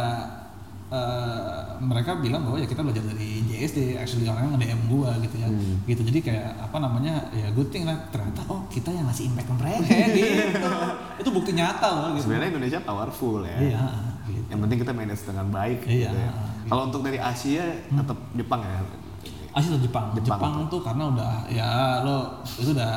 [0.88, 5.46] eh, mereka bilang bahwa ya kita belajar dari JSD actually orangnya nge-DM gua gitu ya
[5.46, 5.76] Hmm.
[5.84, 9.46] gitu jadi kayak apa namanya ya good thing lah ternyata oh kita yang ngasih impact
[9.46, 10.68] ke mereka ya gitu
[11.18, 13.56] itu bukti nyata loh gitu Sebenarnya Indonesia powerful ya.
[13.58, 13.84] iya
[14.26, 14.44] gitu.
[14.46, 15.78] Yang penting kita manage dengan baik.
[15.82, 16.08] Iya.
[16.08, 16.32] gitu ya.
[16.66, 18.80] Kalau untuk dari Asia tetap Jepang ya.
[19.50, 20.06] Asia atau Jepang?
[20.14, 21.68] Jepang, Jepang, tuh karena udah ya
[22.00, 22.92] lo itu udah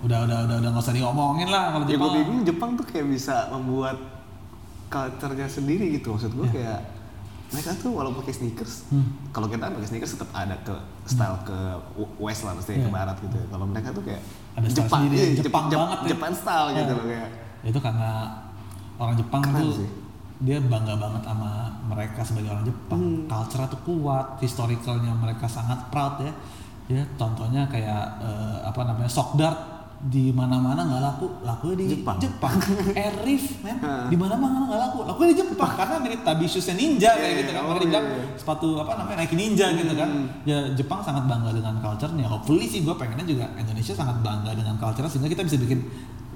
[0.00, 2.14] udah udah udah udah nggak usah diomongin lah kalau Ya gue Jepang.
[2.16, 3.98] bingung Jepang tuh kayak bisa membuat
[4.88, 6.14] culture-nya sendiri gitu.
[6.14, 6.80] Maksud gue kayak
[7.50, 8.86] mereka tuh walaupun pakai sneakers.
[8.88, 9.10] Hmm.
[9.30, 10.74] kalau kita pakai sneakers tetap ada ke
[11.04, 11.58] style ke
[12.16, 12.94] west lah, maksudnya ke Iya.
[12.94, 13.38] barat gitu.
[13.46, 16.08] Kalau mereka tuh kayak Ada style Jepang, sendiri, iya, Jepang Jepang, banget ya.
[16.08, 16.94] Jepang style gitu Iya.
[16.94, 17.28] loh kayak.
[17.60, 18.10] itu karena
[18.96, 19.88] orang Jepang Keren tuh sih.
[20.40, 21.50] dia bangga banget sama
[21.84, 23.02] mereka sebagai orang Jepang.
[23.02, 23.26] Hmm.
[23.26, 26.32] Culture tuh kuat, historicalnya mereka sangat proud ya.
[26.88, 29.58] Ya contohnya kayak eh, apa namanya sok dart
[30.00, 32.16] di mana-mana nggak laku, laku di Jepang.
[32.16, 32.56] Jepang.
[33.24, 33.76] Reef, men,
[34.08, 37.50] di mana-mana nggak laku, laku di Jepang karena mirip tabi shoesnya ninja kayak Iya, gitu
[37.52, 37.60] kan.
[37.60, 38.26] oh, Mereka bilang iya, iya.
[38.34, 40.08] sepatu apa namanya Nike Ninja gitu kan.
[40.42, 42.24] Ya Jepang sangat bangga dengan culture-nya.
[42.26, 45.84] Hopefully sih gue pengennya juga Indonesia sangat bangga dengan culture sehingga kita bisa bikin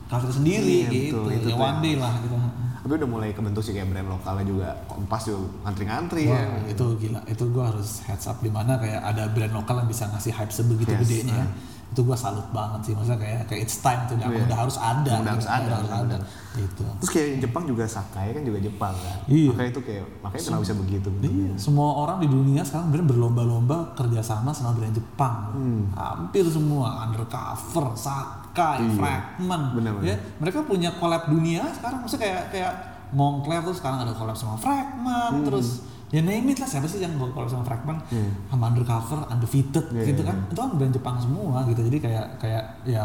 [0.05, 1.19] culture sendiri Iya, gitu.
[1.25, 2.37] betul, itu ya one day lah gitu.
[2.85, 6.69] Tapi udah mulai kebentuk sih kayak brand lokalnya juga Kompas juga ngantri-ngantri Wah, ya.
[6.69, 7.21] itu gila.
[7.25, 10.53] Itu gue harus heads up di mana kayak ada brand lokal yang bisa ngasih hype
[10.53, 11.33] sebegitu Yes, gedenya.
[11.35, 11.47] ya.
[11.95, 11.97] Hmm.
[11.97, 12.93] Itu gue salut banget sih.
[12.99, 14.43] Maksudnya kayak kayak it's time tuh udah, Iya.
[14.51, 15.13] udah harus ada.
[15.23, 15.55] Udah harus gitu.
[15.55, 16.17] ada, harus ada.
[16.55, 16.83] Gitu.
[16.99, 19.19] Terus kayak Jepang juga Sakai kan juga Jepang kan.
[19.31, 19.51] Iya.
[19.55, 21.09] Makanya itu kayak makanya kenapa bisa begitu.
[21.23, 25.37] Iya, semua orang di dunia sekarang bener berlomba-lomba kerjasama sama brand Jepang.
[25.55, 25.83] Hmm.
[25.95, 28.95] Hampir semua undercover, Sakai, Iya.
[28.99, 29.65] Fragment.
[29.79, 30.07] Benar-benar.
[30.11, 32.03] Ya, mereka punya collab dunia sekarang.
[32.03, 32.73] Maksudnya kayak kayak
[33.15, 37.11] Moncler tuh sekarang ada collab sama Fragment, terus ya name it lah siapa sih yang
[37.19, 38.31] collab sama Fragment Hmm.
[38.47, 40.37] sama undercover, undefeated Iya, gitu iya, kan.
[40.47, 41.81] Itu kan brand Jepang semua gitu.
[41.83, 43.03] Jadi kayak kayak ya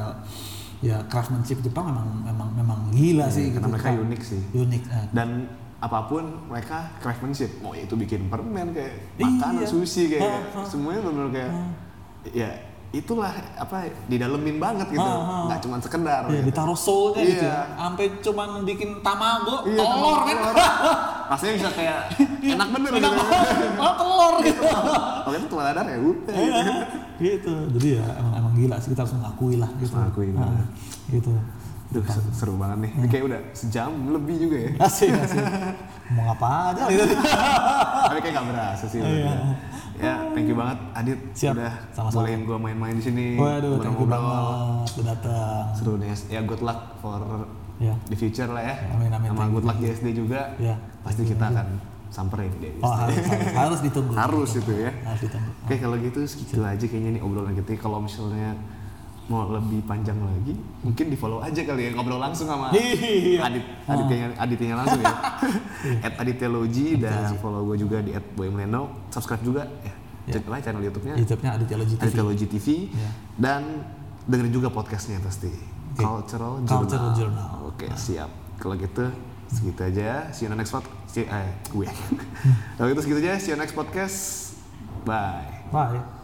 [0.80, 3.74] ya craftsmanship Jepang memang memang memang gila sih Iya, karena gitu.
[3.74, 4.42] mereka unik sih.
[4.54, 4.84] Unik.
[4.88, 5.06] eh.
[5.10, 5.30] Dan
[5.80, 7.50] apa pun mereka craftsmanship.
[7.60, 9.26] Mau itu bikin permen kayak Iya.
[9.26, 10.62] makanan, sushi kayak ha.
[10.62, 11.52] semuanya benar kayak
[12.30, 12.52] ya
[12.90, 14.98] itulah apa didalemin banget gitu.
[15.00, 15.38] Ha, ha.
[15.46, 16.26] Nggak cuma sekedar.
[16.26, 16.48] Iya, gitu.
[16.50, 17.54] ditaruh soulnya gitu Iya.
[17.54, 17.62] ya.
[17.78, 20.38] Sampai cuman bikin tamago, Iya, telur kan.
[21.32, 22.00] Rasanya bisa kayak
[22.58, 23.78] enak bener Enak gitu.
[23.78, 24.62] Oh, telur gitu.
[25.24, 26.34] Kalau itu telur dadar ya udah.
[26.34, 26.64] Iya,
[27.20, 27.54] gitu.
[27.78, 29.94] Jadi ya emang, emang gila sih kita harus mengakui lah gitu.
[29.94, 30.66] Mengakui, Ah, bener.
[31.12, 31.32] gitu.
[31.90, 32.92] Duh, seru, banget nih.
[33.02, 34.70] Ini kayak udah sejam lebih juga ya.
[34.86, 35.42] Asik, asik.
[36.14, 37.02] Mau ngapa aja gitu.
[38.14, 39.00] Tapi kayak gak berasa sih.
[39.02, 39.10] Iya.
[39.26, 39.58] bener.
[40.00, 42.24] Ya, thank you banget Adit Siap, udah sama-sama.
[42.24, 43.26] bolehin gue main-main di sini.
[43.36, 44.38] Waduh, thank you banget
[44.96, 45.64] udah datang.
[45.74, 46.14] Seru nih.
[46.30, 47.20] Ya good luck for
[47.80, 47.96] Ya.
[48.06, 48.76] the future lah ya.
[48.92, 50.52] Amin, amin, Sama good luck JSD juga.
[50.56, 50.76] Ya.
[51.02, 51.68] Pasti kita akan
[52.10, 52.74] samperin deh.
[52.80, 54.14] Oh, harus, harus, harus ditunggu.
[54.14, 54.92] Harus itu ya.
[55.04, 55.50] Harus ditunggu.
[55.64, 57.76] Oke kalau gitu segitu aja kayaknya nih obrolan kita.
[57.76, 58.54] Kalau misalnya
[59.30, 63.46] mau lebih panjang lagi, mungkin di follow aja kali ya ngobrol langsung sama Iya.
[63.46, 65.14] Adit, Aditnya, Aditnya langsung ya.
[66.06, 69.06] at Aditya Logi dan follow gue juga di at Boy Mleno.
[69.10, 69.94] Subscribe juga ya.
[70.30, 72.02] Cek lah channel YouTube-nya YouTube-nya Aditya Logi TV.
[72.04, 73.10] Aditya Logi TV Iya.
[73.38, 73.62] dan
[74.26, 75.50] dengerin juga podcastnya pasti.
[75.50, 76.02] Oke.
[76.02, 76.74] Cultural Journal.
[76.86, 77.48] Cultural Journal.
[77.66, 78.30] Oke siap.
[78.58, 79.10] Kalau gitu
[79.50, 80.30] segitu aja.
[80.30, 81.18] See you on the next podcast.
[81.18, 81.88] Eh, gue.
[82.78, 83.38] Kalau gitu segitu aja.
[83.38, 84.18] See you on next podcast.
[85.06, 85.70] Bye.
[85.70, 86.19] Bye.